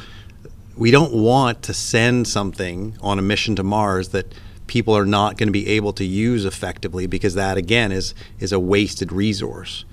we 0.76 0.90
don't 0.90 1.14
want 1.14 1.62
to 1.62 1.74
send 1.74 2.28
something 2.28 2.98
on 3.02 3.20
a 3.20 3.22
mission 3.22 3.56
to 3.56 3.64
mars 3.64 4.10
that 4.10 4.34
people 4.68 4.96
are 4.98 5.06
not 5.06 5.38
going 5.38 5.48
to 5.48 5.54
be 5.54 5.68
able 5.68 5.94
to 5.94 6.06
use 6.06 6.46
effectively 6.46 7.06
because 7.06 7.36
that 7.36 7.58
again 7.58 7.92
is 7.92 8.14
is 8.40 8.52
a 8.52 8.60
wasted 8.60 9.12
resource 9.12 9.86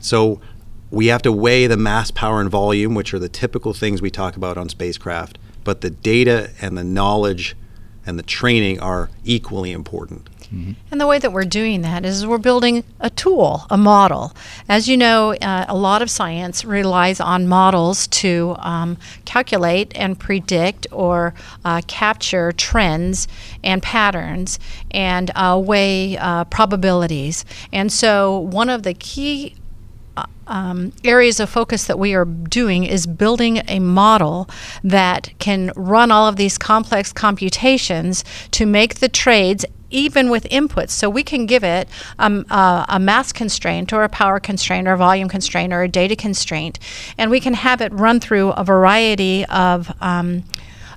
so 0.00 0.40
we 0.90 1.06
have 1.06 1.22
to 1.22 1.32
weigh 1.32 1.66
the 1.66 1.76
mass 1.76 2.10
power 2.10 2.40
and 2.40 2.50
volume 2.50 2.94
which 2.94 3.12
are 3.12 3.18
the 3.18 3.28
typical 3.28 3.72
things 3.72 4.00
we 4.00 4.10
talk 4.10 4.36
about 4.36 4.56
on 4.56 4.68
spacecraft 4.68 5.38
but 5.64 5.80
the 5.80 5.90
data 5.90 6.50
and 6.60 6.76
the 6.76 6.84
knowledge 6.84 7.54
and 8.06 8.18
the 8.18 8.22
training 8.22 8.80
are 8.80 9.10
equally 9.24 9.72
important. 9.72 10.28
And 10.90 11.00
the 11.00 11.06
way 11.06 11.18
that 11.18 11.32
we're 11.32 11.44
doing 11.44 11.80
that 11.80 12.04
is 12.04 12.26
we're 12.26 12.36
building 12.36 12.84
a 13.00 13.08
tool, 13.08 13.64
a 13.70 13.78
model. 13.78 14.34
As 14.68 14.86
you 14.86 14.98
know, 14.98 15.32
uh, 15.34 15.64
a 15.66 15.74
lot 15.74 16.02
of 16.02 16.10
science 16.10 16.62
relies 16.62 17.20
on 17.20 17.48
models 17.48 18.06
to 18.08 18.54
um, 18.58 18.98
calculate 19.24 19.92
and 19.96 20.18
predict 20.18 20.86
or 20.92 21.32
uh, 21.64 21.80
capture 21.86 22.52
trends 22.52 23.28
and 23.64 23.82
patterns 23.82 24.58
and 24.90 25.30
uh, 25.34 25.60
weigh 25.62 26.18
uh, 26.18 26.44
probabilities. 26.44 27.46
And 27.72 27.90
so, 27.90 28.38
one 28.38 28.68
of 28.68 28.82
the 28.82 28.92
key 28.92 29.54
um, 30.46 30.92
areas 31.04 31.40
of 31.40 31.48
focus 31.48 31.86
that 31.86 31.98
we 31.98 32.14
are 32.14 32.24
doing 32.24 32.84
is 32.84 33.06
building 33.06 33.62
a 33.68 33.78
model 33.78 34.48
that 34.84 35.30
can 35.38 35.72
run 35.76 36.10
all 36.10 36.26
of 36.26 36.36
these 36.36 36.58
complex 36.58 37.12
computations 37.12 38.24
to 38.50 38.66
make 38.66 38.96
the 38.96 39.08
trades 39.08 39.64
even 39.92 40.30
with 40.30 40.44
inputs. 40.44 40.90
So 40.90 41.08
we 41.08 41.22
can 41.22 41.46
give 41.46 41.62
it 41.62 41.88
um, 42.18 42.46
uh, 42.50 42.86
a 42.88 42.98
mass 42.98 43.32
constraint 43.32 43.92
or 43.92 44.02
a 44.02 44.08
power 44.08 44.40
constraint 44.40 44.88
or 44.88 44.94
a 44.94 44.98
volume 44.98 45.28
constraint 45.28 45.72
or 45.72 45.82
a 45.82 45.88
data 45.88 46.16
constraint, 46.16 46.78
and 47.18 47.30
we 47.30 47.40
can 47.40 47.54
have 47.54 47.80
it 47.80 47.92
run 47.92 48.18
through 48.18 48.50
a 48.52 48.64
variety 48.64 49.44
of 49.46 49.92
um, 50.00 50.44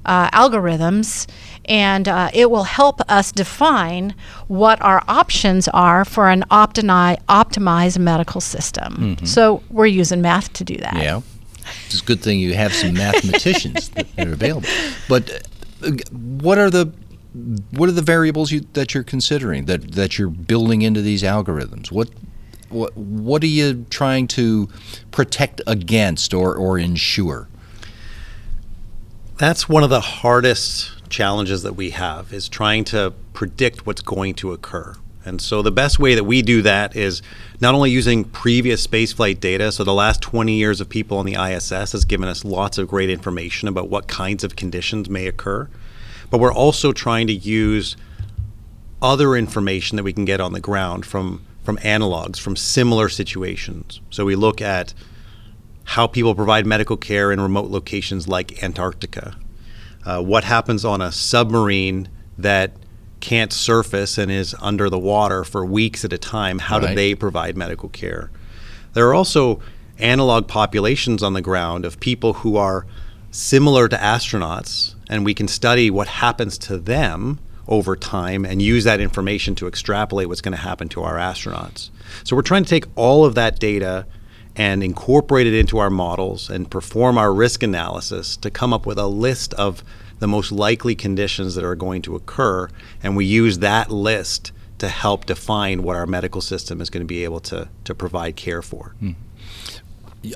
uh, 0.06 0.30
algorithms 0.32 1.28
and 1.66 2.08
uh, 2.08 2.30
it 2.34 2.52
will 2.52 2.64
help 2.64 3.02
us 3.10 3.32
define 3.32 4.14
what 4.48 4.82
our 4.82 5.04
options 5.08 5.68
are 5.70 6.06
for 6.06 6.30
an 6.30 6.44
optimi- 6.52 7.18
optimized 7.28 7.98
medical 8.00 8.42
system. 8.42 9.18
So 9.26 9.64
we're 9.70 9.88
using 9.88 10.22
math 10.22 10.54
to 10.54 10.64
do 10.64 10.78
that. 10.78 10.96
Yeah. 10.96 11.22
It's 11.88 12.02
a 12.02 12.06
good 12.06 12.22
thing 12.22 12.40
you 12.40 12.54
have 12.54 12.74
some 12.74 12.94
mathematicians 12.94 13.90
that 13.90 14.08
are 14.20 14.34
available. 14.34 14.70
But 15.10 15.42
uh, 15.84 15.92
what 16.12 16.58
are 16.58 16.70
the 16.70 16.94
what 17.72 17.90
are 17.90 17.92
the 17.92 18.02
variables 18.02 18.52
you, 18.52 18.62
that 18.74 18.94
you're 18.94 19.04
considering 19.04 19.66
that, 19.66 19.92
that 19.92 20.18
you're 20.18 20.30
building 20.30 20.84
into 20.84 21.02
these 21.02 21.24
algorithms? 21.24 21.92
What 21.92 22.10
what 22.70 22.96
what 22.96 23.44
are 23.44 23.48
you 23.48 23.86
trying 23.90 24.28
to 24.30 24.70
protect 25.12 25.62
against 25.68 26.34
or, 26.34 26.56
or 26.56 26.78
ensure? 26.78 27.48
That's 29.38 29.68
one 29.68 29.84
of 29.84 29.90
the 29.90 30.00
hardest 30.00 31.10
challenges 31.10 31.64
that 31.64 31.74
we 31.74 31.90
have 31.90 32.32
is 32.32 32.48
trying 32.48 32.86
to 32.86 33.14
predict 33.34 33.86
what's 33.86 34.02
going 34.02 34.34
to 34.36 34.54
occur. 34.54 34.96
And 35.26 35.42
so 35.42 35.62
the 35.62 35.72
best 35.72 36.00
way 36.00 36.16
that 36.16 36.24
we 36.24 36.42
do 36.42 36.62
that 36.62 36.96
is 36.96 37.22
not 37.60 37.76
only 37.76 37.92
using 37.92 38.24
previous 38.24 38.86
spaceflight 38.88 39.42
data, 39.42 39.74
so 39.74 39.84
the 39.84 39.94
last 39.94 40.22
20 40.22 40.54
years 40.54 40.80
of 40.80 40.88
people 40.88 41.18
on 41.18 41.26
the 41.26 41.34
ISS 41.34 41.92
has 41.92 42.06
given 42.06 42.30
us 42.30 42.46
lots 42.46 42.78
of 42.78 42.88
great 42.88 43.10
information 43.10 43.68
about 43.68 43.90
what 43.90 44.08
kinds 44.08 44.46
of 44.46 44.56
conditions 44.56 45.10
may 45.10 45.28
occur, 45.28 45.68
but 46.30 46.40
we're 46.40 46.54
also 46.54 46.94
trying 46.94 47.28
to 47.28 47.34
use 47.34 47.98
other 49.02 49.36
information 49.36 49.98
that 49.98 50.04
we 50.04 50.14
can 50.14 50.24
get 50.24 50.40
on 50.40 50.54
the 50.54 50.62
ground 50.62 51.06
from 51.06 51.46
from 51.64 51.78
analogs 51.78 52.40
from 52.40 52.56
similar 52.56 53.10
situations. 53.10 54.00
So 54.12 54.24
we 54.24 54.36
look 54.36 54.62
at 54.62 54.94
how 55.86 56.08
people 56.08 56.36
provide 56.36 56.66
medical 56.66 56.98
care 56.98 57.32
in 57.32 57.40
remote 57.40 57.70
locations 57.70 58.28
like 58.28 58.62
Antarctica. 58.64 59.36
Uh, 60.06 60.22
what 60.22 60.44
happens 60.44 60.84
on 60.86 61.02
a 61.02 61.12
submarine 61.12 62.10
that 62.38 62.74
can't 63.22 63.54
surface 63.54 64.18
and 64.18 64.30
is 64.32 64.56
under 64.62 64.90
the 64.90 65.00
water 65.00 65.44
for 65.44 65.66
weeks 65.66 66.04
at 66.06 66.14
a 66.14 66.18
time? 66.18 66.60
How 66.60 66.80
Right. 66.80 66.90
do 66.90 66.96
they 66.96 67.16
provide 67.16 67.56
medical 67.58 67.90
care? 67.90 68.30
There 68.94 69.08
are 69.08 69.14
also 69.14 69.60
analog 69.98 70.48
populations 70.48 71.24
on 71.24 71.34
the 71.34 71.42
ground 71.42 71.86
of 71.86 72.00
people 72.00 72.34
who 72.34 72.58
are 72.58 72.86
similar 73.32 73.88
to 73.88 73.96
astronauts, 73.98 74.96
and 75.10 75.26
we 75.26 75.34
can 75.34 75.48
study 75.48 75.90
what 75.90 76.08
happens 76.08 76.58
to 76.58 76.78
them 76.78 77.40
over 77.68 77.96
time 77.96 78.46
and 78.46 78.62
use 78.62 78.84
that 78.84 79.00
information 79.00 79.56
to 79.56 79.68
extrapolate 79.68 80.28
what's 80.30 80.42
going 80.42 80.56
to 80.56 80.62
happen 80.62 80.88
to 80.90 81.02
our 81.02 81.16
astronauts. 81.16 81.90
So 82.24 82.36
we're 82.36 82.44
trying 82.44 82.64
to 82.64 82.70
take 82.70 82.86
all 82.96 83.26
of 83.26 83.34
that 83.36 83.60
data 83.60 84.06
and 84.56 84.84
incorporate 84.84 85.48
it 85.48 85.54
into 85.54 85.78
our 85.78 85.90
models 85.90 86.50
and 86.50 86.70
perform 86.70 87.18
our 87.18 87.34
risk 87.34 87.64
analysis 87.64 88.38
to 88.38 88.50
come 88.50 88.74
up 88.74 88.86
with 88.86 88.98
a 88.98 89.08
list 89.08 89.54
of 89.56 89.84
the 90.20 90.28
most 90.28 90.52
likely 90.52 90.96
conditions 90.96 91.56
that 91.56 91.64
are 91.64 91.76
going 91.76 92.02
to 92.02 92.16
occur 92.16 92.70
and 93.04 93.16
we 93.16 93.26
use 93.26 93.60
that 93.60 93.92
list 93.92 94.52
to 94.78 94.88
help 94.88 95.26
define 95.26 95.84
what 95.84 95.96
our 95.96 96.06
medical 96.06 96.42
system 96.42 96.82
is 96.82 96.90
going 96.90 97.02
to 97.02 97.08
be 97.08 97.24
able 97.24 97.40
to, 97.40 97.70
to 97.84 97.96
provide 97.96 98.36
care 98.36 98.62
for. 98.62 98.96
Hmm. 99.00 99.12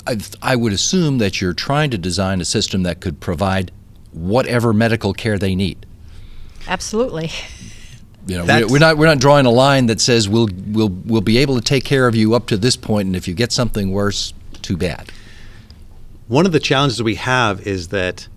I, 0.06 0.18
I 0.42 0.56
would 0.56 0.74
assume 0.74 1.18
that 1.18 1.42
you're 1.42 1.54
trying 1.54 1.90
to 1.92 1.98
design 1.98 2.42
a 2.42 2.46
system 2.46 2.84
that 2.84 3.02
could 3.02 3.20
provide 3.20 3.72
whatever 4.12 4.72
medical 4.72 5.14
care 5.14 5.38
they 5.38 5.56
need. 5.56 5.86
Absolutely. 6.68 7.32
You 8.30 8.38
know, 8.38 8.46
That's- 8.46 8.70
we're 8.70 8.76
we're 8.76 8.80
not 8.80 8.98
we're 8.98 9.08
not 9.08 9.20
drawing 9.20 9.46
a 9.46 9.52
line 9.52 9.88
that 9.88 10.00
says 10.00 10.30
we'll 10.30 10.50
we'll 10.68 10.90
we'll 11.06 11.22
be 11.22 11.40
able 11.40 11.56
to 11.56 11.62
take 11.62 11.84
care 11.84 12.08
of 12.08 12.16
you 12.16 12.36
up 12.36 12.48
to 12.48 12.58
this 12.58 12.76
point, 12.76 13.08
and 13.08 13.16
if 13.16 13.28
you 13.28 13.34
get 13.34 13.52
something 13.52 13.92
worse, 13.92 14.34
too 14.62 14.78
bad. 14.78 15.12
One 16.28 16.46
of 16.46 16.52
the 16.52 16.60
challenges 16.60 17.02
we 17.02 17.16
have 17.16 17.66
is 17.66 17.88
that 17.88 18.28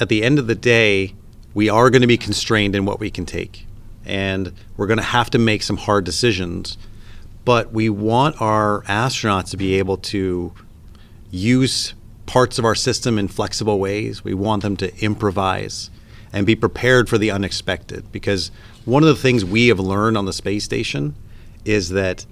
at 0.00 0.08
the 0.08 0.22
end 0.22 0.38
of 0.38 0.46
the 0.46 0.54
day, 0.54 1.14
we 1.52 1.68
are 1.68 1.90
going 1.90 2.00
to 2.00 2.08
be 2.08 2.16
constrained 2.16 2.74
in 2.74 2.86
what 2.86 2.98
we 2.98 3.10
can 3.10 3.26
take. 3.26 3.66
And 4.04 4.52
we're 4.76 4.86
going 4.86 4.98
to 4.98 5.04
have 5.04 5.30
to 5.30 5.38
make 5.38 5.62
some 5.62 5.76
hard 5.76 6.04
decisions. 6.04 6.78
But 7.44 7.72
we 7.72 7.88
want 7.90 8.40
our 8.40 8.82
astronauts 8.84 9.50
to 9.50 9.56
be 9.56 9.78
able 9.78 9.98
to 9.98 10.52
use 11.30 11.94
parts 12.26 12.58
of 12.58 12.64
our 12.64 12.74
system 12.74 13.18
in 13.18 13.28
flexible 13.28 13.78
ways. 13.78 14.24
We 14.24 14.34
want 14.34 14.62
them 14.62 14.76
to 14.78 14.96
improvise 15.04 15.90
and 16.32 16.46
be 16.46 16.56
prepared 16.56 17.08
for 17.08 17.18
the 17.18 17.30
unexpected. 17.30 18.10
Because 18.10 18.50
one 18.84 19.02
of 19.02 19.08
the 19.08 19.16
things 19.16 19.44
we 19.44 19.68
have 19.68 19.80
learned 19.80 20.16
on 20.16 20.24
the 20.24 20.32
space 20.32 20.64
station 20.64 21.14
is 21.64 21.90
that 21.90 22.26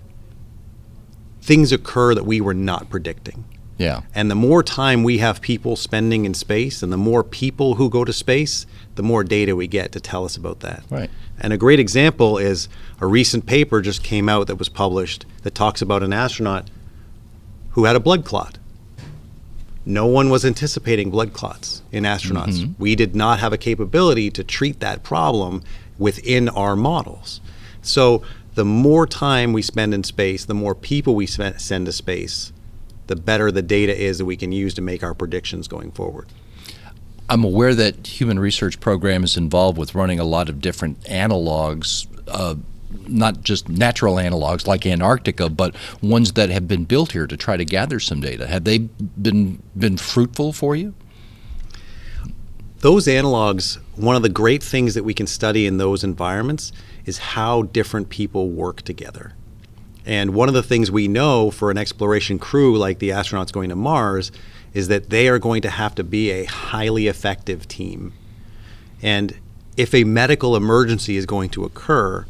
things 1.41 1.73
occur 1.73 2.15
that 2.15 2.25
we 2.25 2.41
were 2.41 2.55
not 2.55 2.91
predicting. 2.91 3.45
Yeah. 3.79 4.03
And 4.15 4.31
the 4.31 4.35
more 4.35 4.63
time 4.63 5.05
we 5.05 5.19
have 5.19 5.41
people 5.41 5.75
spending 5.75 6.27
in 6.27 6.35
space 6.35 6.83
and 6.83 6.93
the 6.93 6.99
more 6.99 7.25
people 7.25 7.77
who 7.77 7.89
go 7.89 8.05
to 8.05 8.13
space, 8.13 8.67
the 8.97 9.03
more 9.03 9.25
data 9.25 9.57
we 9.57 9.67
get 9.67 9.93
to 9.93 10.01
tell 10.01 10.27
us 10.27 10.37
about 10.37 10.61
that. 10.61 10.83
Right. 10.91 11.09
And 11.39 11.55
a 11.55 11.57
great 11.57 11.81
example 11.81 12.37
is 12.37 12.69
a 13.01 13.07
recent 13.07 13.47
paper 13.47 13.81
just 13.81 14.03
came 14.03 14.29
out 14.29 14.49
that 14.49 14.57
was 14.57 14.69
published 14.69 15.25
that 15.45 15.55
talks 15.55 15.81
about 15.81 16.03
an 16.03 16.13
astronaut 16.13 16.69
who 17.71 17.85
had 17.85 17.97
a 17.97 18.01
blood 18.01 18.27
clot. 18.27 18.59
No 19.87 20.05
one 20.05 20.29
was 20.29 20.45
anticipating 20.45 21.09
blood 21.09 21.33
clots 21.33 21.81
in 21.91 22.05
astronauts. 22.05 22.59
Mm-hmm. 22.59 22.83
We 22.83 22.95
did 22.95 23.17
not 23.17 23.41
have 23.41 23.55
a 23.55 23.59
capability 23.59 24.31
to 24.33 24.45
treat 24.45 24.81
that 24.81 25.03
problem 25.03 25.63
within 26.01 26.49
our 26.49 26.75
models. 26.75 27.41
So, 27.83 28.23
the 28.55 28.65
more 28.65 29.07
time 29.07 29.53
we 29.53 29.63
spend 29.63 29.95
in 29.95 30.03
space, 30.03 30.45
the 30.45 30.55
more 30.55 30.75
people 30.75 31.15
we 31.15 31.27
spe- 31.27 31.59
send 31.59 31.87
to 31.87 31.93
space, 31.93 32.53
the 33.07 33.15
better 33.15 33.53
the 33.53 33.63
data 33.63 33.97
is 33.97 34.19
that 34.19 34.25
we 34.25 34.37
can 34.37 34.51
use 34.51 34.75
to 34.75 34.83
make 34.83 35.05
our 35.05 35.15
predictions 35.15 35.69
going 35.69 35.93
forward. 35.93 36.27
I'm 37.29 37.45
aware 37.45 37.77
that 37.77 38.09
Human 38.21 38.41
Research 38.41 38.81
Program 38.81 39.23
is 39.23 39.37
involved 39.37 39.79
with 39.79 39.95
running 39.95 40.19
a 40.19 40.25
lot 40.25 40.49
of 40.49 40.61
different 40.61 41.01
analogs, 41.03 42.07
uh, 42.27 42.57
not 43.07 43.43
just 43.43 43.69
natural 43.69 44.17
analogs 44.17 44.67
like 44.67 44.85
Antarctica, 44.85 45.49
but 45.49 45.77
ones 46.03 46.33
that 46.33 46.51
have 46.51 46.67
been 46.67 46.85
built 46.85 47.13
here 47.13 47.29
to 47.29 47.37
try 47.37 47.57
to 47.57 47.65
gather 47.65 48.01
some 48.01 48.21
data. 48.21 48.49
Have 48.49 48.65
they 48.65 48.79
been 48.79 49.63
been 49.77 49.97
fruitful 49.97 50.53
for 50.53 50.75
you? 50.75 50.95
those 52.81 53.07
analogs, 53.07 53.79
one 54.03 54.17
of 54.17 54.23
the 54.23 54.29
great 54.29 54.63
things 54.63 54.95
that 54.95 55.05
we 55.05 55.15
can 55.15 55.27
study 55.27 55.67
in 55.67 55.79
those 55.79 56.05
environments 56.05 56.73
is 57.05 57.19
how 57.19 57.63
different 57.63 58.09
people 58.09 58.49
work 58.49 58.83
together. 58.83 59.35
And 60.07 60.35
one 60.35 60.49
of 60.49 60.55
the 60.55 60.63
things 60.63 60.91
we 60.91 61.09
know 61.09 61.51
for 61.51 61.71
an 61.71 61.79
exploration 61.79 62.39
crew 62.39 62.77
like 62.77 62.99
the 62.99 63.11
astronauts 63.11 63.53
going 63.53 63.69
to 63.69 63.77
Mars 63.77 64.33
is 64.73 64.89
that 64.89 65.11
they 65.11 65.29
are 65.29 65.39
going 65.39 65.63
to 65.63 65.71
have 65.71 65.95
to 65.97 66.05
be 66.05 66.31
a 66.31 66.45
highly 66.45 67.07
effective 67.07 67.69
team. 67.69 68.13
And 69.03 69.39
if 69.77 69.95
a 69.95 70.05
medical 70.05 70.57
emergency 70.57 71.17
is 71.17 71.27
going 71.27 71.51
to 71.51 71.65
occur, 71.65 72.27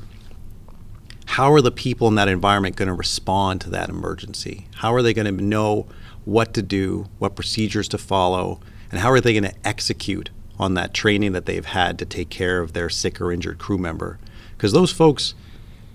how 1.26 1.52
are 1.52 1.60
the 1.60 1.70
people 1.70 2.08
in 2.08 2.16
that 2.16 2.28
environment 2.28 2.76
going 2.76 2.88
to 2.88 2.94
respond 2.94 3.60
to 3.62 3.70
that 3.70 3.88
emergency? 3.88 4.66
How 4.76 4.94
are 4.94 5.02
they 5.02 5.14
going 5.14 5.36
to 5.36 5.44
know 5.44 5.86
what 6.24 6.54
to 6.54 6.62
do, 6.62 7.06
what 7.18 7.36
procedures 7.36 7.88
to 7.88 7.98
follow, 7.98 8.60
and 8.90 9.00
how 9.00 9.10
are 9.10 9.20
they 9.20 9.32
going 9.32 9.44
to 9.44 9.54
execute 9.66 10.30
on 10.60 10.74
that 10.74 10.94
training 10.94 11.32
that 11.32 11.46
they've 11.46 11.64
had 11.64 11.98
to 11.98 12.04
take 12.04 12.28
care 12.28 12.60
of 12.60 12.72
their 12.72 12.88
sick 12.88 13.20
or 13.20 13.32
injured 13.32 13.58
crew 13.58 13.78
member? 13.78 14.18
Because 14.56 14.72
those 14.72 14.92
folks, 14.92 15.34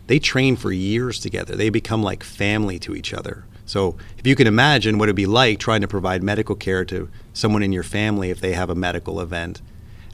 they 0.07 0.20
train 0.20 0.55
for 0.55 0.72
years 0.72 1.20
together. 1.20 1.55
They 1.55 1.70
become 1.70 2.03
like 2.03 2.24
family 2.24 2.80
to 2.80 2.95
each 2.95 3.13
other. 3.13 3.45
So 3.66 3.95
if 4.18 4.28
you 4.28 4.36
can 4.36 4.47
imagine 4.47 4.97
what 4.97 5.07
it'd 5.07 5.16
be 5.16 5.26
like 5.26 5.59
trying 5.59 5.82
to 5.82 5.88
provide 5.88 6.22
medical 6.22 6.55
care 6.55 6.84
to 6.86 7.09
someone 7.34 7.63
in 7.63 7.72
your 7.72 7.84
family 7.84 8.30
if 8.30 8.41
they 8.41 8.53
have 8.53 8.70
a 8.70 8.76
medical 8.76 9.22
event, 9.22 9.61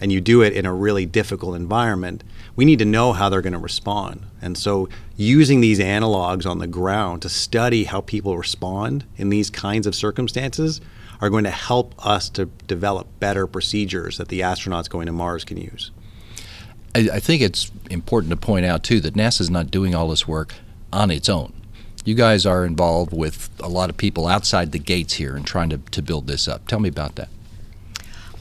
and 0.02 0.12
you 0.12 0.20
do 0.20 0.41
it 0.41 0.54
in 0.54 0.66
a 0.66 0.74
really 0.74 1.06
difficult 1.06 1.56
environment, 1.56 2.24
we 2.56 2.66
need 2.66 2.80
to 2.80 2.86
know 2.86 3.14
how 3.14 3.30
they're 3.30 3.41
going 3.41 3.54
to 3.54 3.60
respond. 3.60 4.26
And 4.41 4.58
so, 4.58 4.89
using 5.16 5.62
these 5.62 5.80
analogs 5.80 6.49
on 6.49 6.58
the 6.58 6.68
ground 6.68 7.22
to 7.22 7.30
study 7.30 7.84
how 7.84 8.02
people 8.02 8.36
respond 8.36 9.06
in 9.16 9.30
these 9.30 9.52
kinds 9.52 9.86
of 9.86 9.93
circumstances 9.93 10.82
are 11.22 11.30
going 11.30 11.43
to 11.43 11.51
help 11.51 11.93
us 12.05 12.30
to 12.30 12.45
develop 12.67 13.07
better 13.19 13.45
procedures 13.47 14.17
that 14.17 14.28
the 14.28 14.39
astronauts 14.39 14.89
going 14.89 15.05
to 15.05 15.11
Mars 15.11 15.45
can 15.45 15.57
use. 15.57 15.91
I, 16.95 17.09
I 17.13 17.19
think 17.19 17.41
it's 17.41 17.72
important 17.89 18.32
to 18.32 18.38
point 18.38 18.65
out 18.65 18.84
too 18.84 18.99
that 19.01 19.13
NASA's 19.13 19.49
not 19.49 19.69
doing 19.72 19.93
all 19.95 20.09
this 20.09 20.28
work 20.28 20.55
on 20.91 21.11
its 21.11 21.30
own. 21.30 21.53
You 22.03 22.15
guys 22.15 22.45
are 22.47 22.65
involved 22.65 23.13
with 23.13 23.49
a 23.59 23.69
lot 23.69 23.91
of 23.91 23.97
people 23.97 24.28
outside 24.28 24.72
the 24.72 24.80
gates 24.80 25.13
here 25.13 25.36
and 25.36 25.45
trying 25.45 25.69
to, 25.69 25.78
to 25.78 26.01
build 26.01 26.26
this 26.26 26.47
up. 26.47 26.67
Tell 26.67 26.80
me 26.80 26.89
about 26.89 27.15
that. 27.15 27.30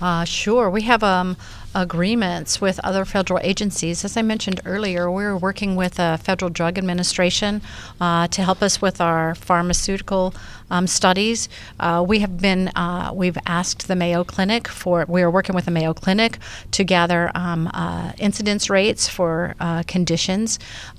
Uh, 0.01 0.25
sure. 0.25 0.71
We 0.71 0.83
have 0.83 1.03
um, 1.03 1.37
agreements 1.75 2.61
with 2.61 2.81
other 2.81 3.05
federal 3.05 3.41
agencies. 3.43 4.05
As 4.05 4.17
I 4.17 4.23
mentioned 4.23 4.61
earlier, 4.65 5.11
we're 5.11 5.37
working 5.37 5.77
with 5.77 5.95
the 5.95 6.19
Federal 6.23 6.51
Drug 6.51 6.79
Administration 6.79 7.63
uh, 8.01 8.27
to 8.29 8.43
help 8.43 8.63
us 8.63 8.83
with 8.83 9.01
our 9.01 9.35
pharmaceutical 9.35 10.35
um, 10.71 10.87
studies. 10.87 11.49
Uh, 11.79 12.05
we 12.07 12.21
have 12.21 12.39
been, 12.39 12.69
uh, 12.69 13.13
we've 13.15 13.39
asked 13.47 13.89
the 13.89 13.97
Mayo 13.97 14.25
Clinic 14.25 14.69
for, 14.69 15.05
we 15.09 15.23
are 15.23 15.31
working 15.31 15.55
with 15.55 15.65
the 15.65 15.71
Mayo 15.71 15.95
Clinic 15.95 16.39
to 16.73 16.85
gather 16.85 17.31
um, 17.35 17.69
uh, 17.73 18.13
incidence 18.19 18.71
rates 18.71 19.09
for 19.09 19.55
uh, 19.61 19.83
conditions. 19.87 20.59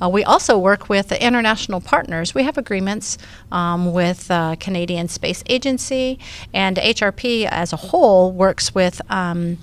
We 0.09 0.23
also 0.23 0.57
work 0.57 0.89
with 0.89 1.11
international 1.11 1.79
partners. 1.79 2.33
We 2.33 2.43
have 2.43 2.57
agreements 2.57 3.17
um, 3.51 3.93
with 3.93 4.27
Canadian 4.59 5.07
Space 5.07 5.43
Agency, 5.47 6.19
and 6.53 6.77
HRP 6.77 7.47
as 7.49 7.71
a 7.71 7.77
whole 7.77 8.31
works 8.31 8.73
with 8.73 9.01
um, 9.09 9.57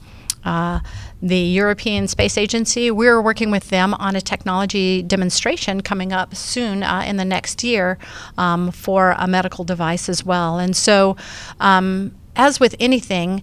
uh, 0.44 0.80
the 1.22 1.38
European 1.38 2.08
Space 2.08 2.38
Agency. 2.38 2.90
We're 2.90 3.20
working 3.20 3.50
with 3.50 3.70
them 3.70 3.94
on 3.94 4.16
a 4.16 4.20
technology 4.20 5.02
demonstration 5.02 5.80
coming 5.80 6.12
up 6.12 6.34
soon 6.34 6.82
uh, 6.82 7.04
in 7.06 7.16
the 7.16 7.24
next 7.24 7.64
year 7.64 7.98
um, 8.36 8.70
for 8.70 9.14
a 9.18 9.26
medical 9.26 9.64
device 9.64 10.08
as 10.08 10.24
well. 10.24 10.58
And 10.58 10.76
so, 10.76 11.16
um, 11.60 12.14
as 12.36 12.60
with 12.60 12.76
anything, 12.78 13.42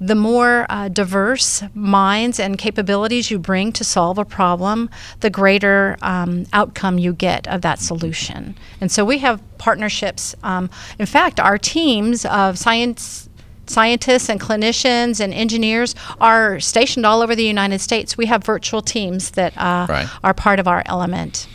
the 0.00 0.14
more 0.14 0.66
uh, 0.68 0.88
diverse 0.88 1.62
minds 1.74 2.38
and 2.38 2.58
capabilities 2.58 3.30
you 3.30 3.38
bring 3.38 3.72
to 3.72 3.84
solve 3.84 4.18
a 4.18 4.24
problem, 4.24 4.90
the 5.20 5.30
greater 5.30 5.96
um, 6.02 6.44
outcome 6.52 6.98
you 6.98 7.12
get 7.12 7.48
of 7.48 7.62
that 7.62 7.78
solution. 7.78 8.54
And 8.80 8.92
so 8.92 9.04
we 9.04 9.18
have 9.18 9.40
partnerships. 9.58 10.34
Um, 10.42 10.68
in 10.98 11.06
fact, 11.06 11.40
our 11.40 11.56
teams 11.56 12.26
of 12.26 12.58
science 12.58 13.28
scientists 13.66 14.28
and 14.28 14.40
clinicians 14.40 15.20
and 15.20 15.32
engineers 15.34 15.94
are 16.20 16.60
stationed 16.60 17.04
all 17.06 17.22
over 17.22 17.34
the 17.34 17.44
United 17.44 17.80
States. 17.80 18.16
We 18.16 18.26
have 18.26 18.44
virtual 18.44 18.82
teams 18.82 19.30
that 19.32 19.56
uh, 19.56 19.86
Right. 19.88 20.08
are 20.22 20.34
part 20.34 20.58
of 20.60 20.68
our 20.68 20.82
element. 20.86 21.46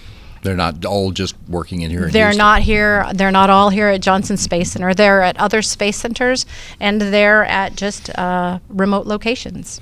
They're 0.43 0.55
not 0.55 0.86
all 0.86 1.12
just 1.12 1.36
working 1.47 1.82
in 1.82 1.91
here. 1.91 2.05
in 2.07 2.12
They're 2.12 2.28
Houston. 2.30 2.38
not 2.39 2.62
here. 2.64 3.05
They're 3.14 3.32
not 3.32 3.49
all 3.51 3.70
here 3.70 3.89
at 3.89 4.01
Johnson 4.01 4.38
Space 4.38 4.72
Center. 4.72 4.93
They're 4.95 5.22
at 5.22 5.38
other 5.38 5.62
space 5.62 5.97
centers, 5.97 6.47
and 6.80 6.99
they're 6.99 7.45
at 7.45 7.76
just 7.76 8.09
uh, 8.18 8.57
remote 8.68 9.05
locations. 9.05 9.80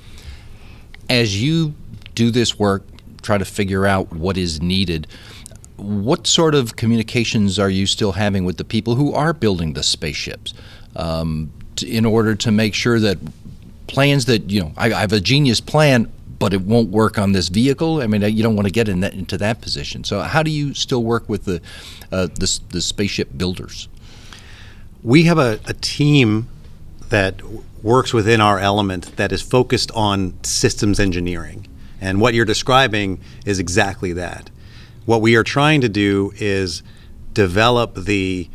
as 1.08 1.42
you 1.42 1.74
do 2.14 2.30
this 2.30 2.58
work, 2.58 2.84
try 3.22 3.38
to 3.38 3.44
figure 3.44 3.86
out 3.86 4.12
what 4.12 4.36
is 4.36 4.60
needed, 4.60 5.06
what 5.76 6.26
sort 6.26 6.54
of 6.54 6.76
communications 6.76 7.58
are 7.58 7.70
you 7.70 7.86
still 7.86 8.12
having 8.12 8.44
with 8.44 8.58
the 8.58 8.64
people 8.64 8.94
who 8.96 9.12
are 9.14 9.32
building 9.32 9.72
the 9.72 9.82
spaceships 9.82 10.52
um, 10.96 11.50
in 11.82 12.04
order 12.04 12.34
to 12.34 12.50
make 12.50 12.74
sure 12.74 13.00
that 13.00 13.18
plans 13.86 14.26
that, 14.26 14.50
you 14.50 14.60
know, 14.60 14.72
I, 14.76 14.92
I 14.92 15.00
have 15.00 15.12
a 15.12 15.20
genius 15.20 15.60
plan, 15.60 16.10
but 16.38 16.54
it 16.54 16.62
won't 16.62 16.90
work 16.90 17.18
on 17.18 17.32
this 17.32 17.48
vehicle? 17.48 18.00
I 18.00 18.06
mean, 18.06 18.22
you 18.22 18.42
don't 18.42 18.56
want 18.56 18.66
to 18.66 18.72
get 18.72 18.88
in 18.88 19.00
that, 19.00 19.14
into 19.14 19.36
that 19.38 19.60
position. 19.60 20.04
So, 20.04 20.20
how 20.20 20.42
do 20.42 20.50
you 20.50 20.74
still 20.74 21.02
work 21.02 21.28
with 21.28 21.44
the, 21.44 21.60
uh, 22.10 22.26
the, 22.26 22.60
the 22.70 22.80
spaceship 22.80 23.36
builders? 23.36 23.88
we 25.02 25.24
have 25.24 25.38
a, 25.38 25.60
a 25.66 25.74
team 25.74 26.48
that 27.08 27.40
works 27.82 28.12
within 28.12 28.40
our 28.40 28.58
element 28.58 29.16
that 29.16 29.32
is 29.32 29.42
focused 29.42 29.90
on 29.92 30.42
systems 30.44 31.00
engineering. 31.00 31.66
And 32.00 32.20
what 32.20 32.34
you're 32.34 32.44
describing 32.44 33.20
is 33.44 33.58
exactly 33.58 34.12
that. 34.14 34.50
What 35.06 35.20
we 35.20 35.34
are 35.36 35.42
trying 35.42 35.80
to 35.80 35.88
do 35.88 36.32
is 36.36 36.82
develop 37.32 37.94
the, 37.94 38.48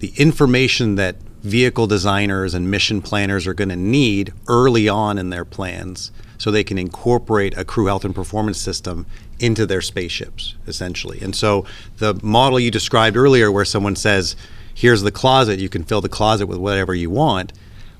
the 0.00 0.12
information 0.16 0.96
that 0.96 1.16
vehicle 1.44 1.86
designers 1.86 2.54
and 2.54 2.70
mission 2.70 3.02
planners 3.02 3.46
are 3.46 3.54
going 3.54 3.68
to 3.68 3.76
need 3.76 4.32
early 4.48 4.88
on 4.88 5.18
in 5.18 5.28
their 5.28 5.44
plans 5.44 6.10
so 6.38 6.50
they 6.50 6.64
can 6.64 6.78
incorporate 6.78 7.56
a 7.56 7.64
crew 7.64 7.86
health 7.86 8.04
and 8.04 8.14
performance 8.14 8.58
system 8.58 9.06
into 9.38 9.66
their 9.66 9.82
spaceships, 9.82 10.54
essentially. 10.66 11.20
And 11.20 11.36
so 11.36 11.66
the 11.98 12.18
model 12.22 12.58
you 12.58 12.70
described 12.70 13.16
earlier, 13.16 13.52
where 13.52 13.66
someone 13.66 13.94
says, 13.94 14.36
here's 14.74 15.02
the 15.02 15.12
closet, 15.12 15.60
you 15.60 15.68
can 15.68 15.84
fill 15.84 16.00
the 16.00 16.08
closet 16.08 16.46
with 16.46 16.58
whatever 16.58 16.94
you 16.94 17.10
want, 17.10 17.52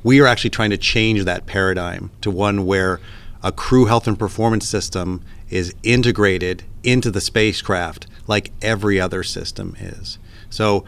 we 0.03 0.21
are 0.21 0.27
actually 0.27 0.51
trying 0.51 0.71
to 0.71 0.79
change 0.79 1.25
that 1.25 1.47
paradigm 1.47 2.11
to 2.23 2.31
one 2.31 2.65
where 2.65 2.99
a 3.43 3.53
crew 3.53 3.85
health 3.85 4.09
and 4.09 4.19
performance 4.19 4.67
system 4.67 5.23
is 5.51 5.75
integrated 5.83 6.65
into 6.83 7.11
the 7.11 7.21
spacecraft 7.21 8.07
like 8.27 8.53
every 8.63 8.99
other 8.99 9.23
system 9.23 9.77
is. 9.79 10.19
So 10.49 10.85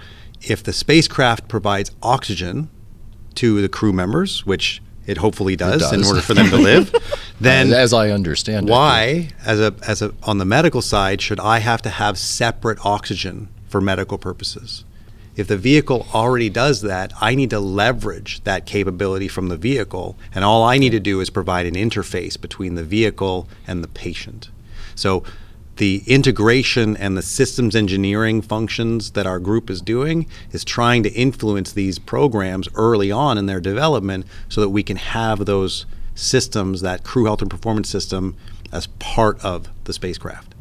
if 0.47 0.63
the 0.63 0.73
spacecraft 0.73 1.49
provides 1.49 1.91
oxygen 2.03 2.71
to 3.35 3.61
the 3.61 3.69
crew 3.69 3.93
members, 3.93 4.47
which 4.47 4.81
it 5.07 5.19
hopefully 5.19 5.57
does, 5.57 5.83
does. 5.83 5.93
in 5.93 6.05
order 6.05 6.21
for 6.21 6.35
them 6.35 6.49
to 6.51 6.57
live, 6.57 6.95
then 7.41 7.73
as 7.73 7.93
I 7.93 8.11
understand 8.11 8.69
it. 8.69 8.73
why, 8.73 9.31
as 9.45 9.61
a 9.61 9.75
as 9.87 10.03
a 10.03 10.15
on 10.23 10.39
the 10.39 10.45
medical 10.45 10.83
side, 10.83 11.21
should 11.21 11.41
I 11.41 11.59
have 11.59 11.83
to 11.83 11.91
have 11.91 12.17
separate 12.17 12.85
oxygen 12.85 13.49
for 13.69 13.81
medical 13.81 14.19
purposes? 14.19 14.85
If 15.37 15.49
the 15.49 15.59
vehicle 15.59 16.07
already 16.15 16.49
does 16.49 16.81
that, 16.81 17.13
I 17.21 17.35
need 17.35 17.51
to 17.51 17.61
leverage 17.61 18.43
that 18.45 18.65
capability 18.65 19.29
from 19.29 19.49
the 19.49 19.59
vehicle, 19.59 20.17
and 20.35 20.45
all 20.45 20.65
I 20.65 20.79
need 20.79 20.91
to 20.91 21.01
do 21.01 21.21
is 21.21 21.29
provide 21.29 21.67
an 21.67 21.75
interface 21.75 22.41
between 22.41 22.75
the 22.75 22.85
vehicle 22.85 23.47
and 23.67 23.85
the 23.85 23.89
patient. 23.89 24.51
So 24.95 25.25
the 25.77 26.03
integration 26.07 26.97
and 26.97 27.17
the 27.17 27.23
systems 27.23 27.77
engineering 27.77 28.43
functions 28.43 29.13
that 29.13 29.27
our 29.27 29.39
group 29.39 29.71
is 29.71 29.81
doing 29.81 30.27
is 30.53 30.65
trying 30.65 31.03
to 31.03 31.13
influence 31.13 31.73
these 31.73 31.99
programs 31.99 32.69
early 32.75 33.13
on 33.13 33.39
in 33.39 33.47
their 33.47 33.61
development 33.61 34.27
so 34.49 34.61
that 34.61 34.71
we 34.71 34.83
can 34.83 34.97
have 34.97 35.45
those 35.45 35.87
systems, 36.15 36.81
that 36.81 37.05
crew 37.05 37.27
health 37.27 37.43
and 37.43 37.51
performance 37.51 37.89
system, 37.89 38.37
as 38.73 38.87
part 38.99 39.43
of 39.45 39.69
the 39.85 39.93
spacecraft. 39.93 40.56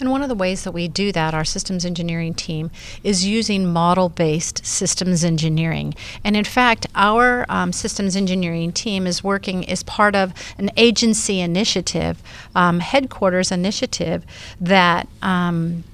And 0.00 0.10
one 0.10 0.22
of 0.22 0.28
the 0.28 0.34
ways 0.34 0.64
that 0.64 0.72
we 0.72 0.88
do 0.88 1.12
that, 1.12 1.34
our 1.34 1.44
systems 1.44 1.84
engineering 1.84 2.34
team, 2.34 2.70
is 3.04 3.24
using 3.24 3.72
model 3.72 4.08
based 4.08 4.64
systems 4.66 5.24
engineering. 5.24 5.94
And 6.24 6.36
in 6.36 6.44
fact, 6.44 6.86
our 6.94 7.46
um, 7.48 7.72
systems 7.72 8.16
engineering 8.16 8.72
team 8.72 9.06
is 9.06 9.22
working 9.22 9.68
as 9.68 9.82
part 9.84 10.16
of 10.16 10.32
an 10.58 10.70
agency 10.76 11.40
initiative, 11.40 12.22
um, 12.54 12.80
headquarters 12.80 13.52
initiative, 13.52 14.24
that 14.60 15.08
um, 15.22 15.84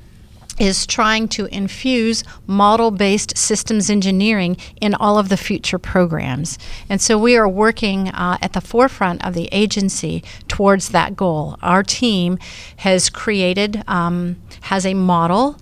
is 0.61 0.87
trying 0.87 1.27
to 1.27 1.47
infuse 1.47 2.23
model 2.47 2.91
based 2.91 3.37
systems 3.37 3.91
engineering 3.91 4.57
in 4.81 4.95
all 4.95 5.19
of 5.19 5.31
the 5.31 5.37
future 5.37 5.79
programs. 5.79 6.59
And 6.89 7.01
so 7.01 7.19
we 7.19 7.37
are 7.37 7.49
working 7.49 8.09
uh, 8.09 8.37
at 8.43 8.53
the 8.53 8.61
forefront 8.61 9.25
of 9.25 9.35
the 9.35 9.49
agency 9.51 10.23
towards 10.47 10.91
that 10.91 11.17
goal. 11.17 11.57
Our 11.63 11.83
team 11.83 12.39
has 12.77 13.09
created, 13.09 13.83
um, 13.89 14.37
has 14.63 14.85
a 14.85 14.95
model 14.95 15.57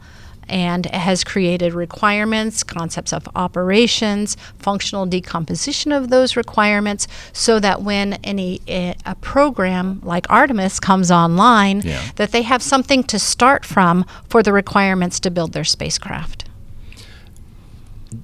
and 0.49 0.87
has 0.87 1.25
created 1.25 1.73
requirements, 1.75 2.63
concepts 2.63 3.13
of 3.13 3.29
operations, 3.35 4.37
functional 4.59 5.07
decomposition 5.07 5.93
of 5.93 6.11
those 6.11 6.37
requirements, 6.37 7.07
so 7.33 7.61
that 7.61 7.83
when 7.83 8.15
any 8.25 8.61
eh, 8.67 8.95
a 9.07 9.15
program 9.17 10.01
like 10.03 10.27
Artemis 10.31 10.81
comes 10.81 11.11
online, 11.11 11.83
Yeah. 11.85 12.03
that 12.17 12.33
they 12.33 12.43
have 12.43 12.63
something 12.63 13.03
to 13.05 13.19
start 13.19 13.65
from 13.65 14.05
for 14.29 14.43
the 14.43 14.53
requirements 14.53 15.21
to 15.21 15.31
build 15.31 15.53
their 15.53 15.65
spacecraft. 15.65 16.45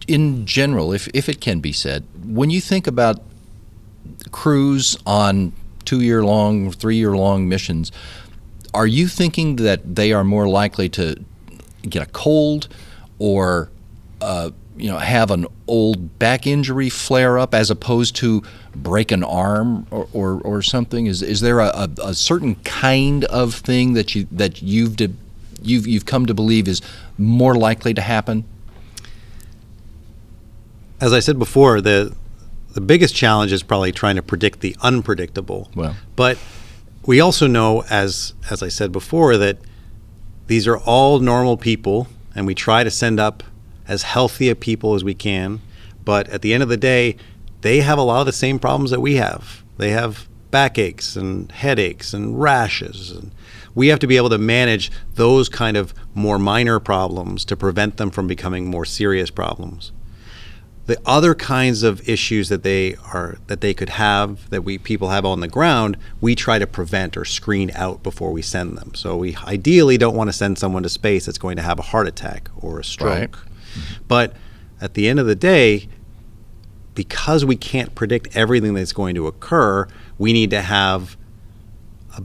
in 0.09 0.47
general, 0.47 0.93
if, 0.93 1.09
if 1.14 1.29
it 1.29 1.41
can 1.41 1.61
be 1.61 1.72
said, 1.72 2.05
when 2.27 2.51
you 2.51 2.61
think 2.61 2.87
about 2.87 3.20
crews 4.33 4.97
on 5.07 5.53
two 5.85 6.01
year 6.01 6.25
long, 6.25 6.70
three 6.72 6.97
year 6.97 7.16
long 7.16 7.49
missions, 7.49 7.93
are 8.72 8.87
you 8.87 9.07
thinking 9.09 9.57
that 9.57 9.95
they 9.95 10.12
are 10.12 10.25
more 10.25 10.49
likely 10.49 10.89
to 10.89 11.22
get 11.91 12.03
a 12.03 12.11
cold 12.11 12.68
or 13.18 13.70
uh, 14.20 14.51
you 14.76 14.91
know 14.91 14.99
have 14.99 15.30
an 15.30 15.47
old 15.66 16.18
back 16.18 16.47
injury 16.47 16.89
flare 16.89 17.39
up 17.39 17.55
as 17.55 17.70
opposed 17.70 18.16
to 18.16 18.43
break 18.74 19.12
an 19.12 19.22
arm 19.22 19.87
or, 19.91 20.09
or, 20.12 20.41
or 20.41 20.62
something? 20.62 21.07
Is, 21.07 21.22
is 21.22 21.41
there 21.41 21.61
a, 21.61 21.89
a, 22.03 22.14
certain 22.14 22.57
kind 22.57 23.24
of 23.26 23.55
thing 23.55 23.95
that 23.95 24.14
you 24.14 24.26
that 24.32 24.62
you've 24.62 24.97
de- 24.97 25.14
you've 25.62 25.87
you've 25.87 26.07
come 26.07 26.26
to 26.26 26.35
believe 26.35 26.68
is 26.68 26.82
more 27.18 27.55
likely 27.55 27.95
to 27.95 28.01
happen? 28.01 28.45
As 31.01 31.12
I 31.12 31.20
said 31.20 31.39
before, 31.39 31.80
the 31.80 32.14
the 32.72 32.80
biggest 32.80 33.14
challenge 33.14 33.53
is 33.53 33.62
probably 33.62 33.93
trying 33.93 34.16
to 34.16 34.22
predict 34.22 34.61
the 34.61 34.76
unpredictable. 34.82 35.70
Well. 35.74 35.97
but 36.16 36.39
we 37.07 37.20
also 37.20 37.47
know, 37.47 37.85
as 37.91 38.35
as 38.51 38.62
I 38.62 38.68
said 38.68 38.91
before, 38.91 39.37
that 39.37 39.59
these 40.47 40.66
are 40.66 40.78
all 40.78 41.18
normal 41.20 41.57
people, 41.57 42.09
and 42.34 42.47
we 42.47 42.55
try 42.55 42.84
to 42.84 42.90
send 42.90 43.18
up 43.18 43.42
as 43.88 44.03
healthy 44.03 44.49
a 44.49 44.55
people 44.55 44.95
as 44.95 45.05
we 45.05 45.14
can. 45.14 45.61
But 46.05 46.28
at 46.28 46.42
the 46.42 46.53
end 46.53 46.62
of 46.62 46.68
the 46.68 46.76
day, 46.76 47.16
they 47.62 47.80
have 47.80 47.99
a 47.99 48.03
lot 48.03 48.20
of 48.20 48.26
the 48.26 48.32
same 48.32 48.59
problems 48.59 48.90
that 48.90 49.01
we 49.01 49.16
have. 49.16 49.62
They 49.78 49.90
have 49.90 50.28
backaches 50.51 51.16
and 51.16 51.51
headaches 51.51 52.12
and 52.12 52.40
rashes, 52.40 53.11
and 53.11 53.30
we 53.74 53.88
have 53.88 53.99
to 54.01 54.07
be 54.07 54.16
able 54.16 54.30
to 54.30 54.38
manage 54.38 54.90
those 55.14 55.49
kind 55.49 55.76
of 55.76 55.95
more 56.14 56.38
minor 56.38 56.78
problems 56.78 57.45
to 57.47 57.57
prevent 57.57 57.97
them 57.97 58.11
from 58.11 58.26
becoming 58.26 58.66
more 58.66 58.84
serious 58.84 59.30
problems 59.30 59.92
the 60.87 61.01
other 61.07 61.35
kinds 61.35 61.82
of 61.82 62.07
issues 62.09 62.49
that 62.51 62.62
they 62.62 62.95
are 63.12 63.39
that 63.47 63.61
they 63.61 63.72
could 63.72 63.89
have 63.91 64.49
that 64.51 64.62
we 64.62 64.76
people 64.76 65.09
have 65.09 65.24
on 65.24 65.41
the 65.41 65.49
ground 65.49 65.97
we 66.20 66.35
try 66.35 66.59
to 66.59 66.66
prevent 66.66 67.16
or 67.16 67.24
screen 67.24 67.70
out 67.74 68.03
before 68.03 68.32
we 68.32 68.43
send 68.43 68.76
them. 68.76 68.95
So 68.95 69.16
we 69.16 69.37
ideally 69.37 69.97
don't 69.97 70.14
want 70.14 70.28
to 70.28 70.32
send 70.32 70.59
someone 70.59 70.82
to 70.82 70.89
space 70.89 71.26
that's 71.26 71.39
going 71.39 71.57
to 71.57 71.62
have 71.62 71.78
a 71.78 71.82
heart 71.82 72.07
attack 72.07 72.51
or 72.61 72.80
a 72.80 72.85
stroke. 72.85 73.39
Right. 73.45 74.03
but 74.09 74.35
at 74.80 74.95
the 74.95 75.09
end 75.09 75.18
of 75.18 75.26
the 75.26 75.35
day 75.35 75.89
because 76.95 77.45
we 77.45 77.57
can't 77.57 77.95
predict 77.95 78.37
everything 78.37 78.74
that's 78.74 78.93
going 78.93 79.14
to 79.14 79.26
occur 79.26 79.89
we 80.18 80.32
need 80.32 80.51
to 80.51 80.61
have 80.61 81.16
a, 82.16 82.22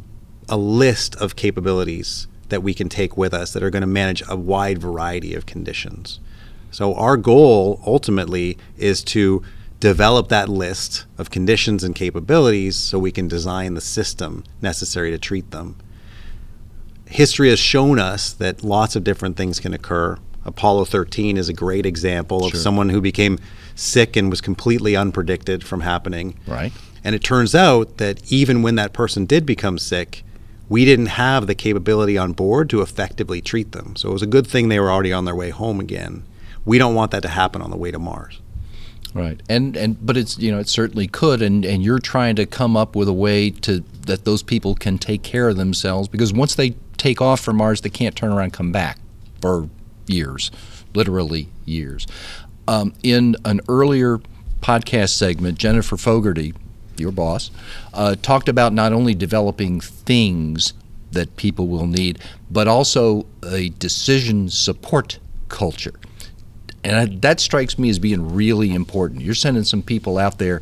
a 0.49 0.57
list 0.57 1.16
of 1.16 1.36
capabilities 1.36 2.28
that 2.49 2.62
we 2.62 2.74
can 2.74 2.89
take 2.89 3.16
with 3.16 3.34
us 3.34 3.53
that 3.53 3.64
are 3.64 3.70
going 3.70 3.82
to 3.82 3.88
manage 3.88 4.22
a 4.28 4.36
wide 4.36 4.80
variety 4.80 5.34
of 5.34 5.45
conditions 5.45 6.20
so 6.72 6.93
our 6.95 7.17
goal 7.17 7.82
ultimately 7.86 8.57
is 8.78 9.03
to 9.05 9.41
develop 9.80 10.28
that 10.28 10.49
list 10.49 11.05
of 11.17 11.30
conditions 11.30 11.84
and 11.84 11.95
capabilities 11.95 12.76
so 12.76 12.99
we 12.99 13.11
can 13.11 13.28
design 13.28 13.74
the 13.76 13.82
system 13.82 14.43
necessary 14.61 15.09
to 15.11 15.17
treat 15.17 15.51
them. 15.51 15.76
History 17.05 17.49
has 17.49 17.59
shown 17.59 17.97
us 17.97 18.34
that 18.34 18.63
lots 18.63 18.95
of 18.95 19.03
different 19.03 19.36
things 19.38 19.59
can 19.59 19.74
occur. 19.74 20.17
Apollo 20.45 20.86
13 20.86 21.38
is 21.38 21.49
a 21.49 21.53
great 21.53 21.86
example 21.86 22.45
of 22.45 22.51
Sure. 22.51 22.59
someone 22.59 22.89
who 22.89 23.01
became 23.01 23.39
sick 23.76 24.15
and 24.15 24.30
was 24.30 24.41
completely 24.41 24.93
unpredicted 24.93 25.63
from 25.63 25.82
happening. 25.82 26.36
Right. 26.45 26.72
And 27.03 27.15
it 27.15 27.24
turns 27.24 27.55
out 27.55 27.97
that 27.97 28.32
even 28.32 28.61
when 28.61 28.76
that 28.76 28.93
person 28.93 29.26
did 29.26 29.45
become 29.45 29.78
sick, 29.78 30.24
we 30.67 30.86
didn't 30.86 31.07
have 31.07 31.47
the 31.47 31.55
capability 31.55 32.17
on 32.17 32.34
board 32.34 32.70
to 32.70 32.82
effectively 32.82 33.41
treat 33.41 33.72
them. 33.72 33.95
So 33.95 34.09
it 34.09 34.13
was 34.13 34.22
a 34.22 34.28
good 34.28 34.45
thing 34.45 34.70
they 34.70 34.80
were 34.80 34.91
already 34.91 35.11
on 35.13 35.26
their 35.26 35.36
way 35.36 35.49
home 35.49 35.80
again. 35.80 36.24
We 36.70 36.78
don't 36.78 36.93
want 36.93 37.09
that 37.11 37.24
to 37.24 37.30
happen 37.30 37.63
on 37.63 37.72
the 37.72 37.78
way 37.78 37.89
to 37.89 37.97
Mars. 37.97 38.39
Right, 39.15 39.41
and 39.49 39.76
and 39.76 40.05
but 40.05 40.17
it's 40.17 40.38
you 40.38 40.51
know 40.51 40.59
it 40.59 40.70
certainly 40.70 41.07
could, 41.07 41.41
and 41.41 41.65
and 41.65 41.82
you're 41.84 41.97
trying 41.97 42.36
to 42.36 42.45
come 42.45 42.78
up 42.78 42.95
with 42.95 43.07
a 43.07 43.13
way 43.13 43.49
to 43.49 43.84
that 44.05 44.24
those 44.24 44.43
people 44.43 44.76
can 44.76 44.99
take 44.99 45.24
care 45.24 45.49
of 45.49 45.57
themselves 45.57 46.07
because 46.07 46.32
once 46.32 46.53
they 46.53 46.76
take 46.97 47.22
off 47.22 47.39
from 47.39 47.57
Mars, 47.57 47.82
they 47.82 47.89
can't 47.89 48.15
turn 48.15 48.32
around 48.32 48.43
and 48.43 48.53
come 48.53 48.72
back 48.72 48.99
for 49.41 49.67
years, 50.05 50.51
literally 50.93 51.47
years. 51.65 52.05
Um, 52.67 52.93
in 53.01 53.36
an 53.45 53.61
earlier 53.67 54.20
podcast 54.61 55.15
segment, 55.15 55.57
Jennifer 55.57 55.97
Fogarty, 55.97 56.53
your 56.97 57.11
boss, 57.11 57.49
uh, 57.95 58.13
talked 58.22 58.47
about 58.47 58.74
not 58.74 58.93
only 58.93 59.15
developing 59.15 59.82
things 59.82 60.74
that 61.13 61.36
people 61.36 61.67
will 61.67 61.88
need, 61.88 62.20
but 62.51 62.67
also 62.67 63.26
a 63.43 63.70
decision 63.70 64.49
support 64.51 65.17
culture. 65.47 65.95
And 66.84 66.96
I, 66.96 67.06
that 67.22 67.40
strikes 67.40 67.78
me 67.78 67.90
as 67.90 68.00
being 68.00 68.34
really 68.34 68.74
important. 68.74 69.22
You're 69.22 69.36
sending 69.36 69.64
some 69.64 69.82
people 69.82 70.18
out 70.18 70.38
there 70.38 70.62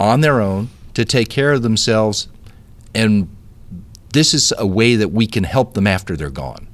on 0.00 0.20
their 0.20 0.40
own 0.40 0.70
to 0.94 1.04
take 1.04 1.28
care 1.28 1.52
of 1.52 1.62
themselves, 1.62 2.28
and 2.94 3.28
this 4.12 4.32
is 4.32 4.52
a 4.58 4.66
way 4.66 4.96
that 4.96 5.08
we 5.08 5.26
can 5.26 5.44
help 5.44 5.74
them 5.74 5.86
after 5.86 6.16
they're 6.16 6.30
gone. 6.30 6.66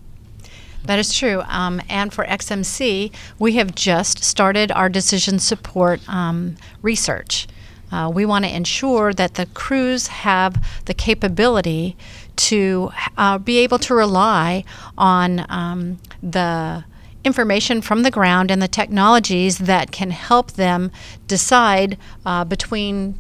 That 0.84 0.98
is 0.98 1.14
true. 1.14 1.42
Um, 1.46 1.80
and 1.88 2.12
for 2.12 2.24
ExMC, 2.26 3.10
we 3.38 3.52
have 3.54 3.74
just 3.74 4.22
started 4.22 4.70
our 4.70 4.88
decision 4.88 5.38
support 5.38 6.06
um, 6.08 6.56
research. 6.82 7.48
Uh, 7.90 8.10
we 8.12 8.26
want 8.26 8.44
to 8.44 8.54
ensure 8.54 9.14
that 9.14 9.34
the 9.34 9.46
crews 9.46 10.08
have 10.08 10.62
the 10.84 10.94
capability 10.94 11.96
to 12.36 12.90
uh, 13.16 13.38
be 13.38 13.58
able 13.58 13.78
to 13.78 13.94
rely 13.94 14.64
on 14.98 15.46
um, 15.48 15.98
the 16.22 16.84
information 17.24 17.80
from 17.80 18.02
the 18.02 18.10
ground 18.10 18.50
and 18.50 18.60
the 18.60 18.68
technologies 18.68 19.58
that 19.58 19.90
can 19.90 20.10
help 20.10 20.52
them 20.52 20.90
decide 21.26 21.98
uh, 22.24 22.44
between 22.44 23.16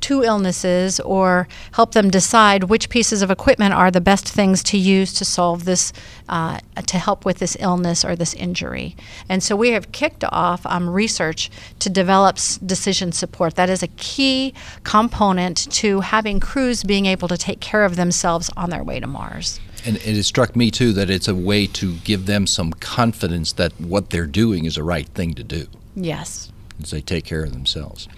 two 0.00 0.22
illnesses 0.22 1.00
or 1.00 1.48
help 1.72 1.92
them 1.92 2.10
decide 2.10 2.64
which 2.64 2.88
pieces 2.88 3.22
of 3.22 3.30
equipment 3.30 3.74
are 3.74 3.90
the 3.90 4.00
best 4.00 4.28
things 4.28 4.62
to 4.62 4.78
use 4.78 5.12
to 5.12 5.24
solve 5.24 5.64
this, 5.64 5.92
uh, 6.28 6.58
to 6.86 6.98
help 6.98 7.24
with 7.24 7.38
this 7.38 7.56
illness 7.60 8.04
or 8.04 8.14
this 8.14 8.34
injury. 8.34 8.96
And 9.28 9.42
so 9.42 9.56
we 9.56 9.70
have 9.70 9.92
kicked 9.92 10.24
off 10.30 10.64
um, 10.66 10.88
research 10.88 11.50
to 11.80 11.90
develop 11.90 12.36
s- 12.36 12.58
decision 12.58 13.12
support. 13.12 13.56
That 13.56 13.70
is 13.70 13.82
a 13.82 13.88
key 13.88 14.54
component 14.84 15.70
to 15.72 16.00
having 16.00 16.40
crews 16.40 16.84
being 16.84 17.06
able 17.06 17.28
to 17.28 17.36
take 17.36 17.60
care 17.60 17.84
of 17.84 17.96
themselves 17.96 18.50
on 18.56 18.70
their 18.70 18.84
way 18.84 19.00
to 19.00 19.06
Mars. 19.06 19.60
And 19.86 19.96
it 19.98 20.22
struck 20.24 20.54
me 20.56 20.70
too 20.70 20.92
that 20.94 21.08
it's 21.10 21.28
a 21.28 21.34
way 21.34 21.66
to 21.68 21.94
give 21.98 22.26
them 22.26 22.46
some 22.46 22.72
confidence 22.72 23.52
that 23.52 23.72
what 23.80 24.10
they're 24.10 24.26
doing 24.26 24.64
is 24.64 24.74
the 24.74 24.82
right 24.82 25.08
thing 25.08 25.34
to 25.34 25.44
do 25.44 25.66
Yes. 25.94 26.50
as 26.82 26.90
they 26.90 27.00
take 27.00 27.24
care 27.24 27.44
of 27.44 27.52
themselves. 27.52 28.08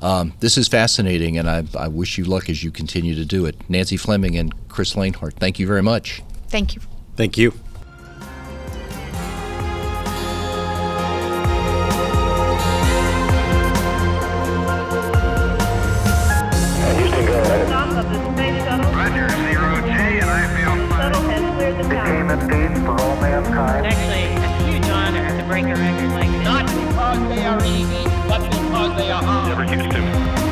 Um, 0.00 0.32
this 0.40 0.56
is 0.56 0.68
fascinating, 0.68 1.38
and 1.38 1.50
I, 1.50 1.64
I 1.76 1.88
wish 1.88 2.18
you 2.18 2.24
luck 2.24 2.48
as 2.48 2.62
you 2.62 2.70
continue 2.70 3.14
to 3.16 3.24
do 3.24 3.46
it. 3.46 3.56
Nancy 3.68 3.96
Fleming 3.96 4.36
and 4.36 4.52
Kris 4.68 4.94
Lehnhardt, 4.94 5.34
thank 5.34 5.58
you 5.58 5.66
very 5.66 5.82
much. 5.82 6.22
Thank 6.48 6.76
you. 6.76 6.82
Thank 7.16 7.36
you. 7.36 7.52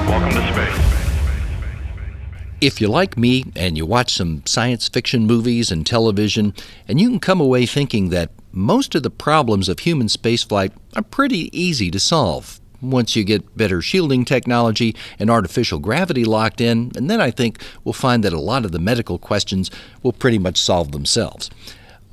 Welcome 0.06 0.30
to 0.30 0.52
space. 0.52 0.86
If 2.60 2.80
you 2.80 2.88
like 2.88 3.18
me 3.18 3.44
and 3.54 3.76
you 3.76 3.84
watch 3.84 4.14
some 4.14 4.42
science 4.46 4.88
fiction 4.88 5.26
movies 5.26 5.70
and 5.70 5.86
television, 5.86 6.54
and 6.88 7.00
you 7.00 7.08
can 7.10 7.20
come 7.20 7.40
away 7.40 7.66
thinking 7.66 8.08
that 8.10 8.30
most 8.52 8.94
of 8.94 9.02
the 9.02 9.10
problems 9.10 9.68
of 9.68 9.80
human 9.80 10.06
spaceflight 10.06 10.72
are 10.94 11.02
pretty 11.02 11.50
easy 11.58 11.90
to 11.90 12.00
solve 12.00 12.60
once 12.80 13.16
you 13.16 13.24
get 13.24 13.56
better 13.56 13.82
shielding 13.82 14.24
technology 14.24 14.94
and 15.18 15.30
artificial 15.30 15.78
gravity 15.78 16.24
locked 16.24 16.60
in, 16.60 16.92
and 16.96 17.10
then 17.10 17.20
I 17.20 17.30
think 17.30 17.60
we'll 17.84 17.92
find 17.92 18.22
that 18.24 18.32
a 18.32 18.40
lot 18.40 18.64
of 18.64 18.72
the 18.72 18.78
medical 18.78 19.18
questions 19.18 19.70
will 20.02 20.12
pretty 20.12 20.38
much 20.38 20.60
solve 20.60 20.92
themselves. 20.92 21.50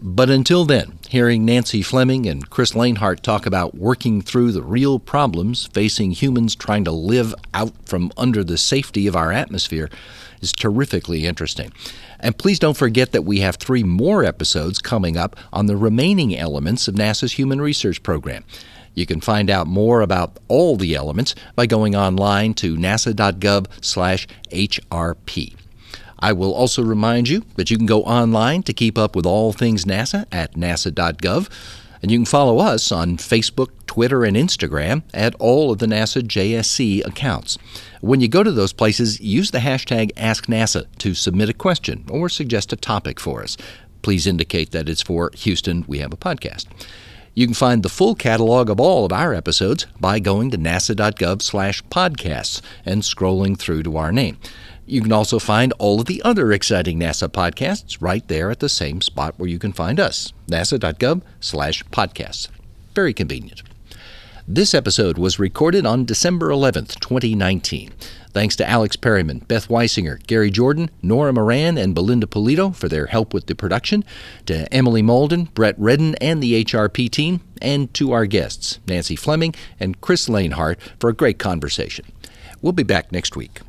But 0.06 0.30
until 0.30 0.66
then, 0.66 1.00
hearing 1.08 1.46
Nancy 1.46 1.82
Fleming 1.82 2.26
and 2.26 2.50
Kris 2.50 2.74
Lehnhardt 2.74 3.22
talk 3.22 3.46
about 3.46 3.76
working 3.76 4.22
through 4.22 4.52
the 4.52 4.62
real 4.62 5.00
problems 5.00 5.68
facing 5.68 6.12
humans 6.12 6.58
trying 6.58 6.84
to 6.84 6.92
live 6.92 7.34
out 7.54 7.72
from 7.86 8.12
under 8.18 8.44
the 8.44 8.58
safety 8.58 9.08
of 9.08 9.16
our 9.16 9.32
atmosphere 9.32 9.90
is 10.42 10.52
terrifically 10.52 11.26
interesting. 11.26 11.72
And 12.20 12.38
please 12.38 12.60
don't 12.60 12.76
forget 12.76 13.14
that 13.14 13.22
we 13.22 13.40
have 13.40 13.56
three 13.56 13.84
more 13.84 14.26
episodes 14.26 14.80
coming 14.80 15.16
up 15.16 15.38
on 15.54 15.68
the 15.68 15.78
remaining 15.78 16.38
elements 16.38 16.90
of 16.90 16.96
NASA's 16.96 17.40
Human 17.40 17.62
Research 17.62 18.04
Program. 18.04 18.44
You 18.96 19.06
can 19.06 19.22
find 19.22 19.50
out 19.50 19.68
more 19.68 20.02
about 20.02 20.38
all 20.50 20.76
the 20.76 20.96
elements 20.96 21.34
by 21.56 21.66
going 21.66 21.96
online 21.96 22.56
to 22.56 22.76
nasa.gov/hrp. 22.76 25.54
I 26.24 26.32
will 26.32 26.54
also 26.54 26.82
remind 26.82 27.28
you 27.28 27.44
that 27.56 27.70
you 27.70 27.76
can 27.76 27.86
go 27.86 28.02
online 28.04 28.64
to 28.64 28.72
keep 28.72 28.98
up 28.98 29.14
with 29.14 29.26
all 29.26 29.52
things 29.52 29.84
NASA 29.84 30.26
at 30.32 30.54
nasa.gov, 30.54 31.50
and 32.02 32.10
you 32.10 32.18
can 32.18 32.26
follow 32.26 32.60
us 32.60 32.94
on 32.94 33.18
Facebook, 33.18 33.72
Twitter, 33.88 34.24
and 34.24 34.38
Instagram 34.38 35.04
at 35.14 35.36
all 35.36 35.70
of 35.70 35.80
the 35.80 35.86
NASA 35.86 36.22
JSC 36.22 37.06
accounts. 37.06 37.58
When 38.00 38.22
you 38.22 38.30
go 38.30 38.42
to 38.42 38.54
those 38.54 38.72
places, 38.72 39.20
use 39.20 39.52
the 39.52 39.58
hashtag 39.58 40.14
AskNASA 40.14 40.86
to 41.00 41.14
submit 41.14 41.50
a 41.50 41.54
question 41.54 42.06
or 42.10 42.30
suggest 42.30 42.72
a 42.72 42.78
topic 42.78 43.20
for 43.20 43.44
us. 43.44 43.58
Please 44.02 44.26
indicate 44.26 44.72
that 44.72 44.88
it's 44.88 45.02
for 45.02 45.30
Houston, 45.36 45.84
we 45.90 46.00
have 46.00 46.14
a 46.14 46.18
podcast. 46.18 46.68
You 47.34 47.48
can 47.48 47.54
find 47.54 47.84
the 47.84 47.90
full 47.90 48.16
catalog 48.16 48.70
of 48.70 48.80
all 48.80 49.04
of 49.04 49.12
our 49.12 49.34
episodes 49.34 49.88
by 50.00 50.20
going 50.20 50.52
to 50.52 50.58
nasa.gov/podcasts 50.58 52.62
and 52.86 53.02
scrolling 53.02 53.58
through 53.58 53.84
to 53.84 53.98
our 53.98 54.14
name. 54.14 54.38
You 54.86 55.02
can 55.02 55.14
also 55.14 55.40
find 55.40 55.72
all 55.80 56.02
of 56.02 56.08
the 56.08 56.22
other 56.24 56.52
exciting 56.52 57.00
NASA 57.00 57.30
podcasts 57.30 57.98
right 58.02 58.28
there 58.28 58.52
at 58.52 58.60
the 58.60 58.68
same 58.68 59.00
spot 59.00 59.36
where 59.38 59.48
you 59.48 59.58
can 59.58 59.72
find 59.72 60.00
us, 60.00 60.34
nasa.gov 60.48 61.22
slash 61.40 61.84
podcasts. 61.86 62.50
Very 62.94 63.14
convenient. 63.14 63.64
This 64.46 64.74
episode 64.74 65.18
was 65.18 65.40
recorded 65.40 65.86
on 65.86 66.04
December 66.04 66.50
11th, 66.50 67.00
2019. 67.00 67.94
Thanks 68.34 68.58
to 68.58 68.70
Alex 68.70 68.98
Perryman, 68.98 69.40
Beth 69.40 69.70
Weisinger, 69.70 70.22
Gary 70.28 70.52
Jordan, 70.52 70.90
Nora 71.02 71.32
Moran, 71.32 71.78
and 71.78 71.96
Belinda 71.96 72.28
Polito 72.28 72.76
for 72.76 72.90
their 72.90 73.06
help 73.06 73.34
with 73.34 73.46
the 73.46 73.56
production, 73.56 74.04
to 74.48 74.72
Emily 74.74 75.02
Malden, 75.02 75.46
Brett 75.54 75.76
Redden, 75.78 76.16
and 76.16 76.44
the 76.44 76.66
HRP 76.66 77.10
team, 77.10 77.40
and 77.62 77.94
to 77.94 78.12
our 78.12 78.26
guests, 78.26 78.80
Nancy 78.86 79.16
Fleming 79.16 79.56
and 79.80 80.02
Kris 80.02 80.28
Lehnhardt, 80.28 80.78
for 81.00 81.10
a 81.10 81.14
great 81.14 81.40
conversation. 81.40 82.06
We'll 82.62 82.74
be 82.74 82.84
back 82.84 83.14
next 83.14 83.38
week. 83.38 83.62